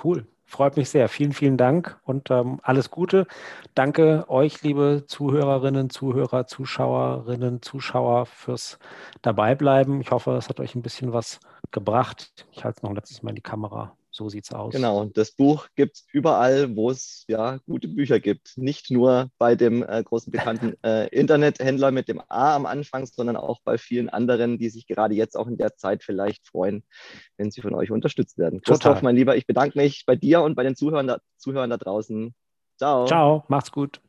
Cool. 0.02 0.26
Freut 0.44 0.76
mich 0.76 0.90
sehr. 0.90 1.08
Vielen, 1.08 1.32
vielen 1.32 1.56
Dank 1.56 1.98
und 2.04 2.30
ähm, 2.30 2.60
alles 2.62 2.90
Gute. 2.90 3.26
Danke 3.74 4.26
euch, 4.28 4.62
liebe 4.62 5.04
Zuhörerinnen, 5.06 5.88
Zuhörer, 5.88 6.46
Zuschauerinnen, 6.46 7.62
Zuschauer, 7.62 8.26
fürs 8.26 8.78
Dabeibleiben. 9.22 10.02
Ich 10.02 10.10
hoffe, 10.10 10.32
es 10.32 10.50
hat 10.50 10.60
euch 10.60 10.74
ein 10.74 10.82
bisschen 10.82 11.14
was 11.14 11.40
gebracht. 11.70 12.46
Ich 12.52 12.64
halte 12.64 12.76
es 12.78 12.82
noch 12.82 12.92
letztes 12.92 13.22
Mal 13.22 13.30
in 13.30 13.36
die 13.36 13.40
Kamera. 13.40 13.96
So 14.14 14.28
sieht's 14.28 14.52
aus. 14.52 14.74
Genau, 14.74 15.06
das 15.06 15.32
Buch 15.32 15.68
gibt 15.74 15.96
es 15.96 16.06
überall, 16.12 16.76
wo 16.76 16.90
es 16.90 17.24
ja 17.28 17.58
gute 17.66 17.88
Bücher 17.88 18.20
gibt. 18.20 18.58
Nicht 18.58 18.90
nur 18.90 19.30
bei 19.38 19.54
dem 19.56 19.82
äh, 19.82 20.02
großen 20.04 20.30
bekannten 20.30 20.74
äh, 20.84 21.08
Internethändler 21.08 21.90
mit 21.92 22.08
dem 22.08 22.20
A 22.28 22.54
am 22.54 22.66
Anfang, 22.66 23.06
sondern 23.06 23.36
auch 23.36 23.60
bei 23.64 23.78
vielen 23.78 24.10
anderen, 24.10 24.58
die 24.58 24.68
sich 24.68 24.86
gerade 24.86 25.14
jetzt 25.14 25.34
auch 25.34 25.46
in 25.46 25.56
der 25.56 25.76
Zeit 25.76 26.04
vielleicht 26.04 26.46
freuen, 26.46 26.84
wenn 27.38 27.50
sie 27.50 27.62
von 27.62 27.74
euch 27.74 27.90
unterstützt 27.90 28.36
werden. 28.36 28.60
Christoph, 28.60 29.00
mein 29.00 29.16
Lieber, 29.16 29.34
ich 29.34 29.46
bedanke 29.46 29.78
mich 29.78 30.04
bei 30.06 30.14
dir 30.14 30.42
und 30.42 30.56
bei 30.56 30.62
den 30.62 30.76
Zuhörern 30.76 31.06
da, 31.06 31.18
Zuhörern 31.38 31.70
da 31.70 31.78
draußen. 31.78 32.34
Ciao. 32.76 33.06
Ciao, 33.06 33.44
macht's 33.48 33.72
gut. 33.72 34.02